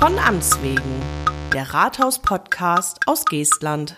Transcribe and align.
Von 0.00 0.18
Amts 0.18 0.62
wegen, 0.62 0.80
der 1.52 1.74
Rathaus-Podcast 1.74 3.00
aus 3.04 3.26
Geestland. 3.26 3.96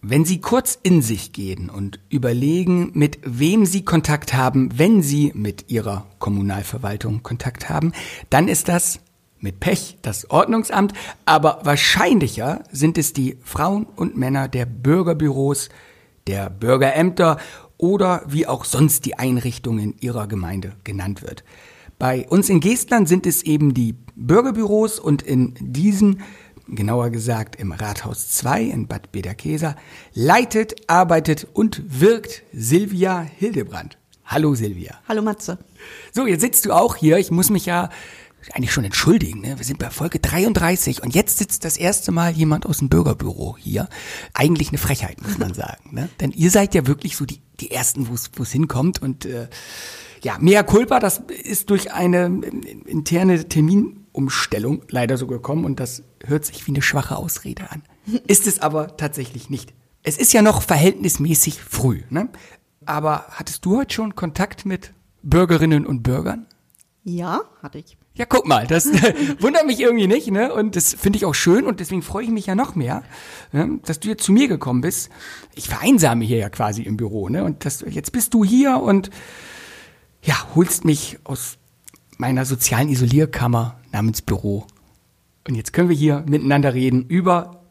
Wenn 0.00 0.24
Sie 0.24 0.40
kurz 0.40 0.78
in 0.80 1.02
sich 1.02 1.32
gehen 1.32 1.68
und 1.68 1.98
überlegen, 2.08 2.92
mit 2.94 3.18
wem 3.24 3.66
Sie 3.66 3.84
Kontakt 3.84 4.32
haben, 4.32 4.78
wenn 4.78 5.02
Sie 5.02 5.32
mit 5.34 5.72
Ihrer 5.72 6.06
Kommunalverwaltung 6.20 7.24
Kontakt 7.24 7.68
haben, 7.68 7.90
dann 8.30 8.46
ist 8.46 8.68
das 8.68 9.00
mit 9.40 9.58
Pech 9.58 9.98
das 10.02 10.30
Ordnungsamt, 10.30 10.92
aber 11.24 11.62
wahrscheinlicher 11.64 12.62
sind 12.70 12.96
es 12.96 13.12
die 13.12 13.38
Frauen 13.42 13.86
und 13.96 14.16
Männer 14.16 14.46
der 14.46 14.66
Bürgerbüros, 14.66 15.68
der 16.28 16.48
Bürgerämter 16.48 17.38
oder 17.76 18.22
wie 18.28 18.46
auch 18.46 18.64
sonst 18.64 19.04
die 19.04 19.18
Einrichtung 19.18 19.80
in 19.80 19.96
Ihrer 19.98 20.28
Gemeinde 20.28 20.76
genannt 20.84 21.22
wird. 21.22 21.42
Bei 22.02 22.26
uns 22.26 22.48
in 22.48 22.58
Geestland 22.58 23.08
sind 23.08 23.28
es 23.28 23.44
eben 23.44 23.74
die 23.74 23.94
Bürgerbüros 24.16 24.98
und 24.98 25.22
in 25.22 25.54
diesen 25.60 26.22
genauer 26.66 27.10
gesagt 27.10 27.54
im 27.54 27.70
Rathaus 27.70 28.28
2 28.30 28.60
in 28.62 28.88
Bad 28.88 29.12
Bederkesa, 29.12 29.76
leitet, 30.12 30.90
arbeitet 30.90 31.46
und 31.52 31.80
wirkt 32.00 32.42
Silvia 32.52 33.20
Hildebrand. 33.20 33.98
Hallo 34.24 34.56
Silvia. 34.56 34.98
Hallo 35.06 35.22
Matze. 35.22 35.58
So, 36.10 36.26
jetzt 36.26 36.40
sitzt 36.40 36.66
du 36.66 36.72
auch 36.72 36.96
hier. 36.96 37.18
Ich 37.18 37.30
muss 37.30 37.50
mich 37.50 37.66
ja 37.66 37.88
eigentlich 38.52 38.72
schon 38.72 38.84
entschuldigen. 38.84 39.40
Ne? 39.40 39.56
Wir 39.56 39.64
sind 39.64 39.78
bei 39.78 39.90
Folge 39.90 40.18
33 40.18 41.04
und 41.04 41.14
jetzt 41.14 41.38
sitzt 41.38 41.64
das 41.64 41.76
erste 41.76 42.10
Mal 42.10 42.32
jemand 42.32 42.66
aus 42.66 42.78
dem 42.78 42.88
Bürgerbüro 42.88 43.56
hier. 43.60 43.88
Eigentlich 44.34 44.70
eine 44.70 44.78
Frechheit, 44.78 45.22
muss 45.22 45.38
man 45.38 45.54
sagen. 45.54 45.94
Ne? 45.94 46.08
Denn 46.18 46.32
ihr 46.32 46.50
seid 46.50 46.74
ja 46.74 46.88
wirklich 46.88 47.16
so 47.16 47.26
die, 47.26 47.40
die 47.60 47.70
Ersten, 47.70 48.08
wo 48.08 48.42
es 48.42 48.50
hinkommt. 48.50 49.00
Und 49.00 49.24
äh, 49.24 49.46
ja, 50.22 50.38
mehr 50.38 50.64
Culpa, 50.64 51.00
das 51.00 51.18
ist 51.18 51.70
durch 51.70 51.92
eine 51.92 52.26
äh, 52.26 52.90
interne 52.90 53.48
Termin 53.48 54.06
Umstellung 54.12 54.82
leider 54.90 55.16
so 55.16 55.26
gekommen 55.26 55.64
und 55.64 55.80
das 55.80 56.04
hört 56.24 56.44
sich 56.44 56.66
wie 56.66 56.72
eine 56.72 56.82
schwache 56.82 57.16
Ausrede 57.16 57.70
an. 57.70 57.82
Ist 58.26 58.46
es 58.46 58.60
aber 58.60 58.96
tatsächlich 58.96 59.50
nicht. 59.50 59.72
Es 60.04 60.18
ist 60.18 60.32
ja 60.32 60.42
noch 60.42 60.62
verhältnismäßig 60.62 61.62
früh, 61.62 62.02
ne? 62.10 62.28
Aber 62.84 63.26
hattest 63.30 63.64
du 63.64 63.76
heute 63.78 63.94
schon 63.94 64.16
Kontakt 64.16 64.66
mit 64.66 64.92
Bürgerinnen 65.22 65.86
und 65.86 66.02
Bürgern? 66.02 66.46
Ja, 67.04 67.42
hatte 67.62 67.78
ich. 67.78 67.96
Ja, 68.14 68.26
guck 68.26 68.46
mal, 68.46 68.66
das 68.66 68.86
wundert 69.38 69.64
mich 69.66 69.78
irgendwie 69.78 70.08
nicht, 70.08 70.32
ne? 70.32 70.52
Und 70.52 70.74
das 70.74 70.94
finde 70.94 71.18
ich 71.18 71.24
auch 71.24 71.34
schön 71.34 71.66
und 71.66 71.78
deswegen 71.78 72.02
freue 72.02 72.24
ich 72.24 72.30
mich 72.30 72.46
ja 72.46 72.56
noch 72.56 72.74
mehr, 72.74 73.04
ne? 73.52 73.78
dass 73.84 74.00
du 74.00 74.08
jetzt 74.08 74.24
zu 74.24 74.32
mir 74.32 74.48
gekommen 74.48 74.80
bist. 74.80 75.10
Ich 75.54 75.68
vereinsame 75.68 76.24
hier 76.24 76.38
ja 76.38 76.50
quasi 76.50 76.82
im 76.82 76.96
Büro, 76.96 77.28
ne? 77.28 77.44
Und 77.44 77.64
das, 77.64 77.84
jetzt 77.88 78.10
bist 78.10 78.34
du 78.34 78.44
hier 78.44 78.78
und 78.78 79.10
ja, 80.22 80.36
holst 80.54 80.84
mich 80.84 81.18
aus 81.24 81.58
meiner 82.18 82.44
sozialen 82.44 82.88
Isolierkammer 82.88 83.80
namens 83.90 84.22
Büro. 84.22 84.66
Und 85.46 85.56
jetzt 85.56 85.72
können 85.72 85.88
wir 85.88 85.96
hier 85.96 86.24
miteinander 86.26 86.74
reden 86.74 87.04
über 87.06 87.62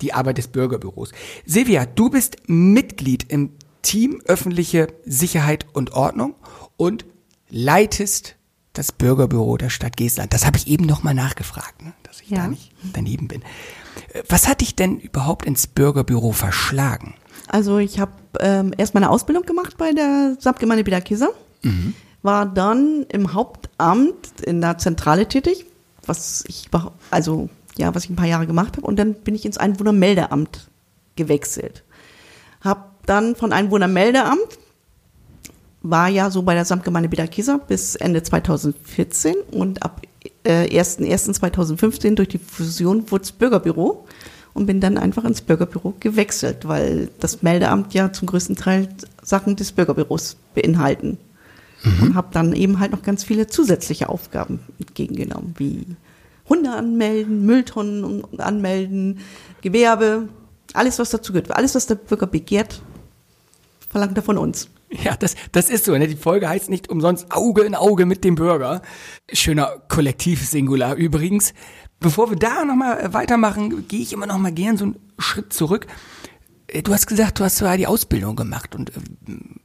die 0.00 0.12
Arbeit 0.12 0.38
des 0.38 0.48
Bürgerbüros. 0.48 1.12
Silvia, 1.46 1.86
du 1.86 2.10
bist 2.10 2.36
Mitglied 2.46 3.30
im 3.30 3.50
Team 3.82 4.20
öffentliche 4.24 4.88
Sicherheit 5.04 5.66
und 5.72 5.92
Ordnung 5.92 6.34
und 6.76 7.04
leitest 7.48 8.36
das 8.72 8.90
Bürgerbüro 8.90 9.56
der 9.56 9.70
Stadt 9.70 9.96
Geestland. 9.96 10.32
Das 10.34 10.44
habe 10.44 10.56
ich 10.56 10.66
eben 10.66 10.84
noch 10.84 11.04
mal 11.04 11.14
nachgefragt, 11.14 11.82
ne? 11.82 11.92
dass 12.02 12.20
ich 12.20 12.30
ja. 12.30 12.38
da 12.38 12.48
nicht 12.48 12.72
daneben 12.92 13.28
bin. 13.28 13.42
Was 14.28 14.48
hat 14.48 14.60
dich 14.60 14.74
denn 14.74 14.98
überhaupt 14.98 15.46
ins 15.46 15.68
Bürgerbüro 15.68 16.32
verschlagen? 16.32 17.14
Also 17.46 17.78
ich 17.78 18.00
habe 18.00 18.12
ähm, 18.40 18.74
erst 18.76 18.94
meine 18.94 19.10
Ausbildung 19.10 19.44
gemacht 19.44 19.76
bei 19.76 19.92
der 19.92 20.36
Samtgemeinde 20.40 20.82
Biederkieser. 20.82 21.30
Mhm 21.64 21.94
war 22.24 22.46
dann 22.46 23.04
im 23.10 23.34
Hauptamt 23.34 24.40
in 24.40 24.62
der 24.62 24.78
Zentrale 24.78 25.28
tätig, 25.28 25.66
was 26.06 26.42
ich 26.48 26.70
also 27.10 27.50
ja, 27.76 27.94
was 27.94 28.04
ich 28.04 28.10
ein 28.10 28.16
paar 28.16 28.26
Jahre 28.26 28.46
gemacht 28.46 28.76
habe 28.78 28.86
und 28.86 28.98
dann 28.98 29.14
bin 29.14 29.34
ich 29.34 29.44
ins 29.44 29.58
Einwohnermeldeamt 29.58 30.68
gewechselt. 31.16 31.84
Hab 32.62 33.04
dann 33.06 33.36
von 33.36 33.52
Einwohnermeldeamt 33.52 34.58
war 35.82 36.08
ja 36.08 36.30
so 36.30 36.42
bei 36.42 36.54
der 36.54 36.64
Samtgemeinde 36.64 37.10
Biederkieser 37.10 37.58
bis 37.58 37.94
Ende 37.94 38.22
2014 38.22 39.34
und 39.50 39.82
ab 39.82 40.00
äh, 40.44 40.80
1.1.2015 40.80 42.14
durch 42.14 42.28
die 42.28 42.38
Fusion 42.38 43.10
wurde 43.10 43.28
Bürgerbüro 43.38 44.06
und 44.54 44.64
bin 44.64 44.80
dann 44.80 44.96
einfach 44.96 45.24
ins 45.24 45.42
Bürgerbüro 45.42 45.92
gewechselt, 46.00 46.66
weil 46.66 47.10
das 47.20 47.42
Meldeamt 47.42 47.92
ja 47.92 48.14
zum 48.14 48.28
größten 48.28 48.56
Teil 48.56 48.88
Sachen 49.20 49.56
des 49.56 49.72
Bürgerbüros 49.72 50.38
beinhalten 50.54 51.18
mhm. 51.84 52.02
und 52.02 52.14
habe 52.14 52.28
dann 52.32 52.52
eben 52.52 52.80
halt 52.80 52.92
noch 52.92 53.02
ganz 53.02 53.24
viele 53.24 53.46
zusätzliche 53.46 54.08
Aufgaben 54.08 54.60
entgegengenommen, 54.78 55.54
wie 55.58 55.86
Hunde 56.48 56.70
anmelden, 56.70 57.46
Mülltonnen 57.46 58.24
anmelden, 58.38 59.20
Gewerbe, 59.62 60.28
alles, 60.74 60.98
was 60.98 61.10
dazu 61.10 61.32
gehört. 61.32 61.50
Alles, 61.52 61.74
was 61.74 61.86
der 61.86 61.94
Bürger 61.94 62.26
begehrt, 62.26 62.82
verlangt 63.88 64.16
er 64.16 64.22
von 64.22 64.38
uns. 64.38 64.68
Ja, 64.90 65.16
das, 65.16 65.34
das 65.52 65.70
ist 65.70 65.84
so. 65.84 65.96
Ne? 65.96 66.06
Die 66.06 66.16
Folge 66.16 66.48
heißt 66.48 66.68
nicht 66.70 66.88
umsonst 66.88 67.26
Auge 67.30 67.62
in 67.62 67.74
Auge 67.74 68.06
mit 68.06 68.24
dem 68.24 68.34
Bürger. 68.34 68.82
Schöner 69.32 69.82
Kollektiv-Singular 69.88 70.94
übrigens. 70.94 71.54
Bevor 72.00 72.30
wir 72.30 72.36
da 72.36 72.64
nochmal 72.64 73.12
weitermachen, 73.12 73.88
gehe 73.88 74.00
ich 74.00 74.12
immer 74.12 74.26
noch 74.26 74.38
mal 74.38 74.52
gern 74.52 74.76
so 74.76 74.84
einen 74.84 74.96
Schritt 75.18 75.52
zurück. 75.52 75.86
Äh, 76.74 76.82
du 76.82 76.92
hast 76.92 77.06
gesagt, 77.06 77.38
du 77.38 77.44
hast 77.44 77.56
zwar 77.56 77.76
die 77.76 77.86
Ausbildung 77.86 78.36
gemacht 78.36 78.74
und 78.74 78.90
äh, 78.90 79.00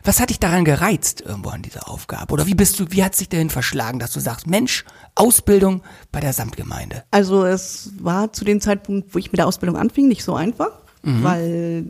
was 0.04 0.20
hat 0.20 0.30
dich 0.30 0.40
daran 0.40 0.64
gereizt 0.64 1.22
irgendwo 1.22 1.50
an 1.50 1.62
dieser 1.62 1.90
Aufgabe? 1.90 2.32
Oder 2.34 2.46
wie 2.48 2.56
bist 2.56 2.80
du, 2.80 2.86
wie 2.90 3.04
hat 3.04 3.16
sich 3.16 3.30
dahin 3.30 3.50
verschlagen, 3.50 4.00
dass 4.00 4.14
du 4.14 4.20
sagst, 4.20 4.48
Mensch, 4.48 4.86
Ausbildung 5.16 5.82
bei 6.12 6.20
der 6.20 6.34
Samtgemeinde? 6.34 7.04
Also 7.12 7.44
es 7.44 7.92
war 8.00 8.32
zu 8.32 8.46
dem 8.46 8.62
Zeitpunkt, 8.62 9.14
wo 9.14 9.20
ich 9.20 9.32
mit 9.32 9.40
der 9.40 9.48
Ausbildung 9.48 9.78
anfing, 9.78 10.08
nicht 10.08 10.24
so 10.24 10.36
einfach, 10.36 10.72
mhm. 11.04 11.24
weil 11.24 11.86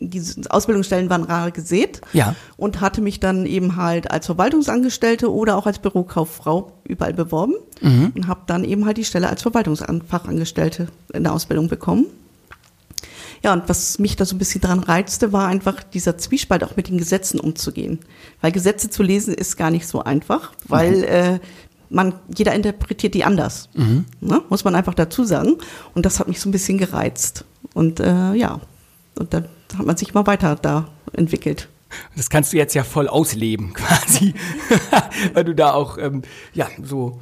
diese 0.00 0.50
Ausbildungsstellen 0.50 1.08
waren 1.08 1.24
rar 1.24 1.50
gesät 1.50 2.00
ja. 2.12 2.34
und 2.56 2.80
hatte 2.80 3.00
mich 3.00 3.20
dann 3.20 3.46
eben 3.46 3.76
halt 3.76 4.10
als 4.10 4.26
Verwaltungsangestellte 4.26 5.32
oder 5.32 5.56
auch 5.56 5.66
als 5.66 5.78
Bürokauffrau 5.78 6.72
überall 6.84 7.14
beworben 7.14 7.54
mhm. 7.80 8.12
und 8.14 8.26
habe 8.28 8.42
dann 8.46 8.64
eben 8.64 8.84
halt 8.84 8.98
die 8.98 9.04
Stelle 9.04 9.28
als 9.28 9.42
Verwaltungsfachangestellte 9.42 10.88
in 11.12 11.22
der 11.22 11.32
Ausbildung 11.32 11.68
bekommen. 11.68 12.06
Ja, 13.44 13.52
und 13.52 13.68
was 13.68 13.98
mich 13.98 14.16
da 14.16 14.24
so 14.24 14.34
ein 14.34 14.38
bisschen 14.38 14.62
dran 14.62 14.80
reizte, 14.80 15.34
war 15.34 15.48
einfach 15.48 15.82
dieser 15.82 16.16
Zwiespalt 16.16 16.64
auch 16.64 16.76
mit 16.76 16.88
den 16.88 16.96
Gesetzen 16.96 17.38
umzugehen. 17.38 17.98
Weil 18.40 18.52
Gesetze 18.52 18.88
zu 18.88 19.02
lesen 19.02 19.34
ist 19.34 19.58
gar 19.58 19.70
nicht 19.70 19.86
so 19.86 20.02
einfach, 20.02 20.52
weil 20.66 20.96
mhm. 20.96 21.04
äh, 21.04 21.40
man, 21.90 22.14
jeder 22.34 22.54
interpretiert 22.54 23.12
die 23.12 23.22
anders. 23.22 23.68
Mhm. 23.74 24.06
Ne? 24.22 24.40
Muss 24.48 24.64
man 24.64 24.74
einfach 24.74 24.94
dazu 24.94 25.24
sagen. 25.24 25.58
Und 25.94 26.06
das 26.06 26.20
hat 26.20 26.28
mich 26.28 26.40
so 26.40 26.48
ein 26.48 26.52
bisschen 26.52 26.78
gereizt. 26.78 27.44
Und 27.74 28.00
äh, 28.00 28.32
ja, 28.32 28.62
und 29.18 29.34
dann 29.34 29.44
hat 29.76 29.84
man 29.84 29.98
sich 29.98 30.14
mal 30.14 30.26
weiter 30.26 30.56
da 30.56 30.88
entwickelt. 31.12 31.68
Das 32.16 32.30
kannst 32.30 32.54
du 32.54 32.56
jetzt 32.56 32.72
ja 32.72 32.82
voll 32.82 33.08
ausleben, 33.08 33.72
quasi, 33.74 34.32
weil 35.34 35.44
du 35.44 35.54
da 35.54 35.74
auch 35.74 35.98
ähm, 35.98 36.22
ja 36.54 36.66
so 36.82 37.20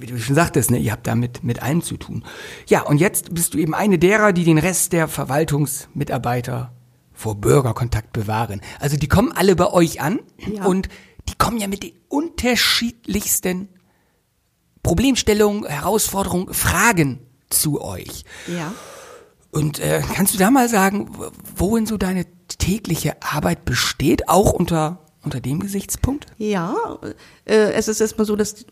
wie 0.00 0.06
du 0.06 0.18
schon 0.18 0.34
sagtest, 0.34 0.70
ne, 0.70 0.78
ihr 0.78 0.92
habt 0.92 1.06
damit 1.06 1.44
mit 1.44 1.62
allem 1.62 1.82
zu 1.82 1.96
tun. 1.96 2.24
Ja, 2.66 2.82
und 2.82 2.98
jetzt 2.98 3.34
bist 3.34 3.54
du 3.54 3.58
eben 3.58 3.74
eine 3.74 3.98
derer, 3.98 4.32
die 4.32 4.44
den 4.44 4.58
Rest 4.58 4.92
der 4.92 5.08
Verwaltungsmitarbeiter 5.08 6.72
vor 7.12 7.36
Bürgerkontakt 7.36 8.12
bewahren. 8.12 8.60
Also 8.78 8.96
die 8.96 9.08
kommen 9.08 9.32
alle 9.32 9.56
bei 9.56 9.70
euch 9.72 10.00
an 10.00 10.20
ja. 10.38 10.64
und 10.64 10.88
die 11.28 11.34
kommen 11.36 11.58
ja 11.58 11.68
mit 11.68 11.82
den 11.82 11.92
unterschiedlichsten 12.08 13.68
Problemstellungen, 14.82 15.66
Herausforderungen, 15.66 16.52
Fragen 16.54 17.20
zu 17.50 17.82
euch. 17.82 18.24
Ja. 18.46 18.72
Und 19.50 19.80
äh, 19.80 20.02
kannst 20.14 20.34
du 20.34 20.38
da 20.38 20.50
mal 20.50 20.68
sagen, 20.68 21.10
worin 21.56 21.84
so 21.84 21.96
deine 21.96 22.24
tägliche 22.48 23.22
Arbeit 23.22 23.64
besteht, 23.64 24.28
auch 24.28 24.52
unter 24.52 25.00
unter 25.22 25.40
dem 25.40 25.60
Gesichtspunkt? 25.60 26.26
Ja, 26.38 26.98
äh, 27.44 27.72
es 27.72 27.88
ist 27.88 28.00
erstmal 28.00 28.26
so, 28.26 28.36
dass 28.36 28.66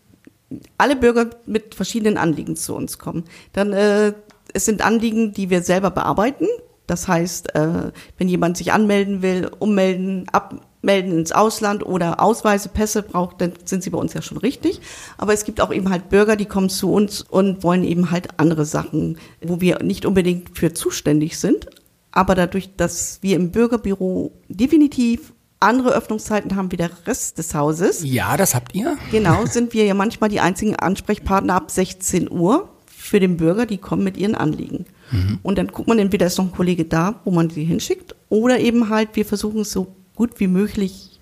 alle 0.77 0.95
Bürger 0.95 1.29
mit 1.45 1.75
verschiedenen 1.75 2.17
Anliegen 2.17 2.55
zu 2.55 2.75
uns 2.75 2.97
kommen. 2.97 3.25
Dann 3.53 3.73
äh, 3.73 4.13
es 4.53 4.65
sind 4.65 4.83
Anliegen, 4.83 5.33
die 5.33 5.49
wir 5.49 5.61
selber 5.61 5.91
bearbeiten. 5.91 6.47
Das 6.87 7.07
heißt, 7.07 7.53
äh, 7.55 7.91
wenn 8.17 8.27
jemand 8.27 8.57
sich 8.57 8.73
anmelden 8.73 9.21
will, 9.21 9.51
ummelden, 9.59 10.27
abmelden 10.31 11.19
ins 11.19 11.31
Ausland 11.31 11.85
oder 11.85 12.19
Ausweise, 12.19 12.69
Pässe 12.69 13.03
braucht, 13.03 13.41
dann 13.41 13.53
sind 13.63 13.83
sie 13.83 13.91
bei 13.91 13.99
uns 13.99 14.13
ja 14.13 14.23
schon 14.23 14.37
richtig. 14.37 14.81
Aber 15.17 15.33
es 15.33 15.43
gibt 15.43 15.61
auch 15.61 15.71
eben 15.71 15.91
halt 15.91 16.09
Bürger, 16.09 16.35
die 16.35 16.45
kommen 16.45 16.69
zu 16.69 16.91
uns 16.91 17.21
und 17.21 17.63
wollen 17.63 17.83
eben 17.83 18.09
halt 18.09 18.39
andere 18.39 18.65
Sachen, 18.65 19.19
wo 19.41 19.61
wir 19.61 19.83
nicht 19.83 20.05
unbedingt 20.07 20.57
für 20.57 20.73
zuständig 20.73 21.37
sind. 21.37 21.67
Aber 22.11 22.33
dadurch, 22.33 22.75
dass 22.75 23.19
wir 23.21 23.35
im 23.35 23.51
Bürgerbüro 23.51 24.31
definitiv 24.47 25.33
andere 25.59 25.93
Öffnungszeiten 25.93 26.55
haben 26.55 26.71
wie 26.71 26.77
der 26.77 26.91
Rest 27.05 27.37
des 27.37 27.53
Hauses. 27.53 28.01
Ja, 28.03 28.37
das 28.37 28.55
habt 28.55 28.73
ihr. 28.75 28.97
Genau, 29.11 29.45
sind 29.45 29.73
wir 29.73 29.85
ja 29.85 29.93
manchmal 29.93 30.29
die 30.29 30.39
einzigen 30.39 30.75
Ansprechpartner 30.75 31.55
ab 31.55 31.71
16 31.71 32.31
Uhr 32.31 32.69
für 32.85 33.19
den 33.19 33.37
Bürger, 33.37 33.65
die 33.65 33.77
kommen 33.77 34.03
mit 34.03 34.17
ihren 34.17 34.35
Anliegen. 34.35 34.85
Mhm. 35.11 35.39
Und 35.43 35.57
dann 35.57 35.67
guckt 35.67 35.87
man, 35.87 35.99
entweder 35.99 36.27
ist 36.27 36.37
noch 36.37 36.45
ein 36.45 36.51
Kollege 36.51 36.85
da, 36.85 37.19
wo 37.25 37.31
man 37.31 37.49
sie 37.49 37.63
hinschickt, 37.63 38.15
oder 38.29 38.59
eben 38.59 38.89
halt, 38.89 39.09
wir 39.13 39.25
versuchen 39.25 39.61
es 39.61 39.71
so 39.71 39.87
gut 40.15 40.39
wie 40.39 40.47
möglich, 40.47 41.19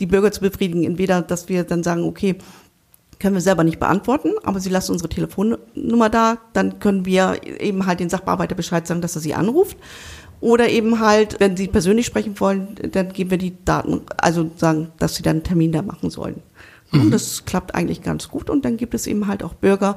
die 0.00 0.06
Bürger 0.06 0.32
zu 0.32 0.40
befriedigen. 0.40 0.84
Entweder, 0.84 1.22
dass 1.22 1.48
wir 1.48 1.64
dann 1.64 1.82
sagen, 1.82 2.04
okay, 2.04 2.36
können 3.20 3.34
wir 3.34 3.42
selber 3.42 3.64
nicht 3.64 3.78
beantworten, 3.78 4.30
aber 4.42 4.60
sie 4.60 4.70
lassen 4.70 4.92
unsere 4.92 5.10
Telefonnummer 5.10 6.08
da, 6.08 6.38
dann 6.54 6.80
können 6.80 7.04
wir 7.04 7.40
eben 7.44 7.84
halt 7.86 8.00
den 8.00 8.08
Sachbearbeiter 8.08 8.54
Bescheid 8.54 8.86
sagen, 8.86 9.02
dass 9.02 9.14
er 9.14 9.20
sie 9.20 9.34
anruft. 9.34 9.76
Oder 10.40 10.68
eben 10.70 11.00
halt, 11.00 11.38
wenn 11.38 11.56
sie 11.56 11.68
persönlich 11.68 12.06
sprechen 12.06 12.38
wollen, 12.40 12.76
dann 12.92 13.12
geben 13.12 13.30
wir 13.30 13.38
die 13.38 13.54
Daten, 13.64 14.00
also 14.16 14.50
sagen, 14.56 14.90
dass 14.98 15.14
sie 15.14 15.22
dann 15.22 15.36
einen 15.36 15.44
Termin 15.44 15.72
da 15.72 15.82
machen 15.82 16.10
sollen. 16.10 16.42
Und 16.92 17.12
das 17.12 17.44
klappt 17.44 17.74
eigentlich 17.74 18.02
ganz 18.02 18.28
gut. 18.28 18.50
Und 18.50 18.64
dann 18.64 18.76
gibt 18.76 18.94
es 18.94 19.06
eben 19.06 19.28
halt 19.28 19.44
auch 19.44 19.54
Bürger, 19.54 19.94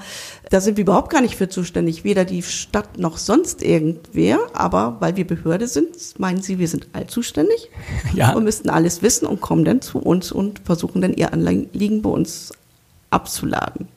da 0.52 0.62
sind 0.62 0.78
wir 0.78 0.84
überhaupt 0.84 1.12
gar 1.12 1.22
nicht 1.22 1.36
für 1.36 1.50
zuständig, 1.50 2.04
weder 2.04 2.24
die 2.24 2.44
Stadt 2.44 3.00
noch 3.00 3.18
sonst 3.18 3.64
irgendwer. 3.64 4.38
Aber 4.54 4.98
weil 5.00 5.16
wir 5.16 5.26
Behörde 5.26 5.68
sind, 5.68 6.20
meinen 6.20 6.42
sie, 6.42 6.60
wir 6.60 6.68
sind 6.68 6.88
allzuständig 6.94 7.72
Ja. 8.14 8.34
und 8.34 8.44
müssten 8.44 8.70
alles 8.70 9.02
wissen 9.02 9.26
und 9.26 9.42
kommen 9.42 9.66
dann 9.66 9.82
zu 9.82 9.98
uns 9.98 10.32
und 10.32 10.62
versuchen 10.66 11.02
dann 11.02 11.14
ihr 11.14 11.34
Anliegen 11.34 12.04
bei 12.04 12.12
uns 12.12 12.54
abzuladen. 13.10 13.88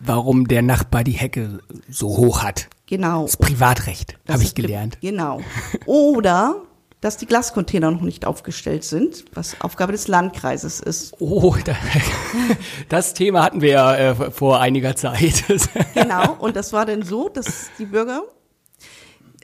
Warum 0.00 0.48
der 0.48 0.62
Nachbar 0.62 1.04
die 1.04 1.12
Hecke 1.12 1.58
so 1.90 2.08
hoch 2.08 2.42
hat. 2.42 2.68
Genau. 2.86 3.22
Das 3.24 3.36
Privatrecht, 3.36 4.18
habe 4.28 4.42
ich 4.42 4.54
gelernt. 4.54 4.98
Genau. 5.00 5.40
Oder 5.86 6.62
dass 7.00 7.16
die 7.18 7.26
Glascontainer 7.26 7.90
noch 7.90 8.00
nicht 8.00 8.24
aufgestellt 8.26 8.82
sind, 8.82 9.26
was 9.34 9.60
Aufgabe 9.60 9.92
des 9.92 10.08
Landkreises 10.08 10.80
ist. 10.80 11.14
Oh, 11.20 11.54
da, 11.64 11.76
das 12.88 13.14
Thema 13.14 13.42
hatten 13.44 13.60
wir 13.60 13.70
ja 13.70 13.94
äh, 13.96 14.30
vor 14.30 14.60
einiger 14.60 14.96
Zeit. 14.96 15.44
Genau. 15.94 16.34
Und 16.38 16.56
das 16.56 16.72
war 16.72 16.86
dann 16.86 17.02
so, 17.02 17.28
dass 17.28 17.70
die 17.78 17.86
Bürger 17.86 18.22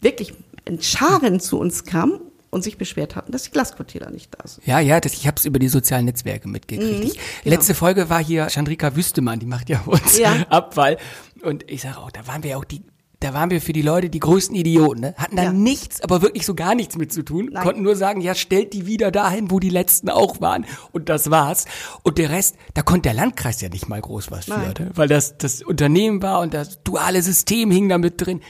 wirklich 0.01 0.35
in 0.65 0.81
Scharen 0.81 1.41
zu 1.41 1.59
uns 1.59 1.85
kamen 1.85 2.21
und 2.51 2.63
sich 2.63 2.79
beschwert 2.79 3.17
hatten, 3.17 3.33
dass 3.33 3.45
die 3.45 3.51
Glascontainer 3.51 4.11
nicht 4.11 4.31
da 4.39 4.47
sind. 4.47 4.67
Ja, 4.67 4.79
ja, 4.81 5.01
das, 5.01 5.15
ich 5.15 5.27
habe 5.27 5.37
es 5.39 5.45
über 5.45 5.59
die 5.59 5.69
sozialen 5.69 6.05
Netzwerke 6.05 6.49
mitgekriegt. 6.49 7.17
ich, 7.17 7.21
Letzte 7.45 7.75
Folge 7.75 8.11
war 8.11 8.23
hier 8.23 8.49
Chandrika 8.51 8.95
Wüstemann, 8.95 9.39
die 9.41 9.47
macht 9.47 9.69
ja 9.69 9.81
uns 9.87 10.19
Ja. 10.19 10.35
Abfall. 10.51 10.99
Und 11.43 11.71
ich 11.71 11.83
sage 11.83 11.99
auch, 11.99 12.11
da 12.11 12.27
waren 12.27 12.43
wir 12.43 12.51
ja 12.51 12.57
auch 12.59 12.65
die, 12.65 12.83
da 13.23 13.35
waren 13.35 13.51
wir 13.51 13.61
für 13.61 13.73
die 13.73 13.83
Leute 13.83 14.11
die 14.11 14.19
größten 14.21 14.57
Idioten. 14.57 15.01
Ne? 15.01 15.15
Hatten 15.17 15.37
da 15.37 15.45
Ja. 15.45 15.53
nichts, 15.53 16.01
aber 16.01 16.23
wirklich 16.23 16.45
so 16.45 16.55
gar 16.55 16.75
nichts 16.75 16.97
mit 16.97 17.13
zu 17.13 17.23
tun. 17.23 17.51
Nein. 17.53 17.63
Konnten 17.63 17.83
nur 17.83 17.97
sagen, 17.97 18.21
ja, 18.21 18.35
stellt 18.35 18.73
die 18.73 18.87
wieder 18.87 19.11
dahin, 19.11 19.51
wo 19.51 19.61
die 19.61 19.71
letzten 19.71 20.11
auch 20.11 20.41
waren. 20.41 20.65
Und 20.93 21.09
das 21.09 21.31
war's. 21.31 21.67
Und 22.03 22.19
der 22.19 22.31
Rest, 22.31 22.57
da 22.75 22.83
konnte 22.83 23.03
der 23.09 23.15
Landkreis 23.15 23.61
ja 23.61 23.69
nicht 23.69 23.89
mal 23.89 24.01
groß 24.01 24.31
was 24.31 24.47
für, 24.47 24.59
ne? 24.59 24.91
weil 24.95 25.09
das 25.09 25.39
das 25.39 25.63
Unternehmen 25.63 26.23
war 26.23 26.41
und 26.41 26.53
das 26.55 26.83
duale 26.83 27.23
System 27.23 27.71
hing 27.71 27.89
da 27.89 27.99
mit 27.99 28.21
drin. 28.25 28.41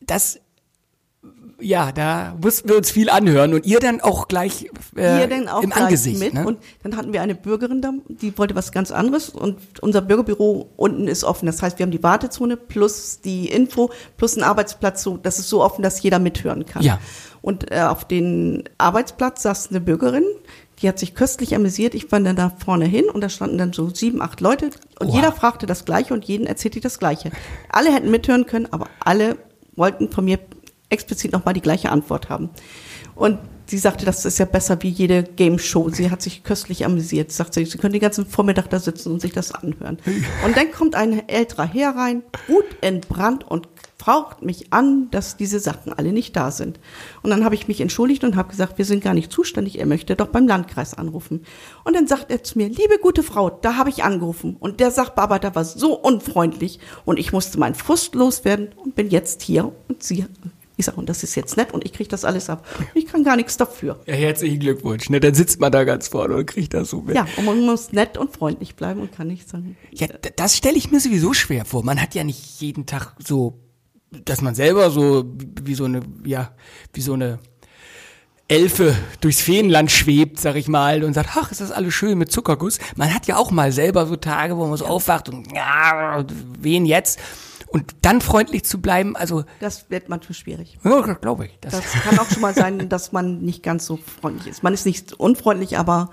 Das 0.00 0.40
ja, 1.60 1.90
da 1.92 2.36
mussten 2.40 2.68
wir 2.68 2.76
uns 2.76 2.90
viel 2.90 3.10
anhören 3.10 3.52
und 3.52 3.66
ihr 3.66 3.80
dann 3.80 4.00
auch 4.00 4.28
gleich 4.28 4.70
äh, 4.96 5.18
Hier 5.18 5.26
dann 5.26 5.48
auch 5.48 5.62
im 5.62 5.70
gleich 5.70 5.84
Angesicht. 5.84 6.20
mit. 6.20 6.34
ne? 6.34 6.46
Und 6.46 6.58
dann 6.82 6.96
hatten 6.96 7.12
wir 7.12 7.20
eine 7.20 7.34
Bürgerin 7.34 7.82
da, 7.82 7.92
die 8.08 8.36
wollte 8.38 8.54
was 8.54 8.70
ganz 8.70 8.90
anderes. 8.92 9.28
Und 9.30 9.58
unser 9.80 10.00
Bürgerbüro 10.00 10.70
unten 10.76 11.08
ist 11.08 11.24
offen. 11.24 11.46
Das 11.46 11.60
heißt, 11.60 11.78
wir 11.78 11.84
haben 11.84 11.90
die 11.90 12.02
Wartezone 12.02 12.56
plus 12.56 13.20
die 13.20 13.48
Info 13.48 13.90
plus 14.16 14.34
einen 14.34 14.44
Arbeitsplatz. 14.44 15.02
So, 15.02 15.16
das 15.16 15.38
ist 15.38 15.48
so 15.48 15.62
offen, 15.62 15.82
dass 15.82 16.00
jeder 16.02 16.18
mithören 16.20 16.64
kann. 16.64 16.82
Ja. 16.82 17.00
Und 17.42 17.70
äh, 17.72 17.80
auf 17.80 18.06
den 18.06 18.64
Arbeitsplatz 18.78 19.42
saß 19.42 19.70
eine 19.70 19.80
Bürgerin, 19.80 20.24
die 20.80 20.88
hat 20.88 20.98
sich 20.98 21.14
köstlich 21.14 21.56
amüsiert. 21.56 21.94
Ich 21.94 22.10
war 22.12 22.20
dann 22.20 22.36
da 22.36 22.52
vorne 22.64 22.84
hin 22.84 23.06
und 23.12 23.20
da 23.20 23.28
standen 23.28 23.58
dann 23.58 23.72
so 23.72 23.88
sieben, 23.90 24.22
acht 24.22 24.40
Leute 24.40 24.70
und 25.00 25.08
Oha. 25.08 25.16
jeder 25.16 25.32
fragte 25.32 25.66
das 25.66 25.84
Gleiche 25.84 26.14
und 26.14 26.24
jeden 26.24 26.46
erzählte 26.46 26.80
das 26.80 27.00
Gleiche. 27.00 27.32
Alle 27.68 27.92
hätten 27.92 28.10
mithören 28.12 28.46
können, 28.46 28.68
aber 28.70 28.86
alle 29.00 29.38
wollten 29.74 30.10
von 30.10 30.24
mir 30.24 30.38
explizit 30.90 31.32
nochmal 31.32 31.54
die 31.54 31.60
gleiche 31.60 31.90
Antwort 31.90 32.28
haben. 32.28 32.50
Und 33.14 33.38
sie 33.66 33.78
sagte, 33.78 34.04
das 34.04 34.24
ist 34.24 34.38
ja 34.38 34.44
besser 34.44 34.82
wie 34.82 34.88
jede 34.88 35.22
Game 35.22 35.58
Show. 35.58 35.90
Sie 35.90 36.10
hat 36.10 36.22
sich 36.22 36.44
köstlich 36.44 36.84
amüsiert. 36.84 37.32
Sagt 37.32 37.54
sie, 37.54 37.64
sie 37.64 37.78
können 37.78 37.92
den 37.92 38.00
ganzen 38.00 38.26
Vormittag 38.26 38.70
da 38.70 38.78
sitzen 38.78 39.12
und 39.12 39.20
sich 39.20 39.32
das 39.32 39.52
anhören. 39.52 39.98
Und 40.44 40.56
dann 40.56 40.70
kommt 40.70 40.94
ein 40.94 41.28
älterer 41.28 41.66
Herr 41.66 41.96
rein, 41.96 42.22
gut 42.46 42.64
entbrannt 42.80 43.44
und 43.44 43.68
fragt 43.98 44.42
mich 44.42 44.72
an, 44.72 45.10
dass 45.10 45.36
diese 45.36 45.58
Sachen 45.58 45.92
alle 45.92 46.12
nicht 46.12 46.36
da 46.36 46.52
sind. 46.52 46.78
Und 47.22 47.30
dann 47.30 47.44
habe 47.44 47.56
ich 47.56 47.66
mich 47.66 47.80
entschuldigt 47.80 48.22
und 48.22 48.36
habe 48.36 48.50
gesagt, 48.50 48.78
wir 48.78 48.84
sind 48.84 49.02
gar 49.02 49.12
nicht 49.12 49.32
zuständig, 49.32 49.78
er 49.78 49.86
möchte 49.86 50.14
doch 50.14 50.28
beim 50.28 50.46
Landkreis 50.46 50.94
anrufen. 50.94 51.44
Und 51.84 51.96
dann 51.96 52.06
sagt 52.06 52.30
er 52.30 52.44
zu 52.44 52.56
mir, 52.56 52.68
liebe 52.68 52.98
gute 53.02 53.24
Frau, 53.24 53.50
da 53.50 53.76
habe 53.76 53.90
ich 53.90 54.04
angerufen. 54.04 54.56
Und 54.60 54.78
der 54.78 54.92
Sachbearbeiter 54.92 55.54
war 55.56 55.64
so 55.64 55.98
unfreundlich 55.98 56.78
und 57.04 57.18
ich 57.18 57.32
musste 57.32 57.58
meinen 57.58 57.74
Frust 57.74 58.14
loswerden 58.14 58.68
und 58.76 58.94
bin 58.94 59.10
jetzt 59.10 59.42
hier 59.42 59.72
und 59.88 60.02
sie. 60.02 60.26
Ich 60.78 60.86
sage, 60.86 60.96
und 60.96 61.08
das 61.08 61.24
ist 61.24 61.34
jetzt 61.34 61.56
nett 61.56 61.74
und 61.74 61.84
ich 61.84 61.92
kriege 61.92 62.08
das 62.08 62.24
alles 62.24 62.48
ab. 62.48 62.64
Ich 62.94 63.06
kann 63.06 63.24
gar 63.24 63.34
nichts 63.34 63.56
dafür. 63.56 64.00
ja, 64.06 64.14
herzlichen 64.14 64.60
Glückwunsch. 64.60 65.10
Ne? 65.10 65.18
Dann 65.18 65.34
sitzt 65.34 65.60
man 65.60 65.72
da 65.72 65.82
ganz 65.82 66.06
vorne 66.06 66.36
und 66.36 66.46
kriegt 66.46 66.72
das 66.72 66.90
so 66.90 67.00
mit. 67.00 67.16
Ja, 67.16 67.26
und 67.36 67.44
man 67.44 67.60
muss 67.66 67.92
nett 67.92 68.16
und 68.16 68.32
freundlich 68.32 68.76
bleiben 68.76 69.00
und 69.00 69.10
kann 69.12 69.26
nicht 69.26 69.48
sagen. 69.48 69.76
Ja, 69.90 70.06
das 70.36 70.56
stelle 70.56 70.76
ich 70.76 70.90
mir 70.90 71.00
sowieso 71.00 71.34
schwer 71.34 71.64
vor. 71.64 71.84
Man 71.84 72.00
hat 72.00 72.14
ja 72.14 72.22
nicht 72.22 72.60
jeden 72.60 72.86
Tag 72.86 73.16
so, 73.18 73.58
dass 74.24 74.40
man 74.40 74.54
selber 74.54 74.90
so 74.90 75.24
wie 75.62 75.74
so 75.74 75.84
eine, 75.84 76.00
ja, 76.24 76.54
wie 76.92 77.00
so 77.00 77.14
eine 77.14 77.40
Elfe 78.46 78.96
durchs 79.20 79.42
Feenland 79.42 79.90
schwebt, 79.90 80.40
sag 80.40 80.56
ich 80.56 80.68
mal, 80.68 81.04
und 81.04 81.12
sagt, 81.12 81.30
ach, 81.36 81.52
ist 81.52 81.60
das 81.60 81.70
alles 81.70 81.92
schön 81.92 82.16
mit 82.16 82.32
Zuckerguss. 82.32 82.78
Man 82.96 83.12
hat 83.12 83.26
ja 83.26 83.36
auch 83.36 83.50
mal 83.50 83.72
selber 83.72 84.06
so 84.06 84.16
Tage, 84.16 84.56
wo 84.56 84.66
man 84.66 84.78
so 84.78 84.86
aufwacht 84.86 85.28
und 85.28 85.52
ja, 85.54 86.24
wen 86.58 86.86
jetzt? 86.86 87.18
Und 87.70 87.94
dann 88.02 88.20
freundlich 88.20 88.64
zu 88.64 88.80
bleiben, 88.80 89.14
also, 89.16 89.44
Das 89.60 89.90
wird 89.90 90.08
manchmal 90.08 90.34
schwierig. 90.34 90.78
ja, 90.84 91.00
glaube 91.14 91.46
ich. 91.46 91.58
Das, 91.60 91.74
Das 91.74 91.84
kann 91.92 92.18
auch 92.18 92.28
schon 92.30 92.40
mal 92.40 92.54
sein, 92.54 92.88
dass 92.88 93.12
man 93.12 93.40
nicht 93.42 93.62
ganz 93.62 93.84
so 93.86 93.98
freundlich 94.20 94.46
ist. 94.48 94.62
Man 94.62 94.72
ist 94.74 94.86
nicht 94.86 95.12
unfreundlich, 95.14 95.76
aber 95.78 96.10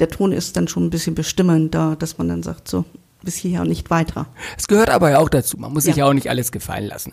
der 0.00 0.08
Ton 0.08 0.32
ist 0.32 0.56
dann 0.56 0.68
schon 0.68 0.86
ein 0.86 0.90
bisschen 0.90 1.14
bestimmender, 1.14 1.96
dass 1.96 2.18
man 2.18 2.28
dann 2.28 2.42
sagt, 2.42 2.68
so, 2.68 2.84
bis 3.22 3.34
hierher 3.34 3.62
und 3.62 3.68
nicht 3.68 3.90
weiter. 3.90 4.26
Es 4.56 4.68
gehört 4.68 4.90
aber 4.90 5.10
ja 5.10 5.18
auch 5.18 5.28
dazu. 5.28 5.56
Man 5.58 5.72
muss 5.72 5.84
sich 5.84 5.96
Ja. 5.96 6.04
ja 6.04 6.10
auch 6.10 6.14
nicht 6.14 6.30
alles 6.30 6.52
gefallen 6.52 6.86
lassen. 6.86 7.12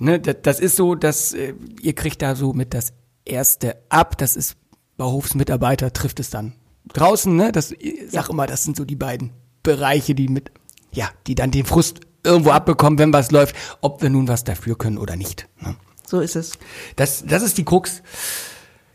Ne, 0.00 0.18
das, 0.20 0.36
das 0.42 0.60
ist 0.60 0.76
so, 0.76 0.94
dass 0.96 1.32
äh, 1.32 1.54
ihr 1.80 1.94
kriegt 1.94 2.20
da 2.22 2.34
so 2.34 2.52
mit 2.52 2.74
das 2.74 2.92
erste 3.24 3.76
ab. 3.88 4.18
Das 4.18 4.34
ist 4.36 4.56
Bauhofsmitarbeiter 4.96 5.92
trifft 5.92 6.18
es 6.20 6.30
dann 6.30 6.54
draußen. 6.92 7.34
Ne, 7.34 7.52
das 7.52 7.70
ich 7.72 8.10
sag 8.10 8.28
immer, 8.28 8.46
das 8.46 8.64
sind 8.64 8.76
so 8.76 8.84
die 8.84 8.96
beiden 8.96 9.30
Bereiche, 9.62 10.14
die 10.14 10.28
mit, 10.28 10.50
ja, 10.92 11.08
die 11.26 11.34
dann 11.36 11.50
den 11.52 11.64
Frust 11.66 12.00
irgendwo 12.24 12.50
abbekommen, 12.50 12.98
wenn 12.98 13.12
was 13.12 13.30
läuft, 13.30 13.54
ob 13.80 14.02
wir 14.02 14.10
nun 14.10 14.28
was 14.28 14.44
dafür 14.44 14.76
können 14.76 14.98
oder 14.98 15.16
nicht. 15.16 15.46
Ne? 15.60 15.76
So 16.06 16.20
ist 16.20 16.36
es. 16.36 16.52
Das, 16.96 17.24
das 17.26 17.42
ist 17.42 17.58
die 17.58 17.64
Krux. 17.64 18.02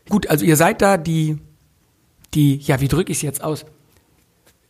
Gut, 0.08 0.28
also 0.28 0.44
ihr 0.44 0.56
seid 0.56 0.82
da 0.82 0.96
die, 0.96 1.38
die, 2.34 2.56
ja, 2.56 2.80
wie 2.80 2.88
drücke 2.88 3.12
ich 3.12 3.18
es 3.18 3.22
jetzt 3.22 3.42
aus? 3.42 3.64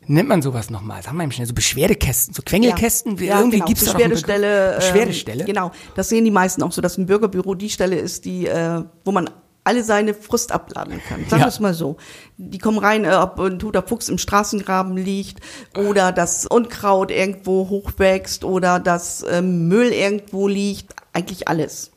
Nennt 0.07 0.29
man 0.29 0.43
sowas 0.43 0.71
nochmal? 0.71 1.03
Sag 1.03 1.13
mal 1.13 1.23
eben 1.23 1.33
schnell, 1.33 1.47
so 1.47 1.55
Beschwerdekästen, 1.55 2.35
so 2.35 2.43
Quengelkästen, 2.43 3.17
Ja, 3.19 3.39
irgendwie 3.39 3.59
genau. 3.59 3.67
gibt's 3.67 3.85
da 3.85 3.93
doch 3.93 4.01
einen 4.01 4.11
Beschwerdestelle. 4.11 4.67
Begriff. 4.69 4.77
Beschwerdestelle? 4.93 5.41
Ähm, 5.41 5.47
genau, 5.47 5.71
das 5.95 6.09
sehen 6.09 6.25
die 6.25 6.31
meisten 6.31 6.63
auch 6.63 6.73
so, 6.73 6.81
dass 6.83 6.99
ein 6.99 7.07
Bürgerbüro 7.07 7.55
die 7.55 7.71
Stelle 7.71 7.97
ist, 7.97 8.25
die, 8.25 8.47
äh, 8.47 8.83
wo 9.05 9.13
man 9.13 9.31
alle 9.65 9.85
seine 9.85 10.15
Frust 10.15 10.53
abladen 10.53 11.01
kann. 11.09 11.21
Sagen 11.29 11.41
Ja. 11.41 11.47
wir 11.47 11.49
es 11.49 11.61
mal 11.61 11.75
so. 11.75 11.97
Die 12.39 12.59
kommen 12.59 12.79
rein, 12.79 13.05
äh, 13.05 13.15
ob 13.15 13.39
ein 13.39 13.59
toter 13.59 13.83
Fuchs 13.83 14.09
im 14.09 14.19
Straßengraben 14.19 14.97
liegt 14.97 15.41
oder 15.77 16.13
das 16.13 16.47
Unkraut 16.47 17.11
irgendwo 17.11 17.69
hochwächst 17.69 18.45
oder 18.45 18.79
das 18.81 19.25
ähm, 19.31 19.69
Müll 19.69 19.93
irgendwo 19.93 20.49
liegt. 20.49 20.95
Eigentlich 21.13 21.49
alles. 21.49 21.91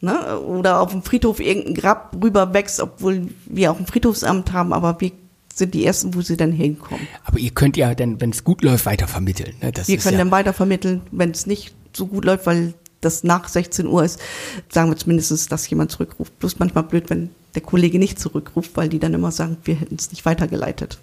Ne? 0.00 0.38
Oder 0.40 0.80
auf 0.80 0.92
dem 0.92 1.02
Friedhof 1.02 1.40
irgendein 1.40 1.74
Grab 1.74 2.16
rüber 2.22 2.54
wächst, 2.54 2.80
obwohl 2.80 3.28
wir 3.46 3.70
auch 3.70 3.78
ein 3.78 3.86
Friedhofsamt 3.86 4.52
haben, 4.52 4.72
aber 4.72 4.98
wir 5.00 5.10
sind 5.52 5.74
die 5.74 5.84
Ersten, 5.84 6.14
wo 6.14 6.22
sie 6.22 6.36
dann 6.38 6.52
hinkommen. 6.52 7.06
Aber 7.24 7.38
ihr 7.38 7.50
könnt 7.50 7.76
ja 7.76 7.94
dann, 7.94 8.20
wenn 8.20 8.30
es 8.30 8.44
gut 8.44 8.62
läuft, 8.62 8.86
weiter 8.86 9.08
vermitteln. 9.08 9.56
Ne? 9.60 9.72
Wir 9.84 9.98
können 9.98 10.14
ja, 10.14 10.18
dann 10.20 10.30
weitervermitteln, 10.30 11.02
wenn 11.10 11.32
es 11.32 11.46
nicht 11.46 11.74
so 11.94 12.06
gut 12.06 12.24
läuft, 12.24 12.46
weil 12.46 12.72
das 13.00 13.24
nach 13.24 13.48
16 13.48 13.86
Uhr 13.86 14.04
ist, 14.04 14.20
sagen 14.68 14.90
wir 14.90 14.96
zumindest, 14.96 15.50
dass 15.50 15.70
jemand 15.70 15.90
zurückruft. 15.90 16.38
Bloß 16.38 16.58
manchmal 16.58 16.84
blöd, 16.84 17.10
wenn 17.10 17.30
der 17.54 17.62
Kollege 17.62 17.98
nicht 17.98 18.18
zurückruft, 18.18 18.76
weil 18.76 18.88
die 18.88 18.98
dann 18.98 19.14
immer 19.14 19.32
sagen, 19.32 19.56
wir 19.64 19.74
hätten 19.74 19.96
es 19.96 20.10
nicht 20.10 20.24
weitergeleitet. 20.24 20.98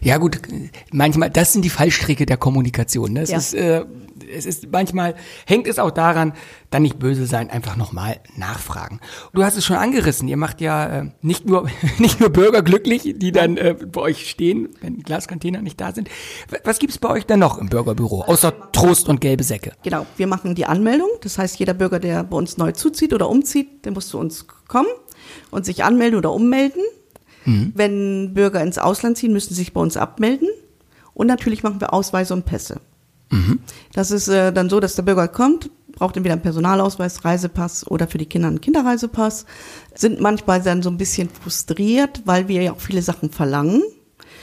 Ja 0.00 0.18
gut, 0.18 0.40
manchmal, 0.92 1.30
das 1.30 1.52
sind 1.52 1.64
die 1.64 1.70
Fallstricke 1.70 2.26
der 2.26 2.36
Kommunikation. 2.36 3.12
Ne? 3.12 3.22
Es 3.22 3.30
Ja. 3.30 3.38
ist, 3.38 3.54
äh, 3.54 3.84
es 4.32 4.46
ist 4.46 4.70
manchmal 4.70 5.14
hängt 5.46 5.66
es 5.66 5.78
auch 5.78 5.90
daran, 5.90 6.34
dann 6.70 6.82
nicht 6.82 6.98
böse 6.98 7.26
sein, 7.26 7.50
einfach 7.50 7.76
nochmal 7.76 8.20
nachfragen. 8.36 9.00
Du 9.32 9.42
hast 9.42 9.56
es 9.56 9.64
schon 9.64 9.76
angerissen. 9.76 10.28
Ihr 10.28 10.36
macht 10.36 10.60
ja 10.60 11.00
äh, 11.00 11.10
nicht 11.22 11.46
nur 11.46 11.68
nicht 11.98 12.20
nur 12.20 12.30
Bürger 12.30 12.62
glücklich, 12.62 13.14
die 13.16 13.32
dann 13.32 13.56
äh, 13.56 13.74
bei 13.74 14.00
euch 14.00 14.30
stehen, 14.30 14.68
wenn 14.80 15.02
Glascontainer 15.02 15.62
nicht 15.62 15.80
da 15.80 15.92
sind. 15.92 16.08
Was 16.64 16.78
gibt's 16.78 16.98
bei 16.98 17.08
euch 17.08 17.26
denn 17.26 17.40
noch 17.40 17.58
im 17.58 17.68
Bürgerbüro 17.68 18.22
außer 18.22 18.70
Trost 18.72 19.08
und 19.08 19.20
gelbe 19.20 19.42
Säcke? 19.42 19.72
Genau, 19.82 20.06
wir 20.16 20.26
machen 20.26 20.54
die 20.54 20.66
Anmeldung. 20.66 21.08
Das 21.22 21.38
heißt, 21.38 21.58
jeder 21.58 21.74
Bürger, 21.74 21.98
der 21.98 22.22
bei 22.24 22.36
uns 22.36 22.56
neu 22.56 22.72
zuzieht 22.72 23.12
oder 23.12 23.28
umzieht, 23.28 23.84
der 23.84 23.92
muss 23.92 24.08
zu 24.08 24.18
uns 24.18 24.46
kommen 24.68 24.88
und 25.50 25.64
sich 25.64 25.82
anmelden 25.82 26.18
oder 26.18 26.32
ummelden. 26.32 26.82
Wenn 27.74 28.34
Bürger 28.34 28.62
ins 28.62 28.78
Ausland 28.78 29.16
ziehen, 29.16 29.32
müssen 29.32 29.54
sie 29.54 29.60
sich 29.60 29.72
bei 29.72 29.80
uns 29.80 29.96
abmelden. 29.96 30.48
Und 31.14 31.26
natürlich 31.26 31.62
machen 31.62 31.80
wir 31.80 31.92
Ausweise 31.92 32.34
und 32.34 32.44
Pässe. 32.44 32.80
Das 33.92 34.10
ist 34.10 34.28
äh, 34.28 34.52
dann 34.52 34.68
so, 34.68 34.80
dass 34.80 34.96
der 34.96 35.02
Bürger 35.02 35.28
kommt, 35.28 35.70
braucht 35.92 36.16
entweder 36.16 36.32
einen 36.32 36.42
Personalausweis, 36.42 37.24
Reisepass 37.24 37.86
oder 37.86 38.08
für 38.08 38.18
die 38.18 38.26
Kinder 38.26 38.48
einen 38.48 38.60
Kinderreisepass, 38.60 39.46
sind 39.94 40.20
manchmal 40.20 40.62
dann 40.62 40.82
so 40.82 40.90
ein 40.90 40.98
bisschen 40.98 41.28
frustriert, 41.28 42.22
weil 42.24 42.48
wir 42.48 42.62
ja 42.62 42.72
auch 42.72 42.80
viele 42.80 43.02
Sachen 43.02 43.30
verlangen. 43.30 43.82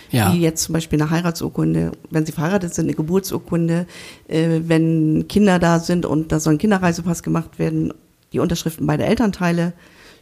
Ja. 0.10 0.32
Wie 0.32 0.40
jetzt 0.40 0.64
zum 0.64 0.72
Beispiel 0.72 1.02
eine 1.02 1.12
Heiratsurkunde, 1.12 1.92
wenn 2.12 2.26
sie 2.26 2.32
verheiratet 2.32 2.74
sind, 2.74 2.86
eine 2.86 2.94
Geburtsurkunde, 2.94 3.88
äh, 4.30 4.62
wenn 4.64 5.28
Kinder 5.28 5.60
da 5.60 5.80
sind 5.80 6.06
und 6.06 6.32
da 6.32 6.40
soll 6.40 6.54
ein 6.54 6.60
Kinderreisepass 6.60 7.24
gemacht 7.24 7.60
werden, 7.60 7.94
die 8.32 8.40
Unterschriften 8.40 8.88
beider 8.88 9.06
Elternteile, 9.06 9.74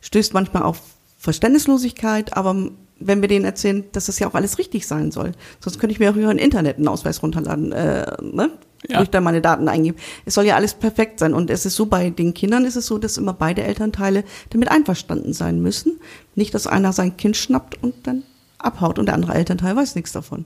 stößt 0.01 0.33
manchmal 0.33 0.63
auf 0.63 0.81
Verständnislosigkeit, 1.25 2.37
aber 2.37 2.55
wenn 2.99 3.21
wir 3.21 3.27
denen 3.27 3.45
erzählen, 3.45 3.83
dass 3.91 4.05
das 4.05 4.19
ja 4.19 4.29
auch 4.29 4.35
alles 4.35 4.57
richtig 4.57 4.87
sein 4.87 5.11
soll. 5.11 5.33
Sonst 5.59 5.79
könnte 5.79 5.91
ich 5.91 5.99
mir 5.99 6.11
auch 6.11 6.15
über 6.15 6.29
ein 6.29 6.37
Internet 6.37 6.77
einen 6.77 6.87
Ausweis 6.87 7.21
runterladen, 7.21 7.71
äh, 7.73 8.05
ne? 8.21 8.51
Ja. 8.87 8.99
wo 8.99 9.03
ich 9.03 9.09
dann 9.09 9.23
meine 9.23 9.41
Daten 9.41 9.67
eingebe. 9.67 9.97
Es 10.25 10.35
soll 10.35 10.45
ja 10.45 10.55
alles 10.55 10.75
perfekt 10.75 11.17
sein. 11.17 11.33
Und 11.33 11.49
es 11.49 11.65
ist 11.65 11.75
so, 11.75 11.87
bei 11.87 12.11
den 12.11 12.35
Kindern 12.35 12.65
ist 12.65 12.75
es 12.75 12.85
so, 12.85 12.99
dass 12.99 13.17
immer 13.17 13.33
beide 13.33 13.63
Elternteile 13.63 14.23
damit 14.51 14.69
einverstanden 14.69 15.33
sein 15.33 15.59
müssen. 15.59 15.99
Nicht, 16.35 16.53
dass 16.53 16.67
einer 16.67 16.93
sein 16.93 17.17
Kind 17.17 17.35
schnappt 17.35 17.81
und 17.81 17.95
dann 18.05 18.21
abhaut 18.59 18.99
und 18.99 19.07
der 19.07 19.15
andere 19.15 19.33
Elternteil 19.33 19.75
weiß 19.75 19.95
nichts 19.95 20.11
davon. 20.11 20.45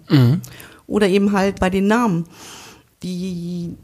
Oder 0.88 1.10
eben 1.10 1.34
halt 1.34 1.60
bei 1.60 1.70
den 1.70 1.88
Namen. 1.88 2.28
Die 3.04 3.76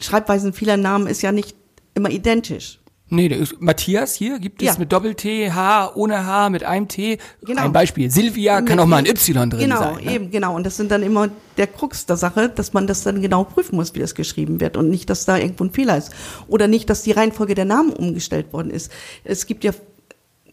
Schreibweisen 0.00 0.52
vieler 0.54 0.76
Namen 0.76 1.06
ist 1.06 1.22
ja 1.22 1.30
nicht 1.30 1.54
immer 1.94 2.10
identisch. 2.10 2.79
Nee, 3.12 3.28
der 3.28 3.38
ist, 3.38 3.60
Matthias 3.60 4.14
hier 4.14 4.38
gibt 4.38 4.62
es 4.62 4.68
Ja. 4.68 4.74
mit 4.78 4.92
Doppel-T, 4.92 5.50
H, 5.50 5.94
ohne 5.96 6.24
H, 6.24 6.48
mit 6.48 6.62
einem 6.62 6.86
T. 6.86 7.18
Genau. 7.44 7.62
Ein 7.62 7.72
Beispiel. 7.72 8.08
Silvia 8.08 8.62
kann 8.62 8.78
auch 8.78 8.86
mal 8.86 8.98
ein 8.98 9.06
Y 9.06 9.50
drin 9.50 9.60
genau, 9.60 9.78
sein. 9.80 10.04
Ne? 10.04 10.14
eben, 10.14 10.30
genau. 10.30 10.54
Und 10.54 10.64
das 10.64 10.76
sind 10.76 10.92
dann 10.92 11.02
immer 11.02 11.28
der 11.56 11.66
Krux 11.66 12.06
der 12.06 12.16
Sache, 12.16 12.48
dass 12.48 12.72
man 12.72 12.86
das 12.86 13.02
dann 13.02 13.20
genau 13.20 13.42
prüfen 13.42 13.74
muss, 13.74 13.94
wie 13.96 13.98
das 13.98 14.14
geschrieben 14.14 14.60
wird 14.60 14.76
und 14.76 14.88
nicht, 14.90 15.10
dass 15.10 15.24
da 15.24 15.36
irgendwo 15.36 15.64
ein 15.64 15.72
Fehler 15.72 15.96
ist. 15.96 16.12
Oder 16.46 16.68
nicht, 16.68 16.88
dass 16.88 17.02
die 17.02 17.10
Reihenfolge 17.10 17.54
der 17.56 17.64
Namen 17.64 17.92
umgestellt 17.92 18.52
worden 18.52 18.70
ist. 18.70 18.92
Es 19.24 19.46
gibt 19.46 19.64
ja 19.64 19.72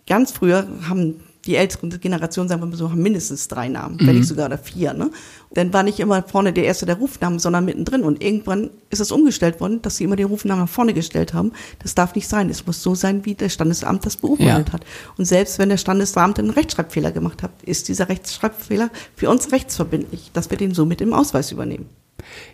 ganz 0.07 0.31
früher 0.31 0.67
haben 0.89 1.19
die 1.47 1.55
älteren 1.55 1.89
Generationen, 1.99 2.49
sagen 2.49 2.61
wir 2.61 2.67
mal 2.67 2.75
so, 2.75 2.91
haben 2.91 3.01
mindestens 3.01 3.47
drei 3.47 3.69
Namen, 3.69 3.97
wenn 4.01 4.17
nicht 4.17 4.27
sogar 4.27 4.47
oder 4.47 4.57
vier. 4.57 4.93
Ne? 4.93 5.09
Dann 5.53 5.71
war 5.73 5.81
nicht 5.83 5.99
immer 5.99 6.21
vorne 6.23 6.53
der 6.53 6.65
erste 6.65 6.85
der 6.85 6.97
Rufname, 6.97 7.39
sondern 7.39 7.65
mittendrin. 7.65 8.03
Und 8.03 8.21
irgendwann 8.21 8.69
ist 8.89 8.99
es 8.99 9.11
umgestellt 9.11 9.59
worden, 9.59 9.81
dass 9.81 9.97
sie 9.97 10.03
immer 10.03 10.17
den 10.17 10.27
Rufnamen 10.27 10.65
nach 10.65 10.69
vorne 10.69 10.93
gestellt 10.93 11.33
haben. 11.33 11.53
Das 11.79 11.95
darf 11.95 12.13
nicht 12.15 12.27
sein. 12.27 12.49
Es 12.49 12.65
muss 12.67 12.83
so 12.83 12.93
sein, 12.95 13.25
wie 13.25 13.33
der 13.33 13.49
Standesamt 13.49 14.05
das 14.05 14.17
beurkundet 14.17 14.67
Ja. 14.67 14.73
hat. 14.73 14.85
Und 15.17 15.25
selbst 15.25 15.57
wenn 15.57 15.69
der 15.69 15.77
Standesamt 15.77 16.37
einen 16.37 16.49
Rechtschreibfehler 16.51 17.11
gemacht 17.11 17.41
hat, 17.41 17.51
ist 17.63 17.87
dieser 17.87 18.09
Rechtschreibfehler 18.09 18.89
für 19.15 19.29
uns 19.29 19.51
rechtsverbindlich, 19.51 20.31
dass 20.33 20.49
wir 20.49 20.57
den 20.57 20.73
somit 20.73 21.01
im 21.01 21.13
Ausweis 21.13 21.51
übernehmen. 21.51 21.87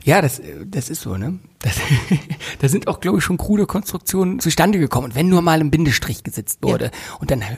Ja, 0.04 0.22
das, 0.22 0.40
äh, 0.40 0.66
das 0.66 0.90
ist 0.90 1.02
so, 1.02 1.18
ne? 1.18 1.40
Das, 1.60 1.76
da 2.60 2.68
sind 2.68 2.88
auch, 2.88 3.00
glaube 3.00 3.20
ich, 3.20 3.24
schon 3.24 3.38
krude 3.38 3.66
Konstruktionen 3.66 4.40
zustande 4.40 4.80
gekommen. 4.80 5.06
Und 5.08 5.16
wenn 5.16 5.30
nur 5.30 5.42
mal 5.42 5.60
ein 5.60 5.72
Bindestrich 5.72 6.24
gesetzt 6.24 6.60
wurde 6.62 6.92
und 7.20 7.32
dann 7.32 7.42
he- 7.42 7.58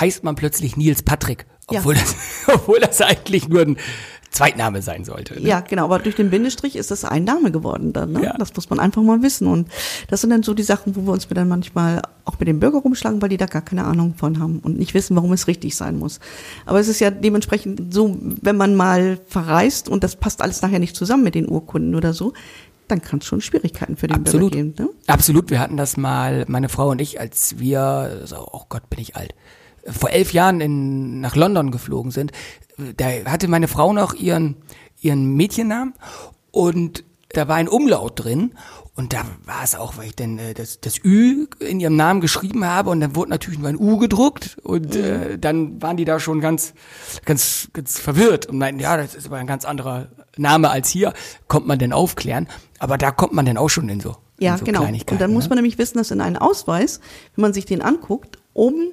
heißt 0.00 0.24
man 0.24 0.34
plötzlich 0.36 0.76
Nils 0.76 1.02
Patrick, 1.02 1.46
Ja. 1.70 1.80
obwohl, 1.80 1.94
das, 1.94 2.14
obwohl 2.46 2.80
das 2.80 3.00
eigentlich 3.00 3.48
nur 3.48 3.62
ein 3.62 3.76
Zweitname 4.30 4.82
sein 4.82 5.04
sollte. 5.04 5.34
Ne? 5.34 5.48
Ja, 5.48 5.60
genau, 5.60 5.84
aber 5.84 5.98
durch 5.98 6.16
den 6.16 6.30
Bindestrich 6.30 6.76
ist 6.76 6.90
das 6.90 7.04
ein 7.04 7.24
Name 7.24 7.50
geworden 7.50 7.92
dann. 7.92 8.12
Ne? 8.12 8.24
Ja. 8.24 8.36
Das 8.38 8.54
muss 8.54 8.68
man 8.70 8.80
einfach 8.80 9.02
mal 9.02 9.22
wissen. 9.22 9.46
Und 9.46 9.68
das 10.08 10.20
sind 10.20 10.30
dann 10.30 10.42
so 10.42 10.54
die 10.54 10.62
Sachen, 10.62 10.96
wo 10.96 11.02
wir 11.02 11.12
uns 11.12 11.26
dann 11.28 11.48
manchmal 11.48 12.02
auch 12.24 12.38
mit 12.38 12.48
den 12.48 12.60
Bürgern 12.60 12.80
rumschlagen, 12.80 13.22
weil 13.22 13.28
die 13.28 13.36
da 13.36 13.46
gar 13.46 13.62
keine 13.62 13.84
Ahnung 13.84 14.14
von 14.16 14.38
haben 14.38 14.58
und 14.60 14.78
nicht 14.78 14.94
wissen, 14.94 15.16
warum 15.16 15.32
es 15.32 15.46
richtig 15.46 15.76
sein 15.76 15.98
muss. 15.98 16.20
Aber 16.66 16.80
es 16.80 16.88
ist 16.88 17.00
ja 17.00 17.10
dementsprechend 17.10 17.92
so, 17.94 18.16
wenn 18.20 18.56
man 18.56 18.74
mal 18.74 19.18
verreist 19.26 19.88
und 19.88 20.02
das 20.04 20.16
passt 20.16 20.42
alles 20.42 20.62
nachher 20.62 20.78
nicht 20.78 20.96
zusammen 20.96 21.24
mit 21.24 21.34
den 21.34 21.48
Urkunden 21.48 21.94
oder 21.94 22.12
so, 22.12 22.32
dann 22.88 23.02
kann 23.02 23.18
es 23.18 23.26
schon 23.26 23.40
Schwierigkeiten 23.40 23.96
für 23.96 24.06
den 24.06 24.16
Absolut. 24.16 24.52
Bürger 24.52 24.64
geben. 24.64 24.74
Ne? 24.78 24.88
Absolut. 25.06 25.50
Wir 25.50 25.60
hatten 25.60 25.76
das 25.76 25.96
mal, 25.96 26.44
meine 26.48 26.68
Frau 26.68 26.90
und 26.90 27.00
ich, 27.00 27.20
als 27.20 27.58
wir, 27.58 28.22
so, 28.24 28.36
oh 28.52 28.62
Gott, 28.68 28.88
bin 28.90 29.00
ich 29.00 29.16
alt, 29.16 29.34
vor 29.90 30.10
elf 30.10 30.32
Jahren 30.32 30.60
in, 30.60 31.20
nach 31.20 31.36
London 31.36 31.70
geflogen 31.70 32.10
sind. 32.10 32.32
Da 32.96 33.06
hatte 33.26 33.48
meine 33.48 33.68
Frau 33.68 33.92
noch 33.92 34.14
ihren, 34.14 34.56
ihren 35.00 35.34
Mädchennamen 35.34 35.94
und 36.50 37.04
da 37.30 37.48
war 37.48 37.56
ein 37.56 37.68
Umlaut 37.68 38.24
drin 38.24 38.52
und 38.94 39.12
da 39.12 39.26
war 39.44 39.62
es 39.62 39.74
auch, 39.74 39.98
weil 39.98 40.06
ich 40.06 40.16
dann 40.16 40.38
äh, 40.38 40.54
das, 40.54 40.80
das 40.80 41.04
Ü 41.04 41.46
in 41.60 41.80
ihrem 41.80 41.96
Namen 41.96 42.22
geschrieben 42.22 42.64
habe 42.64 42.88
und 42.88 43.00
dann 43.00 43.14
wurde 43.14 43.30
natürlich 43.30 43.58
nur 43.58 43.68
ein 43.68 43.78
U 43.78 43.98
gedruckt 43.98 44.56
und 44.62 44.96
äh, 44.96 45.38
dann 45.38 45.82
waren 45.82 45.98
die 45.98 46.06
da 46.06 46.18
schon 46.18 46.40
ganz, 46.40 46.72
ganz, 47.26 47.68
ganz 47.74 47.98
verwirrt 47.98 48.46
und 48.46 48.56
meinten, 48.56 48.80
ja, 48.80 48.96
das 48.96 49.14
ist 49.14 49.26
aber 49.26 49.36
ein 49.36 49.46
ganz 49.46 49.66
anderer 49.66 50.08
Name 50.38 50.70
als 50.70 50.88
hier, 50.88 51.12
kommt 51.46 51.66
man 51.66 51.78
denn 51.78 51.92
aufklären, 51.92 52.48
aber 52.78 52.96
da 52.96 53.10
kommt 53.10 53.34
man 53.34 53.44
dann 53.44 53.58
auch 53.58 53.68
schon 53.68 53.88
in 53.90 54.00
so, 54.00 54.16
Ja, 54.38 54.52
in 54.52 54.58
so 54.58 54.64
genau. 54.64 54.84
Und 54.84 55.20
dann 55.20 55.32
muss 55.32 55.44
ne? 55.44 55.50
man 55.50 55.58
nämlich 55.58 55.76
wissen, 55.76 55.98
dass 55.98 56.10
in 56.10 56.22
einem 56.22 56.36
Ausweis, 56.36 57.00
wenn 57.34 57.42
man 57.42 57.52
sich 57.52 57.66
den 57.66 57.82
anguckt, 57.82 58.38
oben 58.54 58.92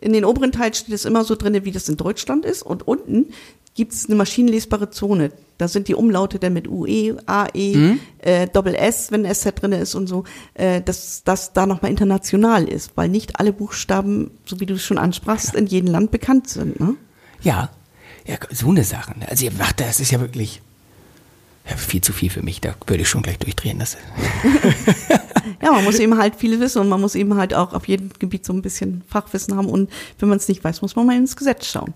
in 0.00 0.12
den 0.12 0.24
oberen 0.24 0.52
Teil 0.52 0.72
steht 0.74 0.94
es 0.94 1.04
immer 1.04 1.24
so 1.24 1.36
drin, 1.36 1.64
wie 1.64 1.72
das 1.72 1.88
in 1.88 1.96
Deutschland 1.96 2.44
ist. 2.44 2.62
Und 2.62 2.86
unten 2.88 3.26
gibt 3.74 3.92
es 3.92 4.06
eine 4.06 4.14
maschinenlesbare 4.16 4.90
Zone. 4.90 5.30
Da 5.58 5.68
sind 5.68 5.88
die 5.88 5.94
Umlaute 5.94 6.38
dann 6.38 6.54
mit 6.54 6.66
UE, 6.68 7.18
AE, 7.26 7.76
Mhm. 7.76 8.00
äh, 8.18 8.48
Doppel 8.48 8.74
S, 8.74 9.12
wenn 9.12 9.24
SZ 9.26 9.52
drin 9.60 9.72
ist 9.72 9.94
und 9.94 10.06
so, 10.06 10.24
äh, 10.54 10.80
dass 10.80 11.22
das 11.24 11.52
da 11.52 11.66
nochmal 11.66 11.90
international 11.90 12.66
ist, 12.68 12.92
weil 12.96 13.08
nicht 13.08 13.38
alle 13.38 13.52
Buchstaben, 13.52 14.30
so 14.46 14.58
wie 14.58 14.66
du 14.66 14.74
es 14.74 14.82
schon 14.82 14.98
ansprachst, 14.98 15.54
in 15.54 15.66
jedem 15.66 15.90
Land 15.90 16.10
bekannt 16.10 16.48
sind. 16.48 16.80
Ne? 16.80 16.94
Ja, 17.42 17.70
ja, 18.26 18.36
so 18.50 18.68
eine 18.70 18.84
Sache. 18.84 19.18
ne? 19.18 19.28
Also 19.28 19.44
ihr 19.44 19.52
macht 19.52 19.80
das 19.80 20.00
ist 20.00 20.10
ja 20.10 20.20
wirklich 20.20 20.62
ja, 21.68 21.76
viel 21.76 22.00
zu 22.00 22.12
viel 22.12 22.30
für 22.30 22.42
mich. 22.42 22.60
Da 22.60 22.74
würde 22.86 23.02
ich 23.02 23.08
schon 23.08 23.22
gleich 23.22 23.38
durchdrehen. 23.38 23.78
Das, 23.78 23.96
Ja, 25.62 25.72
man 25.72 25.84
muss 25.84 25.98
eben 25.98 26.16
halt 26.18 26.36
viel 26.36 26.58
wissen 26.60 26.80
und 26.80 26.88
man 26.88 27.00
muss 27.00 27.14
eben 27.14 27.36
halt 27.36 27.54
auch 27.54 27.72
auf 27.72 27.88
jedem 27.88 28.10
Gebiet 28.18 28.44
so 28.44 28.52
ein 28.52 28.62
bisschen 28.62 29.02
Fachwissen 29.06 29.56
haben. 29.56 29.68
Und 29.68 29.90
wenn 30.18 30.28
man 30.28 30.38
es 30.38 30.48
nicht 30.48 30.62
weiß, 30.62 30.82
muss 30.82 30.96
man 30.96 31.06
mal 31.06 31.16
ins 31.16 31.36
Gesetz 31.36 31.66
schauen. 31.66 31.94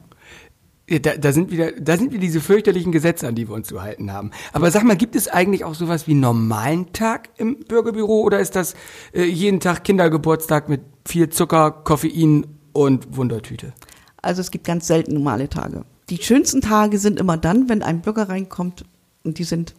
Ja, 0.88 0.98
da, 0.98 1.16
da 1.16 1.32
sind 1.32 1.50
wieder, 1.50 1.72
da 1.72 1.96
sind 1.96 2.12
wieder 2.12 2.20
diese 2.20 2.42
fürchterlichen 2.42 2.92
Gesetze, 2.92 3.26
an 3.26 3.34
die 3.34 3.48
wir 3.48 3.54
uns 3.54 3.68
zu 3.68 3.80
halten 3.80 4.12
haben. 4.12 4.32
Aber 4.52 4.70
sag 4.70 4.84
mal, 4.84 4.96
gibt 4.96 5.16
es 5.16 5.28
eigentlich 5.28 5.64
auch 5.64 5.74
sowas 5.74 6.06
wie 6.06 6.10
einen 6.10 6.20
normalen 6.20 6.92
Tag 6.92 7.30
im 7.38 7.60
Bürgerbüro 7.60 8.20
oder 8.20 8.38
ist 8.38 8.54
das 8.54 8.74
äh, 9.14 9.24
jeden 9.24 9.60
Tag 9.60 9.84
Kindergeburtstag 9.84 10.68
mit 10.68 10.82
viel 11.06 11.30
Zucker, 11.30 11.70
Koffein 11.70 12.46
und 12.74 13.16
Wundertüte? 13.16 13.72
Also 14.20 14.42
es 14.42 14.50
gibt 14.50 14.66
ganz 14.66 14.86
selten 14.86 15.14
normale 15.14 15.48
Tage. 15.48 15.84
Die 16.10 16.18
schönsten 16.18 16.60
Tage 16.60 16.98
sind 16.98 17.18
immer 17.18 17.38
dann, 17.38 17.70
wenn 17.70 17.82
ein 17.82 18.02
Bürger 18.02 18.28
reinkommt 18.28 18.84
und 19.22 19.38
die 19.38 19.44
sind, 19.44 19.74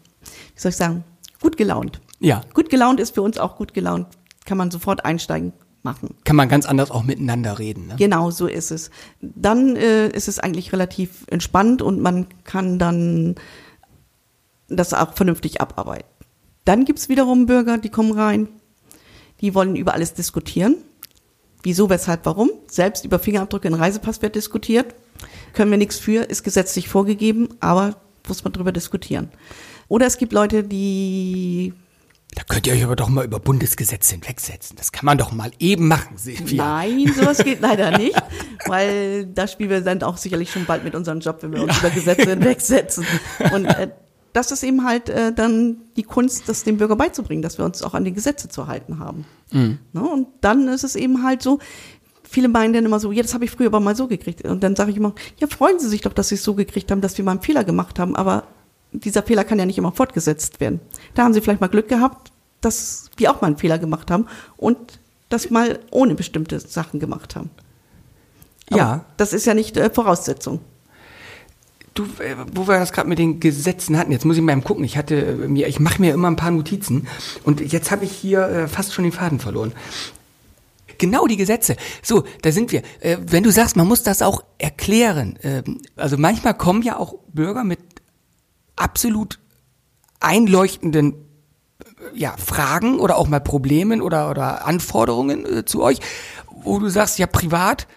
wie 0.56 0.60
soll 0.60 0.70
ich 0.70 0.76
sagen, 0.76 1.04
gut 1.40 1.56
gelaunt. 1.56 2.02
Ja, 2.20 2.42
Gut 2.54 2.70
gelaunt 2.70 3.00
ist 3.00 3.14
für 3.16 3.22
uns 3.22 3.38
auch 3.38 3.56
gut 3.56 3.74
gelaunt, 3.74 4.08
kann 4.46 4.58
man 4.58 4.72
sofort 4.72 5.06
einsteigen, 5.06 5.54
machen. 5.84 6.16
kann 6.24 6.36
man 6.36 6.50
ganz 6.50 6.66
anders 6.66 6.92
auch 6.92 7.04
miteinander 7.04 7.60
reden. 7.60 7.88
Ne? 7.88 7.96
Genau, 7.98 8.32
so 8.32 8.48
ist 8.48 8.72
es. 8.72 8.90
Dann 9.22 9.76
äh, 9.76 10.08
ist 10.10 10.28
es 10.28 10.40
eigentlich 10.40 10.74
relativ 10.74 11.26
entspannt 11.28 11.82
und 11.82 12.02
man 12.02 12.28
kann 12.44 12.80
dann 12.80 13.36
das 14.68 14.94
auch 14.94 15.14
vernünftig 15.14 15.62
abarbeiten. 15.62 16.10
Dann 16.66 16.86
gibt's 16.86 17.10
wiederum 17.10 17.46
Bürger, 17.46 17.78
die 17.78 17.90
kommen 17.90 18.12
rein, 18.12 18.48
die 19.42 19.54
wollen 19.54 19.76
über 19.76 19.94
alles 19.94 20.14
diskutieren. 20.14 20.78
Wieso, 21.62 21.90
weshalb, 21.90 22.26
warum? 22.26 22.50
Selbst 22.68 23.06
über 23.06 23.20
Fingerabdrücke 23.20 23.68
in 23.68 23.74
Reisepass 23.74 24.22
wird 24.22 24.36
diskutiert. 24.36 24.94
Können 25.54 25.72
wir 25.72 25.78
nichts 25.78 25.98
für, 25.98 26.24
ist 26.24 26.44
gesetzlich 26.44 26.90
vorgegeben, 26.90 27.50
aber 27.60 27.96
muss 28.28 28.44
man 28.44 28.54
drüber 28.54 28.72
diskutieren. 28.72 29.30
Oder 29.88 30.08
es 30.08 30.18
gibt 30.18 30.34
Leute, 30.34 30.64
die 30.64 31.74
Da 32.36 32.44
könnt 32.44 32.68
ihr 32.68 32.74
euch 32.74 32.84
aber 32.84 32.96
doch 32.96 33.08
mal 33.08 33.26
über 33.26 33.40
Bundesgesetze 33.40 34.16
hinwegsetzen. 34.16 34.76
Das 34.76 34.92
kann 34.92 35.06
man 35.06 35.18
doch 35.18 35.32
mal 35.32 35.52
eben 35.60 35.88
machen, 35.88 36.18
Silvia. 36.18 36.64
Nein, 36.64 37.12
sowas 37.16 37.44
geht 37.44 37.62
leider 37.62 37.98
nicht, 37.98 38.22
weil 38.68 39.26
da 39.26 39.48
spielen 39.48 39.70
wir 39.70 39.82
dann 39.82 40.04
auch 40.04 40.18
sicherlich 40.18 40.52
schon 40.52 40.66
bald 40.66 40.84
mit 40.84 40.96
unserem 40.96 41.22
Job, 41.22 41.38
wenn 41.42 41.54
wir 41.54 41.64
uns 41.64 41.80
über 41.80 41.90
Gesetze 41.90 42.30
hinwegsetzen. 42.30 43.06
Und 43.54 43.66
äh, 43.66 43.90
das 44.34 44.52
ist 44.52 44.64
eben 44.64 44.86
halt 44.86 45.08
äh, 45.08 45.32
dann 45.34 45.78
die 45.96 46.04
Kunst, 46.04 46.50
das 46.50 46.64
dem 46.66 46.76
Bürger 46.76 46.98
beizubringen, 46.98 47.42
dass 47.42 47.58
wir 47.58 47.64
uns 47.64 47.82
auch 47.82 47.94
an 47.94 48.04
die 48.04 48.12
Gesetze 48.12 48.50
zu 48.50 48.68
halten 48.68 49.00
haben. 49.00 49.26
Ne? 49.94 50.02
Und 50.02 50.28
dann 50.42 50.68
ist 50.68 50.84
es 50.84 50.98
eben 50.98 51.24
halt 51.24 51.42
so, 51.42 51.60
viele 52.24 52.50
meinen 52.50 52.74
dann 52.74 52.86
immer 52.86 53.00
so, 53.00 53.14
ja, 53.14 53.22
das 53.22 53.34
habe 53.34 53.46
ich 53.46 53.52
früher 53.52 53.68
aber 53.68 53.80
mal 53.80 53.96
so 53.96 54.08
gekriegt. 54.08 54.44
Und 54.44 54.62
dann 54.62 54.76
sage 54.76 54.92
ich 54.92 54.98
immer, 54.98 55.16
ja, 55.40 55.48
freuen 55.48 55.80
Sie 55.80 55.88
sich 55.88 56.02
doch, 56.02 56.12
dass 56.12 56.28
Sie 56.28 56.36
es 56.36 56.44
so 56.44 56.54
gekriegt 56.54 56.92
haben, 56.92 57.00
dass 57.00 57.18
wir 57.18 57.24
mal 57.24 57.32
einen 57.32 57.42
Fehler 57.42 57.64
gemacht 57.64 57.98
haben, 57.98 58.14
aber 58.16 58.44
dieser 59.00 59.24
Fehler 59.24 59.44
kann 59.44 59.60
ja 59.60 59.66
nicht 59.66 59.78
immer 59.78 59.92
fortgesetzt 59.92 60.60
werden. 60.60 60.80
Da 61.14 61.24
haben 61.24 61.34
Sie 61.34 61.42
vielleicht 61.42 61.62
mal 61.62 61.68
Glück 61.68 61.88
gehabt, 61.88 62.32
dass 62.62 63.10
wir 63.18 63.32
auch 63.32 63.42
mal 63.42 63.48
einen 63.48 63.58
Fehler 63.58 63.78
gemacht 63.78 64.12
haben 64.12 64.28
und 64.58 64.78
das 65.30 65.50
mal 65.50 65.80
ohne 65.92 66.16
bestimmte 66.16 66.60
Sachen 66.60 67.00
gemacht 67.00 67.36
haben. 67.36 67.50
Aber 68.70 68.78
Ja. 68.78 69.06
Das 69.18 69.34
ist 69.34 69.46
ja 69.46 69.54
nicht 69.54 69.78
äh, 69.78 69.90
Voraussetzung. 69.90 70.60
Du, 71.94 72.04
äh, 72.04 72.36
wo 72.54 72.68
wir 72.68 72.78
das 72.78 72.92
gerade 72.92 73.08
mit 73.08 73.20
den 73.20 73.40
Gesetzen 73.40 73.98
hatten, 73.98 74.12
jetzt 74.12 74.26
muss 74.26 74.36
ich 74.36 74.42
mal 74.42 74.52
eben 74.52 74.64
gucken. 74.64 74.84
Ich 74.84 74.98
hatte 74.98 75.16
äh, 75.16 75.48
mir, 75.48 75.68
ich 75.68 75.80
mache 75.80 76.02
mir 76.02 76.14
immer 76.14 76.30
ein 76.30 76.36
paar 76.36 76.52
Notizen 76.52 77.08
und 77.44 77.62
jetzt 77.62 77.92
habe 77.92 78.06
ich 78.06 78.12
hier 78.12 78.48
äh, 78.48 78.68
fast 78.68 78.94
schon 78.94 79.04
den 79.04 79.14
Faden 79.14 79.40
verloren. 79.40 79.74
Genau 80.98 81.28
die 81.28 81.38
Gesetze. 81.38 81.76
So, 82.02 82.24
da 82.42 82.52
sind 82.52 82.72
wir. 82.72 82.82
Äh, 83.00 83.18
wenn 83.22 83.44
du 83.44 83.52
sagst, 83.52 83.76
man 83.76 83.88
muss 83.88 84.04
das 84.04 84.22
auch 84.22 84.44
erklären. 84.58 85.38
Ähm, 85.42 85.82
also 85.96 86.18
manchmal 86.18 86.54
kommen 86.54 86.82
ja 86.82 86.98
auch 86.98 87.16
Bürger 87.34 87.64
mit 87.64 87.80
absolut 88.76 89.40
einleuchtenden 90.20 91.14
äh, 91.14 92.18
ja, 92.18 92.36
Fragen 92.38 93.00
oder 93.00 93.18
auch 93.18 93.28
mal 93.28 93.40
Problemen 93.40 94.02
oder, 94.02 94.30
oder 94.30 94.66
Anforderungen 94.66 95.46
äh, 95.46 95.66
zu 95.66 95.84
euch, 95.84 96.00
wo 96.50 96.80
du 96.80 96.90
sagst, 96.90 97.20
ja, 97.20 97.28
privat 97.28 97.88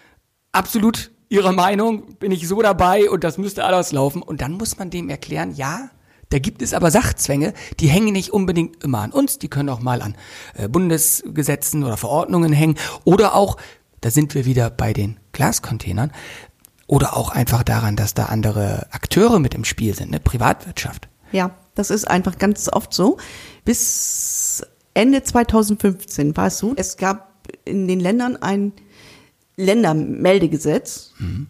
absolut 0.53 1.11
Ihrer 1.31 1.53
Meinung, 1.53 2.15
bin 2.15 2.33
ich 2.33 2.49
so 2.49 2.63
dabei 2.63 3.11
und 3.11 3.23
das 3.23 3.37
müsste 3.37 3.65
alles 3.65 3.93
laufen. 3.93 4.23
Und 4.23 4.41
dann 4.41 4.53
muss 4.53 4.79
man 4.79 4.89
dem 4.89 5.11
erklären, 5.11 5.55
ja, 5.55 5.91
da 6.31 6.39
gibt 6.39 6.63
es 6.63 6.75
aber 6.75 6.91
Sachzwänge, 6.91 7.55
die 7.81 7.89
hängen 7.89 8.13
nicht 8.13 8.33
unbedingt 8.33 8.83
immer 8.83 9.01
an 9.01 9.13
uns, 9.13 9.39
die 9.39 9.49
können 9.49 9.69
auch 9.69 9.81
mal 9.81 10.03
an 10.03 10.15
äh, 10.55 10.69
Bundesgesetzen 10.69 11.85
oder 11.85 11.97
Verordnungen 11.97 12.53
hängen 12.53 12.77
oder 13.05 13.35
auch, 13.35 13.57
da 14.01 14.11
sind 14.11 14.35
wir 14.35 14.45
wieder 14.45 14.71
bei 14.71 14.93
den 14.93 15.19
Glascontainern, 15.33 16.13
oder 16.89 17.17
auch 17.17 17.31
einfach 17.31 17.63
daran, 17.63 17.95
dass 17.95 18.15
da 18.15 18.25
andere 18.25 18.89
Akteure 18.91 19.39
mit 19.39 19.55
im 19.55 19.65
Spiel 19.65 19.95
sind, 19.95 20.11
ne? 20.11 20.19
Privatwirtschaft. 20.19 21.09
Ja, 21.31 21.53
das 21.77 21.91
ist 21.91 22.09
einfach 22.09 22.39
ganz 22.39 22.69
oft 22.73 22.93
so. 22.93 23.19
Bis 23.65 24.67
Ende 24.95 25.23
2015 25.23 26.37
war 26.37 26.49
es 26.49 26.59
so, 26.59 26.73
es 26.75 26.97
gab 26.97 27.47
in 27.65 27.87
den 27.87 28.01
Ländern 28.01 28.37
ein 28.37 28.73
Ländermeldegesetz. 29.57 31.13
Mhm. 31.19 31.49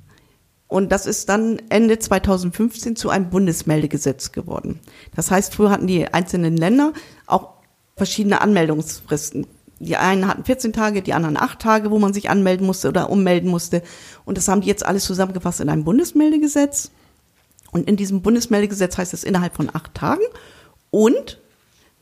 Und 0.67 0.93
das 0.93 1.07
ist 1.07 1.29
dann 1.29 1.63
Ende 1.71 1.99
2015 1.99 2.97
zu 2.97 3.09
einem 3.09 3.31
Bundesmeldegesetz 3.31 4.33
geworden. 4.33 4.81
Das 5.15 5.31
heißt, 5.31 5.55
früher 5.55 5.71
hatten 5.71 5.87
die 5.87 6.13
einzelnen 6.13 6.57
Länder 6.57 6.93
auch 7.27 7.55
verschiedene 7.97 8.41
Anmeldungsfristen. 8.41 9.47
Die 9.81 9.97
einen 9.97 10.27
hatten 10.27 10.45
14 10.45 10.73
Tage, 10.73 11.03
die 11.03 11.15
anderen 11.15 11.37
8 11.37 11.61
Tage, 11.61 11.91
wo 11.91 11.99
man 11.99 12.13
sich 12.13 12.29
anmelden 12.29 12.67
musste 12.67 12.89
oder 12.89 13.11
ummelden 13.11 13.49
musste. 13.49 13.83
Und 14.29 14.37
das 14.37 14.47
haben 14.47 14.61
die 14.61 14.69
jetzt 14.69 14.85
alles 14.85 15.05
zusammengefasst 15.05 15.61
in 15.61 15.71
einem 15.71 15.85
Bundesmeldegesetz. 15.85 16.91
Und 17.73 17.89
in 17.89 17.97
diesem 17.97 18.21
Bundesmeldegesetz 18.21 18.99
heißt 18.99 19.15
es 19.15 19.25
innerhalb 19.25 19.57
von 19.57 19.71
acht 19.75 19.95
Tagen. 19.95 20.23
Und 20.91 21.39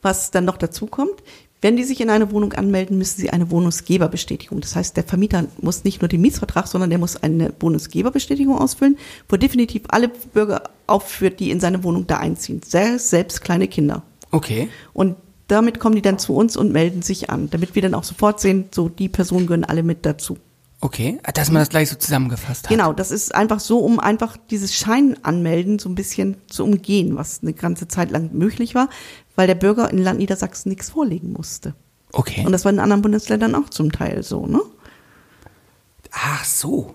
was 0.01 0.29
dann 0.29 0.43
noch 0.43 0.57
dazu 0.57 0.87
kommt, 0.87 1.23
wenn 1.61 1.77
die 1.77 1.85
sich 1.85 2.01
in 2.01 2.09
eine 2.09 2.29
Wohnung 2.31 2.51
anmelden, 2.51 2.97
müssen 2.97 3.21
sie 3.21 3.29
eine 3.29 3.49
Wohnungsgeberbestätigung. 3.49 4.59
Das 4.59 4.75
heißt, 4.75 4.97
der 4.97 5.05
Vermieter 5.05 5.45
muss 5.61 5.85
nicht 5.85 6.01
nur 6.01 6.09
den 6.09 6.19
Mietsvertrag, 6.19 6.67
sondern 6.67 6.89
der 6.89 6.99
muss 6.99 7.15
eine 7.15 7.53
Wohnungsgeberbestätigung 7.61 8.57
ausfüllen, 8.57 8.97
wo 9.29 9.37
definitiv 9.37 9.83
alle 9.87 10.09
Bürger 10.09 10.63
aufführt, 10.85 11.39
die 11.39 11.49
in 11.49 11.61
seine 11.61 11.85
Wohnung 11.85 12.07
da 12.07 12.17
einziehen. 12.17 12.61
Selbst 12.61 13.41
kleine 13.41 13.69
Kinder. 13.69 14.03
Okay. 14.31 14.67
Und 14.91 15.15
damit 15.47 15.79
kommen 15.79 15.95
die 15.95 16.01
dann 16.01 16.19
zu 16.19 16.35
uns 16.35 16.57
und 16.57 16.73
melden 16.73 17.03
sich 17.03 17.29
an, 17.29 17.49
damit 17.49 17.73
wir 17.73 17.81
dann 17.81 17.93
auch 17.93 18.03
sofort 18.03 18.41
sehen, 18.41 18.65
so 18.71 18.89
die 18.89 19.07
Personen 19.07 19.47
gehören 19.47 19.63
alle 19.63 19.81
mit 19.81 20.05
dazu. 20.05 20.37
Okay, 20.79 21.19
dass 21.33 21.49
man 21.49 21.61
das 21.61 21.69
gleich 21.69 21.89
so 21.89 21.95
zusammengefasst 21.95 22.65
hat. 22.65 22.69
Genau, 22.69 22.93
das 22.93 23.09
ist 23.09 23.33
einfach 23.33 23.59
so, 23.59 23.79
um 23.79 23.99
einfach 23.99 24.37
dieses 24.51 24.75
Scheinanmelden 24.75 25.79
so 25.79 25.89
ein 25.89 25.95
bisschen 25.95 26.37
zu 26.47 26.63
umgehen, 26.63 27.15
was 27.15 27.39
eine 27.41 27.53
ganze 27.53 27.87
Zeit 27.87 28.11
lang 28.11 28.29
möglich 28.33 28.75
war, 28.75 28.89
weil 29.35 29.47
der 29.47 29.55
Bürger 29.55 29.89
in 29.89 29.97
Land 29.97 30.19
Niedersachsen 30.19 30.69
nichts 30.69 30.91
vorlegen 30.91 31.33
musste. 31.33 31.73
Okay. 32.11 32.45
Und 32.45 32.51
das 32.51 32.63
war 32.63 32.71
in 32.71 32.79
anderen 32.79 33.01
Bundesländern 33.01 33.55
auch 33.55 33.69
zum 33.69 33.91
Teil 33.91 34.21
so, 34.21 34.45
ne? 34.45 34.61
Ach 36.11 36.45
so. 36.45 36.93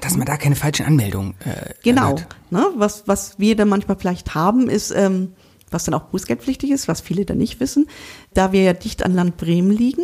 Dass 0.00 0.16
man 0.16 0.26
da 0.26 0.36
keine 0.36 0.56
falschen 0.56 0.86
Anmeldungen. 0.86 1.34
Äh, 1.44 1.74
genau. 1.82 2.16
Ne? 2.50 2.66
Was, 2.74 3.06
was 3.06 3.38
wir 3.38 3.54
dann 3.56 3.68
manchmal 3.68 3.96
vielleicht 3.96 4.34
haben, 4.34 4.68
ist, 4.68 4.90
ähm, 4.90 5.32
was 5.70 5.84
dann 5.84 5.94
auch 5.94 6.04
bußgeldpflichtig 6.04 6.70
ist, 6.70 6.88
was 6.88 7.00
viele 7.00 7.24
dann 7.24 7.38
nicht 7.38 7.60
wissen. 7.60 7.88
Da 8.34 8.52
wir 8.52 8.62
ja 8.62 8.72
dicht 8.72 9.04
an 9.04 9.14
Land 9.14 9.36
Bremen 9.36 9.70
liegen, 9.70 10.02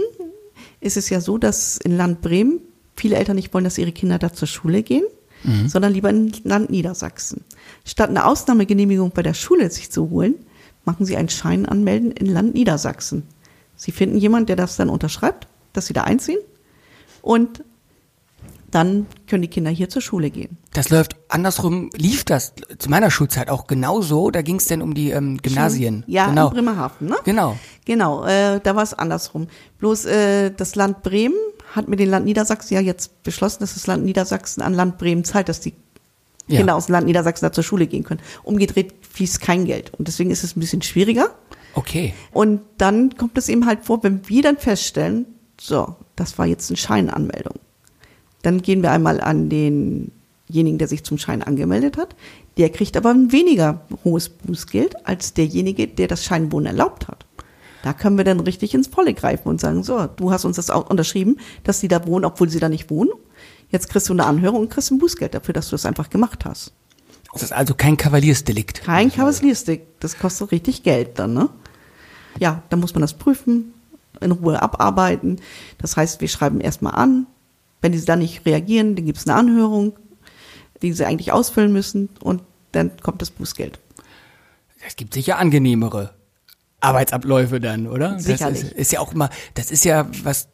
ist 0.81 0.97
es 0.97 1.11
ja 1.11 1.21
so, 1.21 1.37
dass 1.37 1.79
in 1.79 1.97
Land 1.97 2.21
Bremen 2.21 2.61
viele 2.97 3.17
Eltern 3.17 3.37
nicht 3.37 3.53
wollen, 3.55 3.65
dass 3.65 3.79
ihre 3.79 3.93
Kinder 3.93 4.19
da 4.19 4.33
zur 4.33 4.49
Schule 4.49 4.83
gehen, 4.83 5.05
mhm. 5.45 5.69
sondern 5.69 5.93
lieber 5.93 6.11
in 6.11 6.33
Land 6.45 6.71
Niedersachsen. 6.71 7.45
Statt 7.85 8.11
eine 8.11 8.27
Ausnahmegenehmigung 8.27 9.11
bei 9.11 9.23
der 9.23 9.35
Schule 9.35 9.71
sich 9.71 9.91
zu 9.91 10.11
holen, 10.11 10.35
machen 10.85 11.07
sie 11.07 11.17
einen 11.17 11.29
Schein 11.29 11.67
anmelden 11.67 12.11
in 12.11 12.27
Land 12.27 12.55
Niedersachsen. 12.55 13.25
Sie 13.77 13.93
finden 13.93 14.19
jemanden, 14.19 14.47
der 14.47 14.57
das 14.57 14.77
dann 14.77 14.89
unterschreibt, 14.89 15.49
dass 15.73 15.87
sie 15.87 15.95
da 15.95 16.05
einziehen 16.05 16.39
und 17.23 17.65
dann 18.73 19.07
können 19.27 19.43
die 19.43 19.49
Kinder 19.49 19.71
hier 19.71 19.91
zur 19.91 20.01
Schule 20.01 20.31
gehen. 20.31 20.57
Das 20.73 20.89
läuft 20.89 21.17
andersrum, 21.29 21.91
lief 21.95 22.25
das 22.25 22.55
zu 22.79 22.89
meiner 22.89 23.11
Schulzeit 23.11 23.51
auch 23.51 23.67
genauso. 23.67 24.31
Da 24.31 24.41
ging 24.41 24.57
es 24.57 24.65
denn 24.65 24.81
um 24.81 24.95
die 24.95 25.11
ähm, 25.11 25.37
Gymnasien. 25.43 26.05
Ja, 26.07 26.29
genau. 26.29 26.49
in 26.49 26.55
Bremerhaven, 26.55 27.09
ne? 27.09 27.17
Genau. 27.25 27.59
Genau, 27.85 28.25
äh, 28.25 28.61
da 28.63 28.75
war 28.75 28.83
es 28.83 28.95
andersrum. 28.95 29.49
Bloß 29.79 30.07
äh, 30.07 30.51
das 30.53 30.75
Land 30.75 31.03
Bremen 31.03 31.37
hat 31.73 31.89
mit 31.89 32.01
dem 32.01 32.11
Land 32.11 32.27
Niedersachsen 32.27 32.75
ja 32.75 32.81
jetzt 32.81 33.23
beschlossen, 33.23 33.61
dass 33.61 33.75
das 33.75 33.87
Land 33.87 34.05
Niedersachsen 34.05 34.63
an 34.63 34.75
Land 34.75 34.99
Bremen 34.99 35.25
zahlt, 35.25 35.49
dass 35.49 35.61
die 35.61 35.75
ja. 36.47 36.59
Kinder 36.59 36.75
aus 36.75 36.87
dem 36.87 36.93
Land 36.93 37.07
Niedersachsen 37.07 37.45
da 37.45 37.53
zur 37.53 37.65
Schule 37.65 37.87
gehen 37.87 38.05
können. 38.05 38.21
Umgedreht 38.43 38.95
fließt 39.11 39.41
kein 39.41 39.65
Geld. 39.65 39.93
Und 39.95 40.09
deswegen 40.09 40.31
ist 40.31 40.45
es 40.45 40.57
ein 40.57 40.61
bisschen 40.61 40.83
schwieriger. 40.83 41.31
Okay. 41.75 42.15
Und 42.33 42.61
dann 42.79 43.17
kommt 43.17 43.39
es 43.39 43.49
eben 43.49 43.67
halt 43.67 43.85
vor, 43.85 44.03
wenn 44.03 44.29
wir 44.29 44.43
dann 44.43 44.59
feststellen, 44.59 45.27
so, 45.61 45.97
das 46.17 46.39
war 46.39 46.47
jetzt 46.47 46.71
eine 46.71 46.77
Scheinanmeldung. 46.77 47.55
Dann 48.43 48.61
gehen 48.61 48.83
wir 48.83 48.91
einmal 48.91 49.21
an 49.21 49.49
denjenigen, 49.49 50.79
der 50.79 50.89
sich 50.89 51.05
zum 51.05 51.19
Schein 51.19 51.43
angemeldet 51.43 51.97
hat. 51.97 52.15
Der 52.59 52.69
kriegt 52.71 52.97
aber 52.97 53.11
ein 53.11 53.33
weniger 53.33 53.87
hohes 54.05 54.29
Bußgeld 54.29 55.07
als 55.07 55.33
derjenige, 55.33 55.87
der 55.87 56.09
das 56.09 56.25
Scheinwohnen 56.25 56.67
erlaubt 56.67 57.09
hat. 57.09 57.25
Da 57.83 57.93
können 57.93 58.17
wir 58.17 58.25
dann 58.25 58.41
richtig 58.41 58.75
ins 58.75 58.87
Volle 58.87 59.13
greifen 59.13 59.49
und 59.49 59.61
sagen, 59.61 59.83
so, 59.83 60.07
du 60.07 60.31
hast 60.31 60.45
uns 60.45 60.57
das 60.57 60.71
auch 60.71 60.89
unterschrieben, 60.89 61.39
dass 61.65 61.81
sie 61.81 61.89
da 61.89 62.07
wohnen, 62.07 62.25
obwohl 62.25 62.49
sie 62.49 62.61
da 62.61 62.69
nicht 62.69 62.91
wohnen. 62.91 63.11
Jetzt 63.71 63.89
kriegst 63.89 64.09
du 64.09 64.13
eine 64.13 64.25
Anhörung 64.25 64.61
und 64.61 64.71
kriegst 64.71 64.91
ein 64.91 64.99
Bußgeld 64.99 65.35
dafür, 65.35 65.55
dass 65.55 65.69
du 65.69 65.73
das 65.73 65.87
einfach 65.87 66.09
gemacht 66.09 66.45
hast. 66.45 66.73
Das 67.33 67.43
ist 67.43 67.53
also 67.53 67.75
kein 67.75 67.97
Kavaliersdelikt. 67.97 68.83
Kein 68.83 69.11
Kavaliersdelikt. 69.11 70.03
Das 70.03 70.19
kostet 70.19 70.53
richtig 70.53 70.83
Geld 70.83 71.19
dann, 71.19 71.33
ne? 71.35 71.49
Ja, 72.39 72.63
dann 72.69 72.81
muss 72.81 72.95
man 72.95 73.01
das 73.01 73.15
prüfen, 73.15 73.73
in 74.21 74.31
Ruhe 74.31 74.61
abarbeiten. 74.61 75.41
Das 75.79 75.97
heißt, 75.97 76.21
wir 76.21 76.29
schreiben 76.29 76.61
erstmal 76.61 76.95
an. 76.95 77.27
Wenn 77.81 77.93
die 77.93 78.05
dann 78.05 78.21
nicht 78.21 78.47
reagieren, 78.47 78.95
dann 78.95 79.07
gibt 79.07 79.19
es 79.19 79.27
eine 79.27 79.37
Anhörung, 79.37 79.95
die 80.83 80.93
sie 80.93 81.05
eigentlich 81.05 81.33
ausfüllen 81.33 81.73
müssen 81.73 82.11
und 82.21 82.43
dann 82.73 82.93
kommt 83.03 83.23
das 83.23 83.31
Bußgeld. 83.31 83.79
Es 84.87 84.97
gibt 84.97 85.15
sicher 85.15 85.39
angenehmere 85.39 86.15
Arbeitsabläufe 86.83 87.61
dann, 87.61 87.87
oder? 87.87 88.19
Sicherlich. 88.19 88.61
Das 88.61 88.71
ist, 88.71 88.79
ist 88.79 88.93
ja 88.93 89.01
auch 89.01 89.13
immer, 89.13 89.31
das 89.55 89.71
ist 89.71 89.85
ja, 89.85 90.09
was 90.25 90.49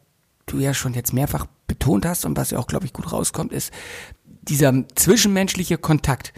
du 0.47 0.59
ja 0.59 0.75
schon 0.75 0.95
jetzt 0.95 1.13
mehrfach 1.13 1.47
betont 1.67 2.07
hast 2.07 2.25
und 2.25 2.37
was 2.37 2.51
ja 2.51 2.59
auch, 2.59 2.67
glaube 2.67 2.87
ich, 2.87 2.93
gut 2.93 3.13
rauskommt, 3.13 3.53
ist 3.53 3.73
dieser 4.43 4.73
zwischenmenschliche 4.95 5.79
Kontakt. 5.79 6.33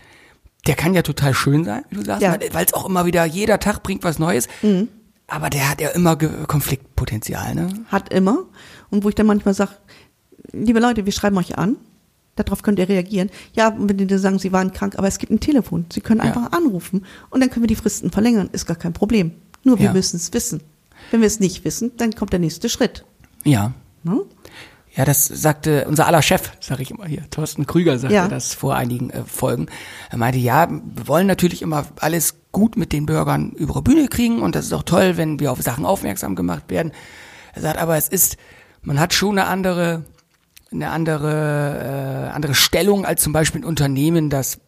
Der 0.66 0.74
kann 0.74 0.94
ja 0.94 1.02
total 1.02 1.32
schön 1.34 1.64
sein, 1.64 1.84
wie 1.90 1.96
du 1.96 2.04
sagst, 2.04 2.22
ja. 2.22 2.36
weil 2.52 2.66
es 2.66 2.74
auch 2.74 2.86
immer 2.86 3.06
wieder, 3.06 3.24
jeder 3.24 3.58
Tag 3.58 3.82
bringt 3.82 4.04
was 4.04 4.18
Neues. 4.18 4.46
Mhm. 4.62 4.88
Aber 5.26 5.48
der 5.48 5.70
hat 5.70 5.80
ja 5.80 5.90
immer 5.90 6.16
Konfliktpotenzial, 6.16 7.54
ne? 7.54 7.68
Hat 7.86 8.12
immer. 8.12 8.44
Und 8.90 9.04
wo 9.04 9.08
ich 9.08 9.14
dann 9.14 9.26
manchmal 9.26 9.54
sage, 9.54 9.72
liebe 10.52 10.80
Leute, 10.80 11.06
wir 11.06 11.12
schreiben 11.12 11.38
euch 11.38 11.56
an, 11.56 11.76
darauf 12.34 12.62
könnt 12.62 12.78
ihr 12.78 12.88
reagieren. 12.88 13.30
Ja, 13.54 13.74
wenn 13.78 13.96
die 13.96 14.18
sagen, 14.18 14.38
sie 14.38 14.52
waren 14.52 14.72
krank, 14.72 14.98
aber 14.98 15.06
es 15.06 15.18
gibt 15.18 15.32
ein 15.32 15.40
Telefon. 15.40 15.86
Sie 15.92 16.00
können 16.00 16.20
einfach 16.20 16.52
ja. 16.52 16.58
anrufen 16.58 17.06
und 17.30 17.40
dann 17.40 17.48
können 17.48 17.62
wir 17.62 17.68
die 17.68 17.76
Fristen 17.76 18.10
verlängern. 18.10 18.50
Ist 18.52 18.66
gar 18.66 18.76
kein 18.76 18.92
Problem. 18.92 19.32
Nur 19.62 19.78
wir 19.78 19.86
ja. 19.86 19.92
müssen 19.92 20.16
es 20.16 20.32
wissen. 20.32 20.62
Wenn 21.10 21.20
wir 21.20 21.26
es 21.26 21.40
nicht 21.40 21.64
wissen, 21.64 21.92
dann 21.96 22.14
kommt 22.14 22.32
der 22.32 22.40
nächste 22.40 22.68
Schritt. 22.68 23.04
Ja. 23.44 23.72
Ne? 24.02 24.22
Ja, 24.96 25.04
das 25.04 25.26
sagte 25.26 25.86
unser 25.86 26.06
aller 26.06 26.22
Chef, 26.22 26.50
sage 26.60 26.82
ich 26.82 26.90
immer 26.90 27.06
hier, 27.06 27.22
Thorsten 27.30 27.64
Krüger 27.66 27.98
sagte 27.98 28.14
ja. 28.14 28.28
das 28.28 28.54
vor 28.54 28.74
einigen 28.74 29.10
äh, 29.10 29.22
Folgen. 29.24 29.66
Er 30.10 30.18
meinte, 30.18 30.38
ja, 30.38 30.68
wir 30.68 31.06
wollen 31.06 31.28
natürlich 31.28 31.62
immer 31.62 31.86
alles 32.00 32.34
gut 32.50 32.76
mit 32.76 32.92
den 32.92 33.06
Bürgern 33.06 33.52
über 33.52 33.74
die 33.74 33.82
Bühne 33.82 34.08
kriegen 34.08 34.42
und 34.42 34.56
das 34.56 34.66
ist 34.66 34.72
auch 34.72 34.82
toll, 34.82 35.16
wenn 35.16 35.38
wir 35.38 35.52
auf 35.52 35.62
Sachen 35.62 35.86
aufmerksam 35.86 36.34
gemacht 36.34 36.64
werden. 36.68 36.90
Er 37.54 37.62
sagt, 37.62 37.78
aber 37.78 37.96
es 37.96 38.08
ist, 38.08 38.36
man 38.82 38.98
hat 38.98 39.14
schon 39.14 39.38
eine 39.38 39.46
andere, 39.46 40.04
eine 40.72 40.90
andere, 40.90 42.28
äh, 42.28 42.34
andere 42.34 42.54
Stellung 42.54 43.04
als 43.04 43.22
zum 43.22 43.32
Beispiel 43.32 43.60
ein 43.60 43.64
Unternehmen, 43.64 44.28
das 44.28 44.58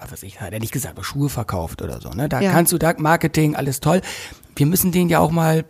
was 0.00 0.12
weiß 0.12 0.22
ich, 0.24 0.40
hat 0.40 0.52
er 0.52 0.60
nicht 0.60 0.72
gesagt, 0.72 0.94
aber 0.96 1.04
Schuhe 1.04 1.28
verkauft 1.28 1.82
oder 1.82 2.00
so. 2.00 2.10
Ne? 2.10 2.28
Da 2.28 2.40
ja. 2.40 2.52
kannst 2.52 2.72
du 2.72 2.78
da 2.78 2.94
Marketing, 2.98 3.54
alles 3.56 3.80
toll. 3.80 4.00
Wir 4.56 4.66
müssen 4.66 4.92
denen 4.92 5.10
ja 5.10 5.20
auch 5.20 5.30
mal 5.30 5.64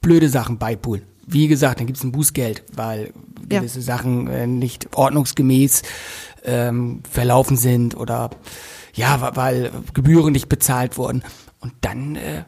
blöde 0.00 0.28
Sachen 0.28 0.58
beipulen. 0.58 1.02
Wie 1.26 1.48
gesagt, 1.48 1.80
dann 1.80 1.86
gibt 1.86 1.98
es 1.98 2.04
ein 2.04 2.12
Bußgeld, 2.12 2.64
weil 2.74 3.12
gewisse 3.48 3.80
ja. 3.80 3.84
Sachen 3.84 4.28
äh, 4.28 4.46
nicht 4.46 4.94
ordnungsgemäß 4.94 5.82
ähm, 6.44 7.02
verlaufen 7.10 7.56
sind 7.56 7.96
oder 7.96 8.30
ja, 8.94 9.36
weil 9.36 9.72
Gebühren 9.92 10.32
nicht 10.32 10.48
bezahlt 10.48 10.96
wurden. 10.96 11.22
Und 11.60 11.72
dann 11.80 12.16
äh, 12.16 12.44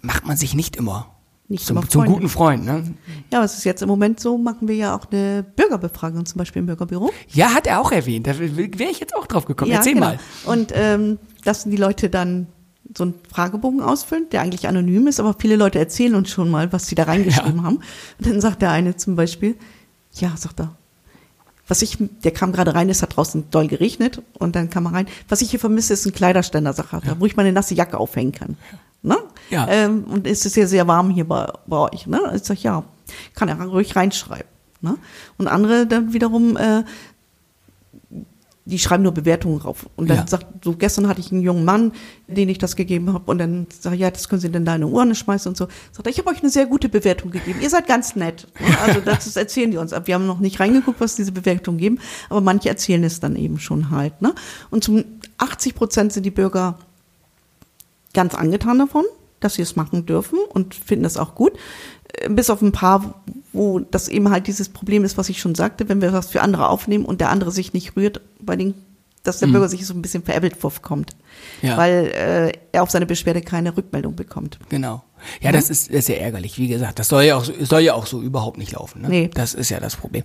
macht 0.00 0.26
man 0.26 0.36
sich 0.36 0.54
nicht 0.54 0.76
immer 0.76 1.11
nicht 1.52 1.64
zum, 1.64 1.88
zum 1.88 2.06
guten 2.06 2.28
Freund. 2.28 2.64
Ne? 2.64 2.94
Ja, 3.32 3.40
was 3.40 3.56
ist 3.56 3.64
jetzt 3.64 3.82
im 3.82 3.88
Moment 3.88 4.18
so, 4.18 4.38
machen 4.38 4.66
wir 4.68 4.74
ja 4.74 4.96
auch 4.96 5.06
eine 5.10 5.44
Bürgerbefragung, 5.56 6.26
zum 6.26 6.38
Beispiel 6.38 6.60
im 6.60 6.66
Bürgerbüro. 6.66 7.10
Ja, 7.28 7.54
hat 7.54 7.66
er 7.66 7.80
auch 7.80 7.92
erwähnt. 7.92 8.26
Da 8.26 8.38
wäre 8.38 8.90
ich 8.90 8.98
jetzt 8.98 9.14
auch 9.14 9.26
drauf 9.26 9.44
gekommen. 9.44 9.70
Ja, 9.70 9.78
Erzähl 9.78 9.94
genau. 9.94 10.06
mal. 10.06 10.18
Und 10.46 10.72
ähm, 10.74 11.18
lassen 11.44 11.70
die 11.70 11.76
Leute 11.76 12.10
dann 12.10 12.48
so 12.96 13.04
einen 13.04 13.14
Fragebogen 13.30 13.80
ausfüllen, 13.80 14.26
der 14.32 14.40
eigentlich 14.42 14.66
anonym 14.66 15.06
ist, 15.06 15.20
aber 15.20 15.34
viele 15.38 15.56
Leute 15.56 15.78
erzählen 15.78 16.14
uns 16.14 16.30
schon 16.30 16.50
mal, 16.50 16.72
was 16.72 16.86
sie 16.86 16.94
da 16.94 17.04
reingeschrieben 17.04 17.58
ja. 17.58 17.62
haben. 17.62 17.76
Und 17.76 18.26
dann 18.26 18.40
sagt 18.40 18.62
der 18.62 18.70
eine 18.70 18.96
zum 18.96 19.16
Beispiel, 19.16 19.56
ja, 20.14 20.34
sagt 20.36 20.60
er, 20.60 20.74
was 21.68 21.80
ich, 21.80 21.96
der 22.00 22.32
kam 22.32 22.52
gerade 22.52 22.74
rein, 22.74 22.90
es 22.90 23.02
hat 23.02 23.16
draußen 23.16 23.44
doll 23.50 23.68
geregnet 23.68 24.20
und 24.38 24.56
dann 24.56 24.68
kam 24.68 24.86
er 24.86 24.92
rein. 24.92 25.06
Was 25.28 25.42
ich 25.42 25.50
hier 25.50 25.60
vermisse, 25.60 25.92
ist 25.94 26.04
ein 26.04 26.12
Kleiderständer, 26.12 26.72
sagt 26.72 26.92
er, 26.92 27.02
ja. 27.04 27.20
wo 27.20 27.26
ich 27.26 27.36
meine 27.36 27.52
nasse 27.52 27.74
Jacke 27.74 27.98
aufhängen 27.98 28.32
kann. 28.32 28.56
Ne? 29.02 29.16
Ja. 29.50 29.66
Ähm, 29.68 30.04
und 30.04 30.26
es 30.26 30.46
ist 30.46 30.56
ja 30.56 30.66
sehr 30.66 30.86
warm 30.86 31.10
hier 31.10 31.26
bei, 31.26 31.50
bei 31.66 31.76
euch. 31.78 32.06
Ne? 32.06 32.20
Ich 32.36 32.44
sag, 32.44 32.62
ja, 32.62 32.84
kann 33.34 33.48
er 33.48 33.60
ruhig 33.60 33.96
reinschreiben. 33.96 34.46
Ne? 34.80 34.96
Und 35.38 35.48
andere 35.48 35.86
dann 35.86 36.12
wiederum, 36.12 36.56
äh, 36.56 36.84
die 38.64 38.78
schreiben 38.78 39.02
nur 39.02 39.10
Bewertungen 39.12 39.58
rauf. 39.60 39.86
Und 39.96 40.08
dann 40.08 40.18
Ja. 40.18 40.26
sagt, 40.28 40.64
so 40.64 40.74
gestern 40.76 41.08
hatte 41.08 41.18
ich 41.20 41.32
einen 41.32 41.42
jungen 41.42 41.64
Mann, 41.64 41.90
den 42.28 42.48
ich 42.48 42.58
das 42.58 42.76
gegeben 42.76 43.12
habe, 43.12 43.28
und 43.28 43.38
dann 43.38 43.66
sage 43.76 43.96
ich, 43.96 44.02
ja, 44.02 44.10
das 44.10 44.28
können 44.28 44.40
Sie 44.40 44.52
denn 44.52 44.64
da 44.64 44.76
in 44.76 44.82
eine 44.84 44.86
Urne 44.92 45.16
schmeißen 45.16 45.48
und 45.48 45.56
so. 45.56 45.66
Sagt 45.90 46.06
er, 46.06 46.10
ich 46.10 46.18
habe 46.18 46.30
euch 46.30 46.40
eine 46.42 46.50
sehr 46.50 46.66
gute 46.66 46.88
Bewertung 46.88 47.32
gegeben. 47.32 47.58
Ihr 47.60 47.70
seid 47.70 47.88
ganz 47.88 48.14
nett. 48.14 48.46
Ja, 48.60 48.78
Also 48.86 49.00
das 49.00 49.26
ist, 49.26 49.36
erzählen 49.36 49.72
die 49.72 49.78
uns. 49.78 49.90
Wir 50.04 50.14
haben 50.14 50.28
noch 50.28 50.38
nicht 50.38 50.60
reingeguckt, 50.60 51.00
was 51.00 51.16
diese 51.16 51.32
Bewertungen 51.32 51.78
geben, 51.78 51.98
aber 52.30 52.40
manche 52.40 52.68
erzählen 52.68 53.02
es 53.02 53.18
dann 53.18 53.34
eben 53.34 53.58
schon 53.58 53.90
halt. 53.90 54.22
Ne? 54.22 54.32
Und 54.70 54.84
zum 54.84 55.04
80 55.38 55.74
Prozent 55.74 56.12
sind 56.12 56.24
die 56.24 56.30
Bürger 56.30 56.78
ganz 58.14 58.34
angetan 58.34 58.78
davon, 58.78 59.04
dass 59.40 59.54
sie 59.54 59.62
es 59.62 59.76
machen 59.76 60.06
dürfen 60.06 60.38
und 60.48 60.74
finden 60.74 61.04
das 61.04 61.16
auch 61.16 61.34
gut. 61.34 61.52
Äh, 62.14 62.28
Bis 62.30 62.50
auf 62.50 62.62
ein 62.62 62.72
paar, 62.72 63.22
wo 63.52 63.78
das 63.80 64.08
eben 64.08 64.30
halt 64.30 64.46
dieses 64.46 64.68
Problem 64.68 65.04
ist, 65.04 65.18
was 65.18 65.28
ich 65.28 65.40
schon 65.40 65.54
sagte, 65.54 65.88
wenn 65.88 66.00
wir 66.02 66.12
was 66.12 66.28
für 66.28 66.42
andere 66.42 66.68
aufnehmen 66.68 67.04
und 67.04 67.20
der 67.20 67.30
andere 67.30 67.50
sich 67.50 67.72
nicht 67.72 67.96
rührt, 67.96 68.20
bei 68.40 68.56
den, 68.56 68.74
dass 69.24 69.38
der 69.38 69.46
Bürger 69.46 69.68
sich 69.68 69.86
so 69.86 69.94
ein 69.94 70.02
bisschen 70.02 70.22
veräppelt 70.24 70.56
vorkommt, 70.56 71.14
Ja. 71.62 71.76
weil 71.76 72.12
äh, 72.14 72.52
er 72.72 72.82
auf 72.82 72.90
seine 72.90 73.06
Beschwerde 73.06 73.40
keine 73.40 73.76
Rückmeldung 73.76 74.16
bekommt. 74.16 74.58
Genau. 74.68 75.02
Ja, 75.40 75.52
das 75.52 75.70
ist, 75.70 75.88
ist 75.90 76.06
sehr 76.06 76.20
ärgerlich. 76.20 76.58
Wie 76.58 76.66
gesagt, 76.66 76.98
das 76.98 77.06
soll 77.08 77.22
ja 77.22 77.36
auch 77.36 77.44
so, 77.44 77.52
soll 77.64 77.82
ja 77.82 77.94
auch 77.94 78.06
so 78.06 78.20
überhaupt 78.20 78.58
nicht 78.58 78.72
laufen. 78.72 79.02
Ne? 79.02 79.08
Nee. 79.08 79.30
Das 79.32 79.54
ist 79.54 79.70
ja 79.70 79.78
das 79.78 79.94
Problem. 79.94 80.24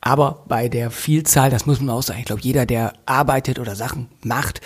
Aber 0.00 0.44
bei 0.48 0.68
der 0.68 0.90
Vielzahl, 0.90 1.50
das 1.50 1.66
muss 1.66 1.80
man 1.80 1.90
auch 1.90 2.02
sagen, 2.02 2.20
ich 2.20 2.26
glaube, 2.26 2.42
jeder, 2.42 2.64
der 2.66 2.92
arbeitet 3.06 3.58
oder 3.58 3.74
Sachen 3.76 4.08
macht, 4.22 4.60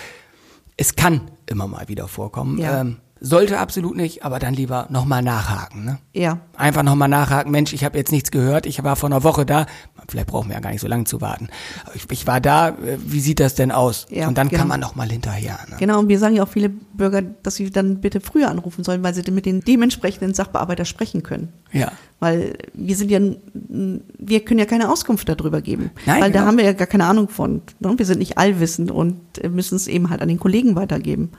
es 0.79 0.97
kann 0.97 1.21
immer 1.47 1.67
mal 1.67 1.89
wieder 1.89 2.09
vorkommen. 2.09 2.57
Ja. 2.57 2.81
Ähm, 2.81 2.97
sollte 3.21 3.59
absolut 3.59 3.97
nicht, 3.97 4.25
aber 4.25 4.39
dann 4.39 4.55
lieber 4.55 4.87
nochmal 4.91 5.23
nachhaken. 5.23 5.85
Ne? 5.85 5.99
Ja, 6.13 6.39
Einfach 6.57 6.85
nochmal 6.85 7.09
nachhaken, 7.09 7.51
Mensch, 7.51 7.73
ich 7.73 7.85
habe 7.85 7.99
jetzt 7.99 8.13
nichts 8.13 8.31
gehört, 8.31 8.65
ich 8.65 8.83
war 8.85 8.95
vor 8.97 9.09
einer 9.09 9.25
Woche 9.25 9.45
da, 9.45 9.67
vielleicht 10.09 10.29
brauchen 10.29 10.49
wir 10.49 10.55
ja 10.55 10.61
gar 10.61 10.71
nicht 10.71 10.81
so 10.81 10.87
lange 10.89 11.05
zu 11.05 11.21
warten. 11.21 11.49
Ich, 11.95 12.07
ich 12.11 12.27
war 12.27 12.41
da, 12.41 12.69
äh, 12.69 12.99
wie 13.05 13.21
sieht 13.21 13.41
das 13.41 13.55
denn 13.57 13.73
aus? 13.73 14.07
Ja, 14.11 14.29
Und 14.29 14.39
dann 14.39 14.49
genau. 14.49 14.61
kann 14.61 14.69
man 14.69 14.81
nochmal 14.81 15.09
hinterher. 15.09 15.59
Ne? 15.69 15.77
genau. 15.79 15.99
Und 15.99 16.09
wir 16.09 16.19
sagen 16.19 16.37
ja 16.37 16.45
auch 16.45 16.49
viele 16.49 16.69
Bürger, 16.69 17.23
dass 17.23 17.57
sie 17.57 17.71
dann 17.71 18.01
bitte 18.01 18.21
früher 18.21 18.51
anrufen 18.51 18.85
sollen, 18.85 19.03
weil 19.03 19.15
sie 19.15 19.29
mit 19.31 19.47
den 19.47 19.61
dementsprechenden 19.63 20.35
Sachbearbeiter 20.35 20.85
sprechen 20.85 21.23
können. 21.25 21.53
Ja. 21.73 21.93
Weil 22.21 22.59
wir 22.75 22.97
sind 22.97 23.11
ja, 23.11 23.21
wir 23.53 24.45
können 24.45 24.59
ja 24.59 24.67
keine 24.67 24.91
Auskunft 24.91 25.29
darüber 25.29 25.61
geben. 25.61 25.91
Nein, 26.05 26.21
weil 26.21 26.33
da 26.33 26.41
genau. 26.41 26.47
haben 26.49 26.59
wir 26.59 26.65
ja 26.65 26.73
gar 26.73 26.89
keine 26.89 27.05
Ahnung 27.05 27.29
von. 27.29 27.63
Ne? 27.79 27.95
Wir 27.97 28.07
sind 28.07 28.19
nicht 28.19 28.39
allwissend 28.39 28.91
und 28.91 29.21
müssen 29.49 29.77
es 29.77 29.87
eben 29.87 30.11
halt 30.11 30.21
an 30.21 30.29
den 30.29 30.41
Kollegen 30.41 30.75
weitergeben. 30.75 31.31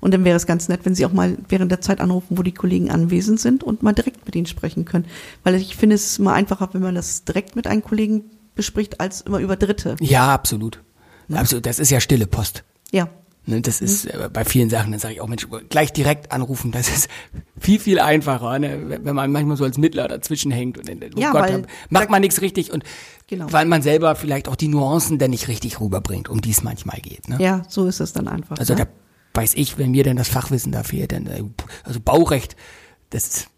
Und 0.00 0.12
dann 0.12 0.24
wäre 0.24 0.36
es 0.36 0.46
ganz 0.46 0.68
nett, 0.68 0.80
wenn 0.84 0.96
Sie 0.96 1.06
auch 1.06 1.12
mal 1.12 1.36
während 1.48 1.70
der 1.70 1.80
Zeit 1.80 2.00
anrufen, 2.00 2.36
wo 2.36 2.42
die 2.42 2.52
Kollegen 2.52 2.90
anwesend 2.90 3.38
sind 3.38 3.62
und 3.62 3.84
mal 3.84 3.92
direkt 3.92 4.26
mit 4.26 4.34
ihnen 4.34 4.46
sprechen 4.46 4.84
können. 4.84 5.04
Weil 5.44 5.54
ich 5.54 5.76
finde, 5.76 5.94
es 5.94 6.18
immer 6.18 6.32
einfacher, 6.32 6.68
wenn 6.72 6.82
man 6.82 6.96
das 6.96 7.24
direkt 7.24 7.54
mit 7.54 7.68
einem 7.68 7.82
Kollegen 7.82 8.24
bespricht, 8.56 9.00
als 9.00 9.20
immer 9.20 9.38
über 9.38 9.54
Dritte. 9.54 9.94
Ja, 10.00 10.34
absolut. 10.34 10.82
Absolut. 11.32 11.64
Das 11.64 11.78
ist 11.78 11.90
ja 11.90 12.00
stille 12.00 12.26
Post. 12.26 12.64
Ja. 12.90 13.08
Ne, 13.46 13.60
das 13.60 13.80
Mhm. 13.80 13.84
ist 13.86 14.04
äh, 14.06 14.30
bei 14.32 14.44
vielen 14.44 14.70
Sachen, 14.70 14.90
dann 14.92 15.00
sage 15.00 15.14
ich 15.14 15.20
auch, 15.20 15.28
Mensch, 15.28 15.46
gleich 15.68 15.92
direkt 15.92 16.32
anrufen, 16.32 16.72
das 16.72 16.88
ist 16.88 17.08
viel, 17.60 17.78
viel 17.78 17.98
einfacher, 18.00 18.58
ne? 18.58 18.98
wenn 19.04 19.14
man 19.14 19.30
manchmal 19.30 19.56
so 19.58 19.64
als 19.64 19.76
Mittler 19.76 20.08
dazwischen 20.08 20.50
hängt 20.50 20.78
und 20.78 20.88
dann, 20.88 20.98
oh 21.14 21.20
Ja, 21.20 21.30
Gott, 21.32 21.42
weil 21.42 21.66
macht 21.90 22.08
man 22.10 22.22
nichts 22.22 22.40
richtig 22.40 22.72
und 22.72 22.84
Genau. 23.26 23.46
weil 23.52 23.66
man 23.66 23.82
selber 23.82 24.14
vielleicht 24.16 24.48
auch 24.48 24.56
die 24.56 24.68
Nuancen 24.68 25.18
dann 25.18 25.30
nicht 25.30 25.48
richtig 25.48 25.80
rüberbringt, 25.80 26.28
um 26.28 26.40
die 26.40 26.50
es 26.50 26.62
manchmal 26.62 27.00
geht. 27.00 27.28
Ne? 27.28 27.36
Ja, 27.40 27.62
so 27.68 27.86
ist 27.86 28.00
es 28.00 28.12
dann 28.12 28.28
einfach. 28.28 28.58
Also 28.58 28.74
ne? 28.74 28.86
da 28.86 29.40
weiß 29.40 29.54
ich, 29.54 29.76
wenn 29.78 29.90
mir 29.90 30.04
denn 30.04 30.16
das 30.16 30.28
Fachwissen 30.28 30.72
da 30.72 30.82
fehlt, 30.82 31.12
dann, 31.12 31.26
äh, 31.26 31.42
also 31.84 32.00
Baurecht, 32.00 32.56
das 33.10 33.26
ist, 33.26 33.48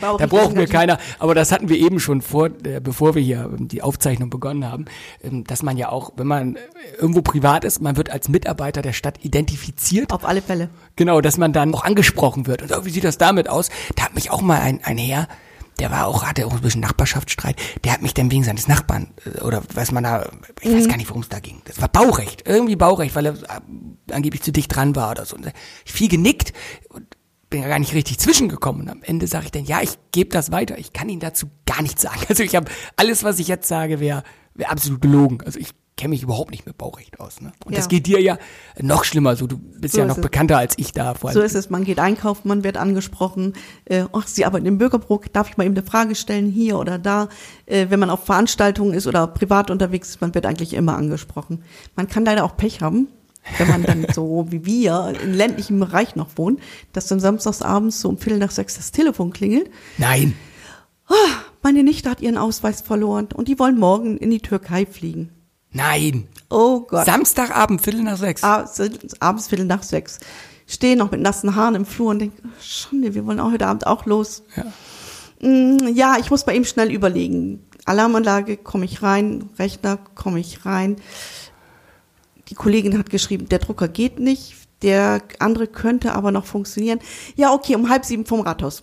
da 0.00 0.12
mir 0.16 0.28
natürlich- 0.28 0.70
keiner, 0.70 0.98
aber 1.18 1.34
das 1.34 1.52
hatten 1.52 1.68
wir 1.68 1.76
eben 1.76 2.00
schon 2.00 2.22
vor, 2.22 2.50
äh, 2.64 2.80
bevor 2.80 3.14
wir 3.14 3.22
hier 3.22 3.50
ähm, 3.56 3.68
die 3.68 3.82
Aufzeichnung 3.82 4.30
begonnen 4.30 4.64
haben, 4.64 4.84
ähm, 5.22 5.44
dass 5.44 5.62
man 5.62 5.76
ja 5.76 5.90
auch, 5.90 6.12
wenn 6.16 6.26
man 6.26 6.56
äh, 6.56 6.60
irgendwo 6.98 7.22
privat 7.22 7.64
ist, 7.64 7.80
man 7.80 7.96
wird 7.96 8.10
als 8.10 8.28
Mitarbeiter 8.28 8.82
der 8.82 8.92
Stadt 8.92 9.24
identifiziert. 9.24 10.12
Auf 10.12 10.24
alle 10.24 10.42
Fälle. 10.42 10.70
Genau, 10.96 11.20
dass 11.20 11.36
man 11.36 11.52
dann 11.52 11.74
auch 11.74 11.84
angesprochen 11.84 12.46
wird. 12.46 12.62
Und 12.62 12.72
oh, 12.76 12.84
wie 12.84 12.90
sieht 12.90 13.04
das 13.04 13.18
damit 13.18 13.48
aus? 13.48 13.70
Da 13.96 14.04
hat 14.04 14.14
mich 14.14 14.30
auch 14.30 14.40
mal 14.40 14.60
ein, 14.60 14.80
ein 14.84 14.98
Herr, 14.98 15.28
der 15.78 15.90
war 15.90 16.06
auch, 16.06 16.24
hatte 16.24 16.46
auch 16.46 16.52
ein 16.52 16.60
bisschen 16.60 16.82
Nachbarschaftsstreit, 16.82 17.56
der 17.84 17.92
hat 17.92 18.02
mich 18.02 18.14
dann 18.14 18.30
wegen 18.30 18.44
seines 18.44 18.68
Nachbarn, 18.68 19.08
äh, 19.24 19.40
oder 19.40 19.62
was 19.74 19.92
man 19.92 20.04
da, 20.04 20.28
ich 20.60 20.72
weiß 20.72 20.88
gar 20.88 20.96
nicht, 20.96 21.08
worum 21.08 21.22
es 21.22 21.28
da 21.28 21.40
ging. 21.40 21.62
Das 21.64 21.80
war 21.80 21.88
Baurecht, 21.88 22.42
irgendwie 22.46 22.76
Baurecht, 22.76 23.14
weil 23.14 23.26
er 23.26 23.34
äh, 23.34 24.12
angeblich 24.12 24.42
zu 24.42 24.52
dicht 24.52 24.74
dran 24.74 24.94
war 24.94 25.10
oder 25.10 25.24
so. 25.24 25.36
Und 25.36 25.50
ich 25.84 25.92
viel 25.92 26.08
genickt 26.08 26.52
und 26.90 27.04
bin 27.50 27.62
ja 27.62 27.68
gar 27.68 27.78
nicht 27.78 27.94
richtig 27.94 28.18
zwischengekommen. 28.18 28.82
Und 28.82 28.88
am 28.88 29.02
Ende 29.02 29.26
sage 29.26 29.46
ich 29.46 29.50
dann, 29.52 29.64
ja, 29.64 29.80
ich 29.82 29.98
gebe 30.12 30.30
das 30.30 30.50
weiter. 30.52 30.78
Ich 30.78 30.92
kann 30.92 31.08
Ihnen 31.08 31.20
dazu 31.20 31.46
gar 31.66 31.82
nichts 31.82 32.02
sagen. 32.02 32.20
Also 32.28 32.42
ich 32.42 32.54
habe 32.56 32.70
alles, 32.96 33.24
was 33.24 33.38
ich 33.38 33.48
jetzt 33.48 33.68
sage, 33.68 34.00
wäre 34.00 34.22
wär 34.54 34.70
absolut 34.70 35.00
gelogen. 35.02 35.40
Also 35.44 35.58
ich 35.58 35.70
kenne 35.96 36.10
mich 36.10 36.22
überhaupt 36.22 36.50
nicht 36.52 36.64
mit 36.64 36.78
Baurecht 36.78 37.20
aus. 37.20 37.42
Ne? 37.42 37.52
Und 37.64 37.72
Ja. 37.72 37.78
das 37.78 37.88
geht 37.88 38.06
dir 38.06 38.22
ja 38.22 38.38
noch 38.80 39.04
schlimmer. 39.04 39.36
So, 39.36 39.46
du 39.46 39.58
bist 39.58 39.94
So 39.94 40.00
ja 40.00 40.06
noch 40.06 40.16
es. 40.16 40.22
bekannter 40.22 40.56
als 40.56 40.74
ich 40.78 40.92
da. 40.92 41.12
Vor 41.14 41.28
allem. 41.28 41.34
So 41.38 41.42
ist 41.42 41.54
es, 41.54 41.68
man 41.68 41.84
geht 41.84 41.98
einkaufen, 41.98 42.48
man 42.48 42.64
wird 42.64 42.78
angesprochen, 42.78 43.52
äh, 43.84 44.04
ach, 44.12 44.26
Sie 44.26 44.46
arbeiten 44.46 44.64
im 44.64 44.78
Bürgerbüro, 44.78 45.20
darf 45.32 45.50
ich 45.50 45.56
mal 45.58 45.64
eben 45.66 45.76
eine 45.76 45.84
Frage 45.84 46.14
stellen, 46.14 46.50
hier 46.50 46.78
oder 46.78 46.98
da. 46.98 47.28
Äh, 47.66 47.86
wenn 47.90 48.00
man 48.00 48.08
auf 48.08 48.24
Veranstaltungen 48.24 48.94
ist 48.94 49.06
oder 49.06 49.26
privat 49.26 49.70
unterwegs 49.70 50.08
ist, 50.10 50.20
man 50.22 50.34
wird 50.34 50.46
eigentlich 50.46 50.72
immer 50.72 50.96
angesprochen. 50.96 51.64
Man 51.96 52.08
kann 52.08 52.24
leider 52.24 52.44
auch 52.44 52.56
Pech 52.56 52.80
haben, 52.80 53.08
wenn 53.58 53.68
man 53.68 53.82
dann 53.82 54.06
so 54.14 54.46
wie 54.50 54.64
wir 54.64 55.14
in 55.22 55.34
ländlichem 55.34 55.80
Bereich 55.80 56.16
noch 56.16 56.28
wohnt, 56.36 56.60
dass 56.92 57.06
dann 57.08 57.20
samstagsabends 57.20 58.00
so 58.00 58.08
um 58.08 58.18
Viertel 58.18 58.38
nach 58.38 58.50
sechs 58.50 58.76
das 58.76 58.92
Telefon 58.92 59.32
klingelt. 59.32 59.70
Nein. 59.98 60.34
Meine 61.62 61.82
Nichte 61.82 62.08
hat 62.10 62.20
ihren 62.20 62.38
Ausweis 62.38 62.80
verloren 62.80 63.28
und 63.34 63.48
die 63.48 63.58
wollen 63.58 63.78
morgen 63.78 64.16
in 64.16 64.30
die 64.30 64.40
Türkei 64.40 64.86
fliegen. 64.86 65.30
Nein. 65.72 66.26
Oh 66.48 66.80
Gott. 66.80 67.06
Samstagabend, 67.06 67.82
Viertel 67.82 68.02
nach 68.02 68.16
sechs. 68.16 68.42
abends, 68.42 68.80
abends 69.20 69.48
Viertel 69.48 69.66
nach 69.66 69.82
sechs. 69.82 70.18
Stehe 70.66 70.96
noch 70.96 71.10
mit 71.10 71.20
nassen 71.20 71.56
Haaren 71.56 71.74
im 71.74 71.84
Flur 71.84 72.10
und 72.10 72.20
denke, 72.20 72.42
Schande, 72.60 73.14
wir 73.14 73.26
wollen 73.26 73.40
auch 73.40 73.50
heute 73.52 73.66
Abend 73.66 73.86
auch 73.86 74.06
los. 74.06 74.42
Ja. 74.56 75.46
Mm, 75.48 75.88
Ja, 75.94 76.16
ich 76.20 76.30
muss 76.30 76.44
bei 76.44 76.54
ihm 76.54 76.64
schnell 76.64 76.92
überlegen. 76.92 77.64
Alarmanlage, 77.86 78.56
komme 78.56 78.84
ich 78.84 79.02
rein, 79.02 79.48
Rechner, 79.58 79.98
komme 80.14 80.38
ich 80.40 80.64
rein. 80.64 80.96
Die 82.50 82.54
Kollegin 82.54 82.98
hat 82.98 83.10
geschrieben, 83.10 83.48
der 83.48 83.60
Drucker 83.60 83.88
geht 83.88 84.18
nicht, 84.18 84.54
der 84.82 85.22
andere 85.38 85.66
könnte 85.66 86.12
aber 86.14 86.32
noch 86.32 86.46
funktionieren. 86.46 86.98
Ja, 87.36 87.52
okay, 87.52 87.74
um 87.76 87.88
halb 87.88 88.04
sieben 88.04 88.26
vom 88.26 88.40
Rathaus. 88.40 88.82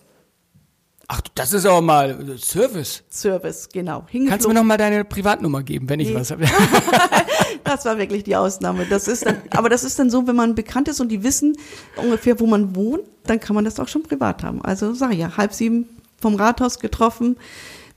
Ach, 1.09 1.21
das 1.35 1.53
ist 1.53 1.65
auch 1.65 1.79
mal 1.81 2.37
Service. 2.37 3.03
Service, 3.09 3.69
genau. 3.71 3.99
Kannst 4.01 4.13
du 4.13 4.17
mir 4.19 4.23
Hingeflogen. 4.25 4.55
noch 4.55 4.63
mal 4.63 4.77
deine 4.77 5.05
Privatnummer 5.05 5.63
geben, 5.63 5.87
wenn 5.87 6.01
ich 6.01 6.09
Nee. 6.09 6.15
was 6.15 6.31
habe? 6.31 6.45
Das 7.63 7.83
war 7.85 7.97
wirklich 7.97 8.23
die 8.23 8.35
Ausnahme. 8.35 8.85
Das 8.85 9.07
ist 9.09 9.25
dann, 9.25 9.41
aber 9.51 9.67
das 9.67 9.83
ist 9.83 9.99
dann 9.99 10.09
so, 10.09 10.25
wenn 10.27 10.35
man 10.37 10.55
bekannt 10.55 10.87
ist 10.87 11.01
und 11.01 11.09
die 11.09 11.23
wissen 11.23 11.57
ungefähr, 11.97 12.39
wo 12.39 12.45
man 12.47 12.75
wohnt, 12.75 13.01
dann 13.25 13.39
kann 13.41 13.55
man 13.55 13.65
das 13.65 13.77
auch 13.79 13.89
schon 13.89 14.03
privat 14.03 14.41
haben. 14.43 14.61
Also 14.63 14.93
sag 14.93 15.11
ich 15.11 15.19
ja, 15.19 15.35
halb 15.35 15.53
sieben 15.53 15.87
vom 16.21 16.35
Rathaus 16.35 16.79
getroffen 16.79 17.35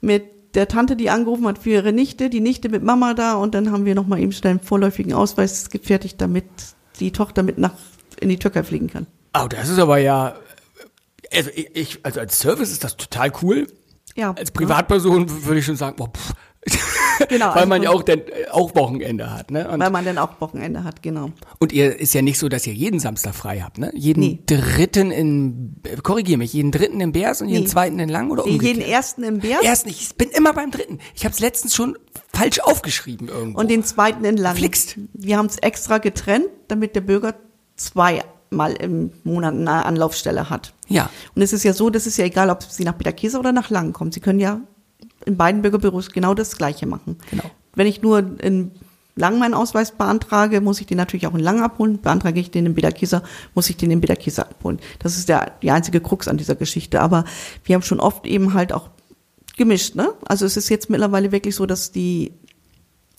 mit 0.01 0.25
der 0.55 0.69
Tante, 0.69 0.97
die 0.97 1.11
angerufen 1.11 1.47
hat 1.47 1.59
für 1.59 1.71
ihre 1.71 1.93
Nichte, 1.93 2.31
die 2.31 2.41
Nichte 2.41 2.69
mit 2.69 2.83
Mama 2.83 3.15
da 3.15 3.35
und 3.35 3.55
dann 3.55 3.71
haben 3.71 3.85
wir 3.85 3.95
noch 3.95 4.07
mal 4.07 4.19
eben 4.19 4.33
schnell 4.33 4.53
einen 4.53 4.61
vorläufigen 4.61 5.13
Ausweis 5.13 5.71
gefertigt, 5.71 6.21
damit 6.21 6.45
die 6.99 7.13
Tochter 7.13 7.43
mit 7.43 7.59
nach 7.59 7.75
in 8.21 8.29
die 8.29 8.39
Türkei 8.39 8.63
fliegen 8.63 8.89
kann. 8.89 9.07
Oh, 9.35 9.47
das 9.49 9.69
ist 9.69 9.79
aber 9.79 9.99
ja. 9.99 10.35
Also, 11.33 11.51
ich, 11.55 11.71
ich, 11.75 11.99
also 12.05 12.21
als 12.21 12.39
Service 12.39 12.71
ist 12.71 12.85
das 12.85 12.97
total 12.97 13.33
cool. 13.43 13.67
Ja. 14.17 14.33
Als 14.33 14.51
Privatperson 14.51 15.45
würde 15.45 15.61
ich 15.61 15.65
schon 15.65 15.77
sagen, 15.77 15.97
boah, 15.97 16.09
pff. 16.09 16.35
Genau, 17.29 17.47
Weil 17.49 17.55
also 17.57 17.69
man 17.69 17.83
ja 17.83 17.91
auch, 17.91 18.03
dann, 18.03 18.21
äh, 18.21 18.49
auch 18.51 18.75
Wochenende 18.75 19.33
hat. 19.33 19.51
Ne? 19.51 19.69
Und, 19.69 19.81
Weil 19.81 19.91
man 19.91 20.05
dann 20.05 20.19
auch 20.19 20.41
Wochenende 20.41 20.85
hat, 20.85 21.03
genau. 21.03 21.31
und 21.59 21.73
ihr 21.73 21.99
ist 22.01 22.15
ja 22.15 22.23
nicht 22.23 22.39
so, 22.39 22.49
dass 22.49 22.67
ihr 22.67 22.73
jeden 22.73 22.99
Samstag 23.01 23.35
frei 23.35 23.61
habt. 23.61 23.79
Ne? 23.79 23.91
Jeden 23.95 24.21
Nee. 24.21 24.39
dritten 24.47 25.11
in, 25.11 25.77
äh, 25.85 25.97
korrigier 25.97 26.39
mich, 26.39 26.53
jeden 26.53 26.73
dritten 26.73 27.01
in 27.01 27.13
Beers 27.13 27.41
und 27.43 27.49
jeden 27.49 27.65
Nee. 27.65 27.69
zweiten 27.69 27.99
in 27.99 28.09
Lang 28.09 28.31
oder 28.31 28.45
Nee, 28.45 28.53
umgekehrt? 28.53 28.77
jeden 28.79 28.91
ersten 28.91 29.23
im 29.25 29.39
Bär 29.41 29.59
Erst 29.63 29.87
nicht, 29.87 30.01
ich 30.01 30.17
bin 30.17 30.31
immer 30.31 30.53
beim 30.53 30.71
dritten. 30.71 30.99
Ich 31.15 31.25
habe 31.25 31.33
es 31.35 31.41
letztens 31.41 31.75
schon 31.75 31.97
falsch 32.33 32.61
aufgeschrieben 32.61 33.29
irgendwo. 33.29 33.61
und 33.61 33.71
den 33.71 33.85
zweiten 33.85 34.25
in 34.25 34.37
Lang. 34.37 34.57
Flixt. 34.57 34.97
Wir 35.13 35.37
haben 35.39 35.47
es 35.47 35.59
extra 35.59 35.99
getrennt, 35.99 36.47
damit 36.69 36.95
der 36.97 37.01
Bürger 37.03 37.35
zweimal 37.77 38.73
im 38.79 39.11
Monat 39.25 39.55
eine 39.55 39.85
Anlaufstelle 39.85 40.51
hat. 40.51 40.75
ja. 40.89 41.09
Und 41.35 41.43
es 41.43 41.53
ist 41.53 41.65
ja 41.65 41.73
so, 41.73 41.91
das 41.91 42.07
ist 42.07 42.17
ja 42.17 42.25
egal, 42.25 42.51
ob 42.51 42.63
Sie 42.63 42.85
nach 42.85 42.95
Bederkesa 42.95 43.39
oder 43.39 43.53
nach 43.53 43.71
Langen 43.71 43.93
kommen. 43.93 44.13
Sie 44.13 44.21
können 44.21 44.41
ja 44.41 44.61
in 45.27 45.37
beiden 45.37 45.63
Bürgerbüros 45.63 46.11
genau 46.11 46.35
das 46.35 46.57
Gleiche 46.57 46.87
machen. 46.87 47.17
Genau. 47.31 47.45
Wenn 47.75 47.87
ich 47.87 48.03
nur 48.03 48.41
in 48.41 48.73
Langen 49.17 49.39
meinen 49.39 49.55
Ausweis 49.55 49.93
beantrage, 49.93 50.61
muss 50.61 50.81
ich 50.81 50.87
den 50.87 50.97
natürlich 50.97 51.27
auch 51.27 51.35
in 51.35 51.41
Langen 51.41 51.63
abholen. 51.63 52.01
Beantrage 52.01 52.41
ich 52.41 52.51
den 52.51 52.67
in 52.67 52.75
Bederkesa, 52.75 53.23
muss 53.55 53.69
ich 53.69 53.77
den 53.77 53.91
in 53.91 54.01
Bederkesa 54.01 54.43
abholen. 54.43 54.79
Das 54.99 55.17
ist 55.17 55.29
der, 55.29 55.53
die 55.63 55.71
einzige 55.71 56.01
Krux 56.01 56.29
an 56.29 56.39
dieser 56.39 56.55
Geschichte. 56.55 57.01
Aber 57.01 57.25
wir 57.65 57.75
haben 57.75 57.83
schon 57.83 58.01
oft 58.01 58.27
eben 58.27 58.55
halt 58.55 58.73
auch 58.73 58.89
gemischt. 59.57 59.95
Ne? 59.95 60.13
Also 60.25 60.47
es 60.47 60.57
ist 60.57 60.71
jetzt 60.71 60.91
mittlerweile 60.91 61.33
wirklich 61.33 61.55
so, 61.55 61.67
dass 61.67 61.93
die 61.93 62.33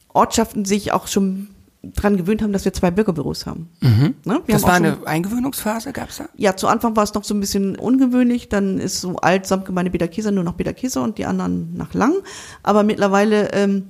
Ortschaften 0.09 0.65
sich 0.65 0.91
auch 0.91 1.07
schon 1.07 1.49
dran 1.83 2.15
gewöhnt 2.15 2.41
haben, 2.41 2.53
dass 2.53 2.63
wir 2.63 2.73
zwei 2.73 2.91
Bürgerbüros 2.91 3.45
haben. 3.47 3.69
Ne? 3.81 3.89
Mhm. 4.23 4.41
Das 4.47 4.63
haben 4.63 4.69
war 4.69 4.75
eine 4.75 4.97
Eingewöhnungsphase, 5.05 5.91
gab's 5.91 6.17
da? 6.17 6.29
ja, 6.37 6.55
zu 6.55 6.67
Anfang 6.67 6.95
war 6.95 7.03
es 7.03 7.13
noch 7.13 7.23
so 7.23 7.33
ein 7.33 7.39
bisschen 7.39 7.75
ungewöhnlich. 7.75 8.49
Dann 8.49 8.79
ist 8.79 9.01
so 9.01 9.15
alt 9.17 9.47
Samtgemeinde 9.47 9.89
Bederkesa 9.89 10.31
nur 10.31 10.43
noch 10.43 10.53
Bederkesa 10.53 11.03
und 11.03 11.17
die 11.17 11.25
anderen 11.25 11.75
nach 11.75 11.93
Lang. 11.93 12.13
Aber 12.61 12.83
mittlerweile 12.83 13.51
ähm, 13.53 13.87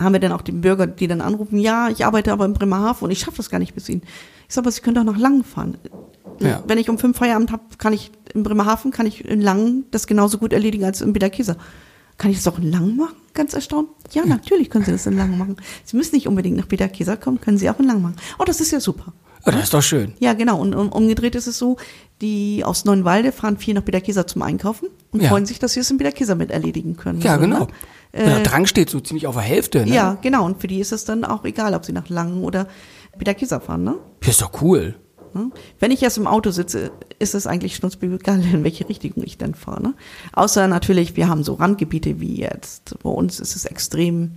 haben 0.00 0.14
wir 0.14 0.20
dann 0.20 0.32
auch 0.32 0.42
die 0.42 0.52
Bürger, 0.52 0.86
die 0.86 1.06
dann 1.06 1.20
anrufen, 1.20 1.58
ja, 1.58 1.88
ich 1.88 2.04
arbeite 2.04 2.32
aber 2.32 2.44
in 2.44 2.54
Bremerhaven 2.54 3.04
und 3.04 3.10
ich 3.10 3.20
schaffe 3.20 3.36
das 3.36 3.50
gar 3.50 3.58
nicht 3.58 3.74
bis 3.74 3.88
Ihnen. 3.88 4.02
Ich 4.48 4.54
sage, 4.54 4.64
aber 4.64 4.72
Sie 4.72 4.80
können 4.80 4.96
doch 4.96 5.04
nach 5.04 5.18
Langen 5.18 5.44
fahren. 5.44 5.78
Ja. 6.40 6.62
Wenn 6.66 6.78
ich 6.78 6.88
um 6.88 6.98
fünf 6.98 7.18
Feierabend 7.18 7.52
habe, 7.52 7.62
kann 7.78 7.92
ich 7.92 8.10
in 8.34 8.42
Bremerhaven, 8.42 8.90
kann 8.90 9.06
ich 9.06 9.24
in 9.24 9.40
Langen 9.40 9.84
das 9.90 10.06
genauso 10.06 10.38
gut 10.38 10.52
erledigen 10.52 10.84
als 10.84 11.02
in 11.02 11.12
Biederkieser. 11.12 11.56
Kann 12.20 12.30
ich 12.30 12.36
das 12.36 12.46
auch 12.52 12.58
in 12.58 12.70
Langen 12.70 12.96
machen? 12.98 13.16
Ganz 13.32 13.54
erstaunt. 13.54 13.88
Ja, 14.12 14.26
natürlich 14.26 14.68
können 14.68 14.84
Sie 14.84 14.92
das 14.92 15.06
in 15.06 15.16
Langen 15.16 15.38
machen. 15.38 15.56
Sie 15.84 15.96
müssen 15.96 16.14
nicht 16.14 16.28
unbedingt 16.28 16.58
nach 16.58 16.66
Biederkieser 16.66 17.16
kommen, 17.16 17.40
können 17.40 17.56
Sie 17.56 17.70
auch 17.70 17.78
in 17.78 17.86
Langen 17.86 18.02
machen. 18.02 18.16
Oh, 18.38 18.44
das 18.44 18.60
ist 18.60 18.72
ja 18.72 18.78
super. 18.78 19.14
Oh, 19.46 19.50
das 19.50 19.62
ist 19.64 19.72
doch 19.72 19.82
schön. 19.82 20.12
Ja, 20.18 20.34
genau. 20.34 20.60
Und 20.60 20.74
um, 20.74 20.90
umgedreht 20.92 21.34
ist 21.34 21.46
es 21.46 21.56
so, 21.56 21.78
die 22.20 22.62
aus 22.62 22.84
Neuenwalde 22.84 23.32
fahren 23.32 23.56
viel 23.56 23.72
nach 23.72 23.80
Biederkieser 23.84 24.26
zum 24.26 24.42
Einkaufen 24.42 24.88
und 25.12 25.22
Ja. 25.22 25.30
freuen 25.30 25.46
sich, 25.46 25.58
dass 25.58 25.72
sie 25.72 25.80
es 25.80 25.90
in 25.90 25.96
Biederkieser 25.96 26.34
mit 26.34 26.50
erledigen 26.50 26.98
können. 26.98 27.22
Ja, 27.22 27.36
So, 27.36 27.40
genau. 27.40 27.60
ne? 27.60 27.68
Der 28.12 28.40
Drang 28.42 28.66
steht 28.66 28.90
so 28.90 29.00
ziemlich 29.00 29.26
auf 29.26 29.36
der 29.36 29.42
Hälfte, 29.44 29.86
ne? 29.86 29.94
Ja, 29.94 30.18
genau. 30.20 30.44
Und 30.44 30.60
für 30.60 30.66
die 30.66 30.78
ist 30.80 30.92
es 30.92 31.06
dann 31.06 31.24
auch 31.24 31.44
egal, 31.46 31.72
ob 31.72 31.86
sie 31.86 31.92
nach 31.94 32.10
Langen 32.10 32.42
oder 32.44 32.68
Biederkieser 33.16 33.60
fahren, 33.62 33.84
ne? 33.84 33.94
Das 34.20 34.30
ist 34.30 34.42
doch 34.42 34.60
cool. 34.60 34.96
Ne? 35.34 35.50
Wenn 35.78 35.90
ich 35.90 36.02
erst 36.02 36.18
im 36.18 36.26
Auto 36.26 36.50
sitze, 36.50 36.90
ist 37.18 37.34
es 37.34 37.46
eigentlich 37.46 37.76
schnurzpiepegal, 37.76 38.40
in 38.52 38.64
welche 38.64 38.88
Richtung 38.88 39.22
ich 39.24 39.38
dann 39.38 39.54
fahre. 39.54 39.82
Ne? 39.82 39.94
Außer 40.32 40.68
natürlich, 40.68 41.16
wir 41.16 41.28
haben 41.28 41.44
so 41.44 41.54
Randgebiete 41.54 42.20
wie 42.20 42.36
jetzt. 42.36 42.96
Bei 43.02 43.10
uns 43.10 43.40
ist 43.40 43.56
es 43.56 43.64
extrem 43.64 44.32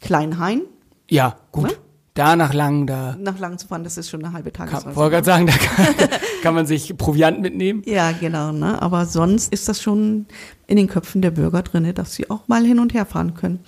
Kleinhain. 0.00 0.62
Ja, 1.08 1.36
gut. 1.52 1.68
Ne? 1.68 1.74
Da 2.14 2.36
nach 2.36 2.54
lang, 2.54 2.86
da 2.86 3.16
Nach 3.18 3.40
Langen 3.40 3.58
zu 3.58 3.66
fahren, 3.66 3.82
das 3.82 3.98
ist 3.98 4.08
schon 4.08 4.24
eine 4.24 4.32
halbe 4.32 4.52
Tagesreise. 4.52 4.94
wollte 4.94 5.14
gerade 5.16 5.24
sagen, 5.24 5.46
da 5.46 5.52
kann, 5.52 6.08
kann 6.42 6.54
man 6.54 6.64
sich 6.64 6.96
Proviant 6.96 7.40
mitnehmen. 7.40 7.82
Ja, 7.86 8.12
genau. 8.12 8.52
Ne? 8.52 8.80
Aber 8.80 9.04
sonst 9.06 9.52
ist 9.52 9.68
das 9.68 9.82
schon 9.82 10.26
in 10.68 10.76
den 10.76 10.86
Köpfen 10.86 11.22
der 11.22 11.32
Bürger 11.32 11.62
drinne, 11.62 11.92
dass 11.92 12.14
sie 12.14 12.30
auch 12.30 12.46
mal 12.46 12.64
hin 12.64 12.78
und 12.78 12.94
her 12.94 13.04
fahren 13.04 13.34
können. 13.34 13.58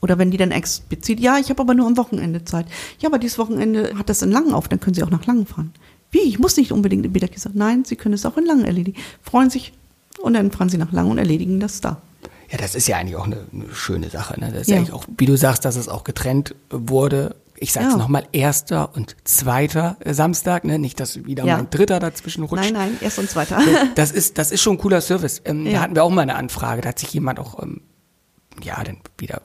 Oder 0.00 0.18
wenn 0.18 0.30
die 0.30 0.36
dann 0.36 0.50
explizit, 0.52 1.18
ja, 1.20 1.38
ich 1.38 1.50
habe 1.50 1.60
aber 1.60 1.74
nur 1.74 1.86
am 1.86 1.96
Wochenende 1.96 2.44
Zeit. 2.44 2.66
Ja, 3.00 3.08
aber 3.08 3.18
dieses 3.18 3.38
Wochenende 3.38 3.94
hat 3.98 4.08
das 4.08 4.22
in 4.22 4.30
Langen 4.30 4.54
auf, 4.54 4.68
dann 4.68 4.78
können 4.80 4.94
sie 4.94 5.02
auch 5.02 5.10
nach 5.10 5.26
Langen 5.26 5.46
fahren. 5.46 5.72
Wie? 6.10 6.20
Ich 6.20 6.38
muss 6.38 6.56
nicht 6.56 6.72
unbedingt 6.72 7.04
in 7.04 7.12
Biederkieser. 7.12 7.50
Nein, 7.52 7.84
sie 7.84 7.96
können 7.96 8.14
es 8.14 8.24
auch 8.24 8.36
in 8.36 8.46
Langen 8.46 8.64
erledigen. 8.64 8.98
Freuen 9.22 9.50
sich 9.50 9.72
und 10.20 10.34
dann 10.34 10.50
fahren 10.52 10.68
sie 10.68 10.78
nach 10.78 10.92
Langen 10.92 11.10
und 11.10 11.18
erledigen 11.18 11.60
das 11.60 11.80
da. 11.80 12.00
Ja, 12.50 12.56
das 12.58 12.74
ist 12.74 12.88
ja 12.88 12.96
eigentlich 12.96 13.16
auch 13.16 13.26
eine, 13.26 13.44
eine 13.52 13.74
schöne 13.74 14.08
Sache. 14.08 14.40
Ne? 14.40 14.50
Das 14.52 14.62
ist 14.62 14.68
Ja. 14.68 14.76
ja. 14.76 14.80
eigentlich 14.80 14.94
auch, 14.94 15.04
wie 15.18 15.26
du 15.26 15.36
sagst, 15.36 15.64
dass 15.64 15.76
es 15.76 15.88
auch 15.88 16.04
getrennt 16.04 16.54
wurde. 16.70 17.36
Ich 17.56 17.72
sag's 17.72 17.86
Ja. 17.86 17.90
noch 17.92 17.98
nochmal, 17.98 18.24
erster 18.32 18.94
und 18.94 19.16
zweiter 19.24 19.96
Samstag, 20.08 20.64
ne? 20.64 20.78
Nicht, 20.78 21.00
dass 21.00 21.24
wieder 21.26 21.44
Ja. 21.44 21.54
mal 21.56 21.62
ein 21.64 21.70
dritter 21.70 21.98
dazwischen 21.98 22.44
rutscht. 22.44 22.64
Nein, 22.64 22.72
nein, 22.72 22.96
erst 23.00 23.18
und 23.18 23.28
zweiter. 23.28 23.58
Das 23.96 24.12
ist, 24.12 24.38
das 24.38 24.52
ist 24.52 24.62
schon 24.62 24.76
ein 24.76 24.78
cooler 24.78 25.00
Service. 25.00 25.42
Ähm, 25.44 25.64
Da 25.64 25.70
Ja. 25.72 25.80
hatten 25.80 25.94
wir 25.96 26.04
auch 26.04 26.10
mal 26.10 26.22
eine 26.22 26.36
Anfrage. 26.36 26.80
Da 26.82 26.90
hat 26.90 26.98
sich 27.00 27.12
jemand 27.12 27.38
auch, 27.40 27.60
ähm, 27.62 27.80
ja, 28.62 28.82
dann 28.82 28.98
wieder 29.18 29.42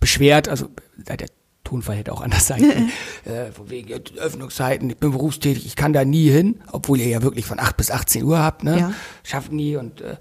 beschwert. 0.00 0.48
Also, 0.48 0.68
da 0.96 1.16
der 1.16 1.28
Tonfall 1.64 1.96
hätte 1.96 2.12
auch 2.12 2.20
anders 2.20 2.46
sein 2.46 2.60
können. 2.62 2.92
äh, 3.24 3.52
von 3.52 3.70
wegen 3.70 3.92
Öffnungszeiten, 4.18 4.90
ich 4.90 4.96
bin 4.96 5.12
berufstätig, 5.12 5.66
ich 5.66 5.76
kann 5.76 5.92
da 5.92 6.04
nie 6.04 6.30
hin, 6.30 6.60
obwohl 6.72 6.98
ihr 7.00 7.08
ja 7.08 7.22
wirklich 7.22 7.46
von 7.46 7.60
8 7.60 7.76
bis 7.76 7.90
18 7.90 8.24
Uhr 8.24 8.38
habt, 8.40 8.64
ne? 8.64 8.78
Ja. 8.78 8.92
Schafft 9.22 9.52
nie 9.52 9.76
und 9.76 10.00
äh, 10.00 10.16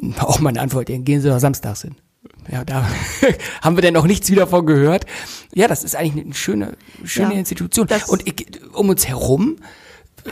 auch 0.18 0.40
meine 0.40 0.60
Antwort, 0.60 0.86
gehen 0.86 1.20
Sie 1.20 1.28
doch 1.28 1.40
samstags 1.40 1.82
hin. 1.82 1.96
Ja, 2.50 2.64
da 2.64 2.88
haben 3.62 3.76
wir 3.76 3.82
dann 3.82 3.96
auch 3.96 4.06
nichts 4.06 4.30
wieder 4.30 4.46
von 4.46 4.64
gehört. 4.66 5.04
Ja, 5.54 5.68
das 5.68 5.84
ist 5.84 5.94
eigentlich 5.94 6.24
eine 6.24 6.34
schöne, 6.34 6.76
schöne 7.04 7.34
Ja, 7.34 7.38
Institution. 7.38 7.86
Und 8.08 8.26
ich, 8.26 8.46
um 8.72 8.88
uns 8.88 9.06
herum 9.06 9.56
äh, 10.24 10.30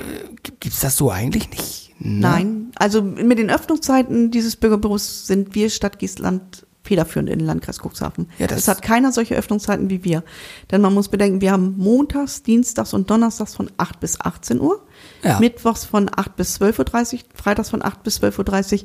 gibt's 0.60 0.80
das 0.80 0.96
so 0.96 1.10
eigentlich 1.10 1.50
nicht. 1.50 1.94
ne? 1.98 2.20
Nein, 2.20 2.72
also 2.76 3.02
mit 3.02 3.38
den 3.38 3.50
Öffnungszeiten 3.50 4.30
dieses 4.30 4.56
Bürgerbüros 4.56 5.26
sind 5.26 5.54
wir 5.54 5.68
Stadt 5.70 5.98
Giesland 5.98 6.65
federführend 6.86 7.28
in 7.28 7.38
den 7.40 7.46
Landkreis 7.46 7.78
Cuxhaven. 7.80 8.28
Ja, 8.38 8.46
das- 8.46 8.58
es 8.60 8.68
hat 8.68 8.80
keiner 8.82 9.12
solche 9.12 9.34
Öffnungszeiten 9.34 9.90
wie 9.90 10.04
wir. 10.04 10.22
Denn 10.70 10.80
man 10.80 10.94
muss 10.94 11.08
bedenken, 11.08 11.40
wir 11.40 11.52
haben 11.52 11.74
montags, 11.76 12.42
dienstags 12.42 12.94
und 12.94 13.10
donnerstags 13.10 13.54
von 13.54 13.70
8 13.76 14.00
bis 14.00 14.20
18 14.20 14.60
Uhr, 14.60 14.82
Ja. 15.22 15.38
mittwochs 15.40 15.84
von 15.84 16.08
8 16.14 16.36
bis 16.36 16.54
12.30 16.54 17.24
Uhr, 17.24 17.28
freitags 17.34 17.70
von 17.70 17.82
8 17.84 18.02
bis 18.02 18.16
12.30 18.20 18.84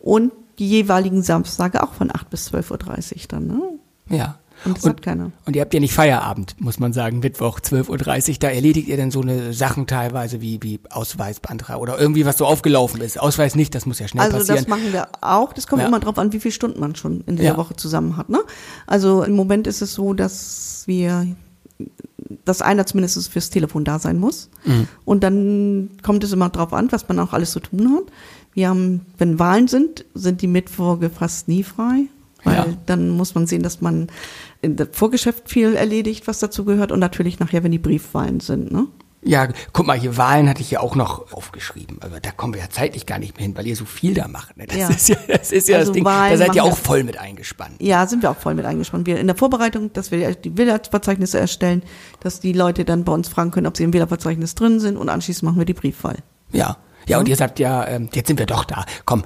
Uhr 0.00 0.12
und 0.14 0.32
die 0.58 0.68
jeweiligen 0.68 1.22
Samstage 1.22 1.82
auch 1.82 1.92
von 1.94 2.10
8 2.14 2.28
bis 2.30 2.46
12.30 2.52 3.22
Uhr 3.22 3.28
dann. 3.28 3.46
Ne? 3.46 3.62
Ja. 4.08 4.38
Und 4.64 4.76
das 4.78 4.84
hat 4.86 5.02
keiner. 5.02 5.32
Und 5.46 5.56
ihr 5.56 5.62
habt 5.62 5.74
ja 5.74 5.80
nicht 5.80 5.92
Feierabend, 5.94 6.54
muss 6.60 6.78
man 6.78 6.92
sagen, 6.92 7.20
Mittwoch 7.20 7.60
12.30 7.60 8.30
Uhr. 8.30 8.36
Da 8.40 8.48
erledigt 8.48 8.88
ihr 8.88 8.96
dann 8.96 9.10
so 9.10 9.20
eine 9.20 9.52
Sachen 9.52 9.86
teilweise 9.86 10.40
wie, 10.40 10.58
wie 10.62 10.80
Ausweisbeantrag 10.90 11.78
oder 11.78 11.98
irgendwie, 11.98 12.24
was 12.26 12.38
so 12.38 12.46
aufgelaufen 12.46 13.00
ist. 13.00 13.18
Ausweis 13.20 13.54
nicht, 13.54 13.74
das 13.74 13.86
muss 13.86 13.98
ja 13.98 14.08
schnell 14.08 14.24
Also 14.24 14.38
passieren. 14.38 14.58
das 14.58 14.68
machen 14.68 14.92
wir 14.92 15.08
auch. 15.20 15.52
Das 15.52 15.66
kommt 15.66 15.82
Ja. 15.82 15.88
immer 15.88 16.00
drauf 16.00 16.18
an, 16.18 16.32
wie 16.32 16.40
viele 16.40 16.52
Stunden 16.52 16.80
man 16.80 16.94
schon 16.94 17.22
in 17.26 17.36
dieser 17.36 17.50
Ja. 17.50 17.56
Woche 17.56 17.74
zusammen 17.76 18.16
hat. 18.16 18.28
Ne? 18.28 18.40
Also 18.86 19.22
im 19.24 19.34
Moment 19.34 19.66
ist 19.66 19.82
es 19.82 19.94
so, 19.94 20.14
dass 20.14 20.82
wir, 20.86 21.26
dass 22.44 22.62
einer 22.62 22.86
zumindest 22.86 23.28
fürs 23.32 23.50
Telefon 23.50 23.84
da 23.84 23.98
sein 23.98 24.18
muss. 24.18 24.48
Mhm. 24.64 24.88
Und 25.04 25.22
dann 25.24 25.90
kommt 26.02 26.24
es 26.24 26.32
immer 26.32 26.48
drauf 26.50 26.72
an, 26.72 26.90
was 26.92 27.08
man 27.08 27.18
auch 27.18 27.32
alles 27.32 27.52
zu 27.52 27.60
tun 27.60 27.92
hat. 27.96 28.04
Wir 28.54 28.68
haben, 28.68 29.06
wenn 29.18 29.38
Wahlen 29.38 29.66
sind, 29.66 30.04
sind 30.14 30.42
die 30.42 30.46
Mittwoche 30.46 31.08
fast 31.10 31.48
nie 31.48 31.62
frei. 31.62 32.04
Weil 32.44 32.54
Ja. 32.56 32.66
dann 32.86 33.08
muss 33.10 33.34
man 33.34 33.46
sehen, 33.46 33.62
dass 33.62 33.80
man 33.80 34.08
in 34.60 34.76
der 34.76 34.88
Vorgeschäft 34.90 35.48
viel 35.50 35.74
erledigt, 35.74 36.26
was 36.26 36.38
dazu 36.40 36.64
gehört. 36.64 36.92
Und 36.92 37.00
natürlich 37.00 37.38
nachher, 37.40 37.62
wenn 37.64 37.72
die 37.72 37.78
Briefwahlen 37.78 38.40
sind. 38.40 38.72
Ne? 38.72 38.86
Ja, 39.24 39.46
guck 39.72 39.86
mal, 39.86 39.96
hier 39.96 40.16
Wahlen 40.16 40.48
hatte 40.48 40.62
ich 40.62 40.72
ja 40.72 40.80
auch 40.80 40.96
noch 40.96 41.32
aufgeschrieben. 41.32 41.98
Aber 42.00 42.18
da 42.18 42.32
kommen 42.32 42.54
wir 42.54 42.60
ja 42.60 42.68
zeitlich 42.70 43.06
gar 43.06 43.20
nicht 43.20 43.36
mehr 43.36 43.44
hin, 43.46 43.56
weil 43.56 43.68
ihr 43.68 43.76
so 43.76 43.84
viel 43.84 44.14
da 44.14 44.26
macht. 44.26 44.56
Ne? 44.56 44.66
Das 44.66 44.76
Ja. 44.76 44.88
ist 44.88 45.08
ja 45.08 45.16
das, 45.28 45.52
ist 45.52 45.68
ja 45.68 45.76
Also 45.78 45.92
das 45.92 45.94
Ding. 45.94 46.04
Wahlen 46.04 46.32
Da 46.32 46.38
seid 46.46 46.56
ihr 46.56 46.64
auch 46.64 46.76
voll 46.76 47.04
mit 47.04 47.18
eingespannt. 47.18 47.76
Ja, 47.80 48.04
sind 48.08 48.22
wir 48.24 48.30
auch 48.32 48.36
voll 48.38 48.54
mit 48.54 48.64
eingespannt. 48.64 49.06
Wir 49.06 49.20
in 49.20 49.28
der 49.28 49.36
Vorbereitung, 49.36 49.92
dass 49.92 50.10
wir 50.10 50.34
die 50.34 50.58
Wählerverzeichnisse 50.58 51.38
erstellen, 51.38 51.84
dass 52.18 52.40
die 52.40 52.52
Leute 52.52 52.84
dann 52.84 53.04
bei 53.04 53.12
uns 53.12 53.28
fragen 53.28 53.52
können, 53.52 53.68
ob 53.68 53.76
sie 53.76 53.84
im 53.84 53.92
Wählerverzeichnis 53.92 54.56
drin 54.56 54.80
sind 54.80 54.96
und 54.96 55.08
anschließend 55.08 55.44
machen 55.44 55.58
wir 55.58 55.66
die 55.66 55.74
Briefwahl. 55.74 56.16
Ja. 56.50 56.78
Ja, 57.06 57.18
und 57.20 57.28
ihr 57.28 57.36
sagt 57.36 57.60
ja, 57.60 57.86
ähm, 57.86 58.08
jetzt 58.14 58.26
sind 58.26 58.38
wir 58.40 58.46
doch 58.46 58.64
da. 58.64 58.84
Komm, 59.04 59.22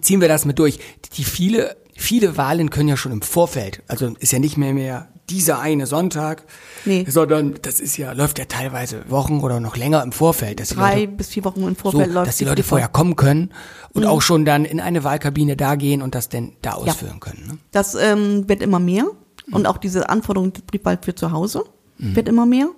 ziehen 0.00 0.20
wir 0.20 0.28
das 0.28 0.44
mit 0.44 0.58
durch. 0.58 0.78
Die 1.14 1.24
viele, 1.24 1.76
viele 1.96 2.36
Wahlen 2.36 2.70
können 2.70 2.88
ja 2.88 2.96
schon 2.96 3.12
im 3.12 3.22
Vorfeld, 3.22 3.82
also 3.88 4.14
ist 4.18 4.32
ja 4.32 4.38
nicht 4.38 4.56
mehr 4.56 4.72
mehr 4.72 5.08
dieser 5.30 5.60
eine 5.60 5.86
Sonntag, 5.86 6.42
Nee. 6.84 7.06
sondern 7.08 7.54
das 7.62 7.80
ist 7.80 7.96
ja, 7.96 8.12
läuft 8.12 8.38
ja 8.38 8.44
teilweise 8.44 9.08
Wochen 9.08 9.40
oder 9.40 9.58
noch 9.58 9.76
länger 9.76 10.02
im 10.02 10.12
Vorfeld, 10.12 10.60
dass 10.60 10.68
die 10.68 10.74
Drei 10.74 11.00
Leute, 11.00 11.12
bis 11.12 11.28
vier 11.28 11.44
Wochen 11.44 11.62
im 11.62 11.74
so, 11.74 11.90
Vorfeld 11.90 12.12
läuft 12.12 12.28
dass 12.28 12.36
die 12.36 12.44
Leute 12.44 12.62
vorher 12.62 12.88
kommen 12.88 13.16
können 13.16 13.50
und 13.94 14.04
auch 14.04 14.20
schon 14.20 14.44
dann 14.44 14.66
in 14.66 14.80
eine 14.80 15.02
Wahlkabine 15.02 15.56
da 15.56 15.76
gehen 15.76 16.02
und 16.02 16.14
das 16.14 16.28
denn 16.28 16.52
da 16.60 16.72
ausführen 16.72 17.20
können. 17.20 17.46
Ne? 17.46 17.58
Das 17.72 17.94
ähm, 17.94 18.48
wird 18.48 18.62
immer 18.62 18.80
mehr 18.80 19.06
und 19.50 19.66
auch 19.66 19.78
diese 19.78 20.10
Anforderung 20.10 20.52
der 20.52 20.62
Briefwahl 20.62 20.98
für 21.00 21.14
zu 21.14 21.32
Hause 21.32 21.64
wird 21.98 22.28
immer 22.28 22.44
mehr. 22.44 22.68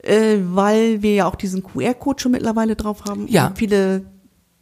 Äh, 0.00 0.38
weil 0.52 1.02
wir 1.02 1.14
ja 1.14 1.26
auch 1.26 1.34
diesen 1.34 1.62
QR-Code 1.62 2.20
schon 2.22 2.32
mittlerweile 2.32 2.76
drauf 2.76 3.04
haben. 3.08 3.26
Ja. 3.28 3.48
Und 3.48 3.58
viele 3.58 4.04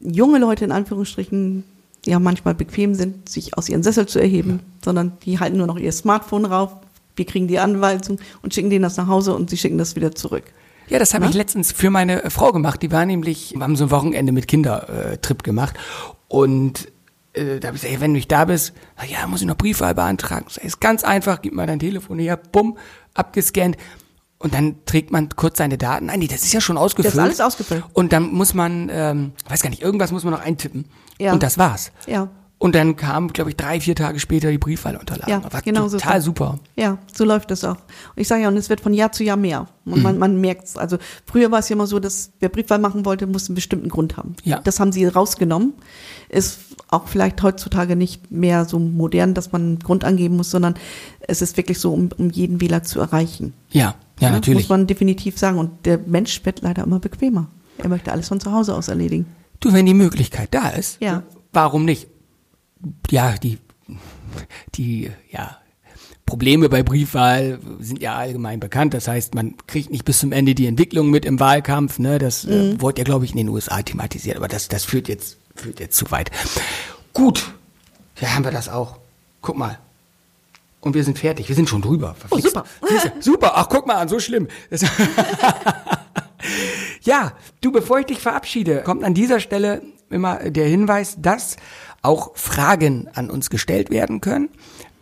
junge 0.00 0.38
Leute 0.38 0.64
in 0.64 0.72
Anführungsstrichen 0.72 1.64
ja 2.06 2.18
manchmal 2.18 2.54
bequem 2.54 2.94
sind, 2.94 3.28
sich 3.28 3.56
aus 3.56 3.68
ihren 3.68 3.82
Sessel 3.82 4.06
zu 4.06 4.18
erheben, 4.18 4.60
sondern 4.84 5.12
die 5.24 5.38
halten 5.38 5.56
nur 5.56 5.66
noch 5.66 5.78
ihr 5.78 5.92
Smartphone 5.92 6.44
rauf. 6.44 6.72
Wir 7.16 7.24
kriegen 7.24 7.48
die 7.48 7.58
Anweisung 7.58 8.18
und 8.42 8.54
schicken 8.54 8.70
denen 8.70 8.82
das 8.82 8.96
nach 8.96 9.06
Hause 9.06 9.34
und 9.34 9.50
sie 9.50 9.56
schicken 9.56 9.78
das 9.78 9.96
wieder 9.96 10.14
zurück. 10.14 10.44
Ja, 10.88 10.98
das 10.98 11.14
habe 11.14 11.26
ich 11.26 11.34
letztens 11.34 11.72
für 11.72 11.90
meine 11.90 12.24
äh, 12.24 12.30
Frau 12.30 12.52
gemacht. 12.52 12.82
Die 12.82 12.92
war 12.92 13.04
nämlich, 13.06 13.54
wir 13.54 13.62
haben 13.62 13.76
so 13.76 13.84
ein 13.84 13.90
Wochenende 13.90 14.32
mit 14.32 14.46
Kindertrip 14.46 15.42
gemacht. 15.42 15.74
Und 16.28 16.88
äh, 17.32 17.58
da 17.58 17.68
habe 17.68 17.76
ich 17.76 17.82
gesagt, 17.82 17.94
hey, 17.94 18.00
wenn 18.00 18.12
du 18.12 18.18
nicht 18.18 18.30
da 18.30 18.44
bist, 18.44 18.72
ja, 19.08 19.26
muss 19.26 19.40
ich 19.40 19.46
noch 19.46 19.56
Briefwahl 19.56 19.94
beantragen. 19.94 20.46
Das 20.46 20.58
ist 20.58 20.80
ganz 20.80 21.02
einfach, 21.04 21.42
gib 21.42 21.54
mal 21.54 21.66
dein 21.66 21.80
Telefon 21.80 22.18
her, 22.18 22.36
bumm, 22.36 22.78
abgescannt. 23.14 23.76
Und 24.38 24.54
dann 24.54 24.76
trägt 24.84 25.10
man 25.10 25.30
kurz 25.30 25.58
seine 25.58 25.78
Daten. 25.78 26.06
Nein, 26.06 26.18
nee, 26.20 26.28
das 26.28 26.42
ist 26.42 26.52
ja 26.52 26.60
schon 26.60 26.76
ausgefüllt. 26.76 27.14
Das 27.14 27.14
ist 27.14 27.20
alles 27.20 27.40
ausgefüllt. 27.40 27.84
Und 27.94 28.12
dann 28.12 28.32
muss 28.32 28.54
man, 28.54 28.90
ähm, 28.92 29.32
weiß 29.48 29.62
gar 29.62 29.70
nicht, 29.70 29.82
irgendwas 29.82 30.12
muss 30.12 30.24
man 30.24 30.34
noch 30.34 30.42
eintippen. 30.42 30.84
Ja. 31.18 31.32
Und 31.32 31.42
das 31.42 31.58
war's. 31.58 31.92
Ja. 32.06 32.28
Und 32.58 32.74
dann 32.74 32.96
kam, 32.96 33.34
glaube 33.34 33.50
ich, 33.50 33.56
drei, 33.56 33.82
vier 33.82 33.94
Tage 33.94 34.18
später 34.18 34.50
die 34.50 34.56
Briefwahlunterlagen. 34.56 35.42
Ja, 35.42 35.52
war 35.52 35.60
genau 35.60 35.88
so 35.88 35.98
total 35.98 36.14
das. 36.14 36.24
super. 36.24 36.58
Ja, 36.74 36.96
so 37.14 37.26
läuft 37.26 37.50
das 37.50 37.64
auch. 37.64 37.76
Und 37.76 38.16
ich 38.16 38.26
sage 38.28 38.42
ja, 38.44 38.48
und 38.48 38.56
es 38.56 38.70
wird 38.70 38.80
von 38.80 38.94
Jahr 38.94 39.12
zu 39.12 39.24
Jahr 39.24 39.36
mehr. 39.36 39.66
Und 39.84 39.96
Mhm. 39.98 40.02
man, 40.02 40.18
man 40.18 40.40
merkt 40.40 40.64
es. 40.64 40.78
Also 40.78 40.96
früher 41.26 41.50
war 41.50 41.58
es 41.58 41.68
ja 41.68 41.74
immer 41.74 41.86
so, 41.86 41.98
dass 41.98 42.30
wer 42.40 42.48
Briefwahl 42.48 42.78
machen 42.78 43.04
wollte, 43.04 43.26
musste 43.26 43.50
einen 43.50 43.56
bestimmten 43.56 43.90
Grund 43.90 44.16
haben. 44.16 44.36
Ja. 44.42 44.60
Das 44.64 44.80
haben 44.80 44.90
sie 44.90 45.04
rausgenommen. 45.04 45.74
Ist 46.30 46.60
auch 46.88 47.08
vielleicht 47.08 47.42
heutzutage 47.42 47.94
nicht 47.94 48.30
mehr 48.30 48.64
so 48.64 48.78
modern, 48.78 49.34
dass 49.34 49.52
man 49.52 49.60
einen 49.62 49.78
Grund 49.80 50.04
angeben 50.04 50.36
muss, 50.36 50.50
sondern 50.50 50.76
es 51.28 51.42
ist 51.42 51.58
wirklich 51.58 51.78
so, 51.78 51.92
um, 51.92 52.08
um 52.16 52.30
jeden 52.30 52.62
Wähler 52.62 52.82
zu 52.82 53.00
erreichen. 53.00 53.52
Ja, 53.70 53.96
ja, 54.18 54.30
natürlich. 54.30 54.60
Muss 54.60 54.68
man 54.70 54.86
definitiv 54.86 55.38
sagen. 55.38 55.58
Und 55.58 55.84
der 55.84 55.98
Mensch 55.98 56.42
wird 56.46 56.62
leider 56.62 56.84
immer 56.84 57.00
bequemer. 57.00 57.48
Er 57.76 57.90
möchte 57.90 58.12
alles 58.12 58.28
von 58.28 58.40
zu 58.40 58.50
Hause 58.52 58.74
aus 58.74 58.88
erledigen. 58.88 59.26
Du, 59.60 59.72
wenn 59.72 59.86
die 59.86 59.94
Möglichkeit 59.94 60.52
da 60.54 60.68
ist, 60.70 61.00
Ja. 61.00 61.22
warum 61.52 61.84
nicht? 61.84 62.08
Ja, 63.10 63.32
die, 63.38 63.58
die, 64.74 65.10
ja, 65.30 65.56
Probleme 66.26 66.68
bei 66.68 66.82
Briefwahl 66.82 67.60
sind 67.78 68.00
ja 68.00 68.16
allgemein 68.16 68.58
bekannt. 68.60 68.94
Das 68.94 69.06
heißt, 69.08 69.34
man 69.36 69.54
kriegt 69.68 69.90
nicht 69.90 70.04
bis 70.04 70.18
zum 70.18 70.32
Ende 70.32 70.54
die 70.56 70.66
Entwicklung 70.66 71.08
mit 71.10 71.24
im 71.24 71.38
Wahlkampf. 71.38 71.98
Ne? 72.00 72.18
Das 72.18 72.44
Mhm. 72.44 72.52
äh, 72.52 72.80
wurde 72.80 73.00
ja, 73.00 73.04
glaube 73.04 73.24
ich, 73.24 73.30
in 73.30 73.36
den 73.38 73.48
USA 73.48 73.80
thematisiert. 73.82 74.36
Aber 74.36 74.48
das, 74.48 74.66
das 74.68 74.84
führt 74.84 75.06
jetzt, 75.08 75.36
führt 75.54 75.78
jetzt 75.78 75.96
zu 75.96 76.10
weit. 76.10 76.30
Gut, 77.12 77.52
ja, 78.20 78.34
haben 78.34 78.44
wir 78.44 78.50
das 78.50 78.68
auch. 78.68 78.96
Guck 79.40 79.56
mal. 79.56 79.78
Und 80.80 80.94
wir 80.94 81.04
sind 81.04 81.18
fertig. 81.18 81.48
Wir 81.48 81.54
sind 81.56 81.68
schon 81.68 81.80
drüber. 81.82 82.16
Oh, 82.30 82.38
super. 82.38 82.64
Siehste, 82.88 83.12
super. 83.20 83.52
Ach, 83.54 83.68
guck 83.68 83.86
mal 83.86 83.94
an, 83.94 84.08
so 84.08 84.18
schlimm. 84.18 84.48
Ja, 87.06 87.32
du, 87.60 87.70
bevor 87.70 88.00
ich 88.00 88.06
dich 88.06 88.18
verabschiede, 88.18 88.82
kommt 88.82 89.04
an 89.04 89.14
dieser 89.14 89.38
Stelle 89.38 89.82
immer 90.10 90.50
der 90.50 90.66
Hinweis, 90.66 91.18
dass 91.20 91.56
auch 92.02 92.36
Fragen 92.36 93.08
an 93.14 93.30
uns 93.30 93.48
gestellt 93.48 93.90
werden 93.90 94.20
können. 94.20 94.48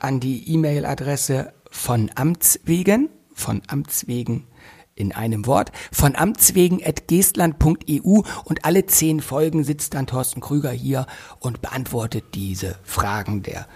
An 0.01 0.21
die 0.21 0.53
E-Mail-Adresse 0.53 1.55
von 1.71 2.11
Amts 2.15 2.61
wegen, 2.65 3.09
von 3.33 3.63
Amts 3.69 4.07
wegen 4.07 4.47
in 4.95 5.13
einem 5.13 5.47
Wort, 5.47 5.73
von 5.93 6.15
amtswegen.geestland.eu 6.15 8.21
und 8.45 8.65
alle 8.67 8.85
zehn 8.85 9.21
Folgen 9.21 9.65
sitzt 9.65 9.95
dann 9.95 10.07
Thorsten 10.07 10.43
Krüger 10.43 10.73
hier 10.73 11.07
und 11.41 11.63
beantwortet 11.63 12.35
diese 12.35 12.77
Fragen 12.85 13.43
der 13.43 13.67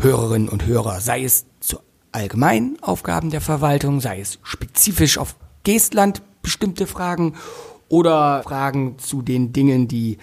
Hörerinnen 0.00 0.48
und 0.48 0.64
Hörer, 0.64 1.02
sei 1.02 1.24
es 1.24 1.44
zu 1.60 1.80
allgemeinen 2.10 2.82
Aufgaben 2.82 3.28
der 3.28 3.42
Verwaltung, 3.42 4.00
sei 4.00 4.20
es 4.20 4.38
spezifisch 4.42 5.18
auf 5.18 5.36
Geestland 5.62 6.22
bestimmte 6.46 6.86
Fragen 6.86 7.34
oder 7.88 8.44
Fragen 8.44 9.00
zu 9.00 9.20
den 9.20 9.52
Dingen, 9.52 9.88
die 9.88 10.18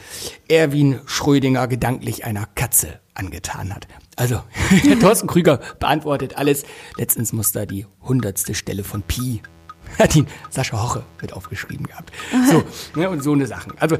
Erwin 0.47 1.01
Schrödinger 1.05 1.67
gedanklich 1.67 2.23
einer 2.23 2.45
Katze 2.55 3.01
angetan 3.13 3.75
hat. 3.75 3.89
Also, 4.15 4.41
der 4.85 4.99
Thorsten 4.99 5.27
Krüger 5.27 5.59
beantwortet 5.79 6.37
alles. 6.37 6.63
Letztens 6.97 7.33
muss 7.33 7.51
da 7.51 7.65
die 7.65 7.85
hundertste 8.01 8.55
Stelle 8.55 8.85
von 8.85 9.01
Pi 9.01 9.41
hat 9.99 10.15
ihn 10.15 10.27
Sascha 10.49 10.81
Hoche 10.81 11.03
mit 11.21 11.33
aufgeschrieben 11.33 11.85
gehabt. 11.87 12.13
So, 12.49 12.63
ne, 12.99 13.09
und 13.09 13.21
so 13.21 13.33
eine 13.33 13.45
Sachen. 13.45 13.73
Also, 13.79 13.97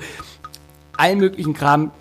allen 0.95 1.19
möglichen 1.19 1.53
Kram 1.53 1.91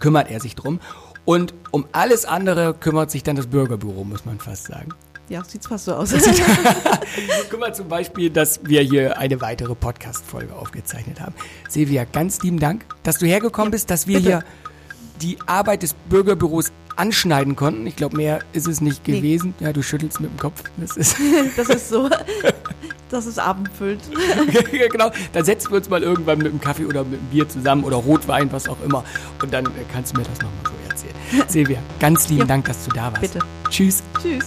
kümmert 0.00 0.30
er 0.30 0.40
sich 0.40 0.54
drum. 0.54 0.80
Und 1.26 1.52
um 1.70 1.86
alles 1.92 2.24
andere 2.24 2.72
kümmert 2.72 3.10
sich 3.10 3.22
dann 3.22 3.36
das 3.36 3.46
Bürgerbüro, 3.48 4.04
muss 4.04 4.24
man 4.24 4.38
fast 4.38 4.64
sagen. 4.64 4.94
Ja, 5.28 5.42
sieht's 5.44 5.66
fast 5.66 5.86
so 5.86 5.94
aus. 5.94 6.12
Kümmert 7.50 7.76
zum 7.76 7.88
Beispiel, 7.88 8.28
dass 8.30 8.60
wir 8.64 8.82
hier 8.82 9.16
eine 9.18 9.40
weitere 9.40 9.74
Podcast-Folge 9.74 10.54
aufgezeichnet 10.54 11.20
haben. 11.20 11.34
Silvia, 11.68 12.04
ganz 12.04 12.42
lieben 12.42 12.58
Dank, 12.58 12.84
dass 13.02 13.18
du 13.18 13.26
hergekommen 13.26 13.70
bist, 13.70 13.90
dass 13.90 14.06
wir 14.06 14.18
bitte. 14.18 14.28
hier 14.28 14.44
die 15.22 15.38
Arbeit 15.46 15.82
des 15.82 15.94
Bürgerbüros 16.10 16.72
anschneiden 16.96 17.56
konnten. 17.56 17.86
Ich 17.86 17.96
glaube, 17.96 18.16
mehr 18.16 18.40
ist 18.52 18.68
es 18.68 18.80
nicht 18.80 19.06
Nee. 19.08 19.16
gewesen. 19.16 19.54
Ja, 19.60 19.72
du 19.72 19.82
schüttelst 19.82 20.20
mit 20.20 20.30
dem 20.30 20.38
Kopf. 20.38 20.62
Das 20.76 20.96
ist 20.96 21.16
Das 21.56 21.68
ist 21.68 21.88
so, 21.88 22.08
das 23.08 23.26
ist 23.26 23.38
abendfüllt. 23.38 24.00
ja, 24.72 24.88
genau. 24.88 25.10
Dann 25.32 25.44
setzen 25.44 25.70
wir 25.70 25.78
uns 25.78 25.88
mal 25.88 26.02
irgendwann 26.02 26.38
mit 26.38 26.48
einem 26.48 26.60
Kaffee 26.60 26.84
oder 26.84 27.02
mit 27.04 27.18
einem 27.20 27.28
Bier 27.30 27.48
zusammen 27.48 27.84
oder 27.84 27.96
Rotwein, 27.96 28.52
was 28.52 28.68
auch 28.68 28.80
immer. 28.84 29.04
Und 29.42 29.52
dann 29.54 29.64
äh, 29.66 29.70
kannst 29.92 30.12
du 30.14 30.18
mir 30.20 30.26
das 30.26 30.38
nochmal 30.40 30.64
so 30.64 30.90
erzählen. 30.90 31.48
Silvia, 31.48 31.78
ganz 31.98 32.28
lieben 32.28 32.40
Ja. 32.42 32.46
Dank, 32.46 32.66
dass 32.66 32.84
du 32.84 32.90
da 32.92 33.04
warst. 33.10 33.20
Bitte. 33.22 33.38
Tschüss. 33.70 34.02
Tschüss. 34.20 34.44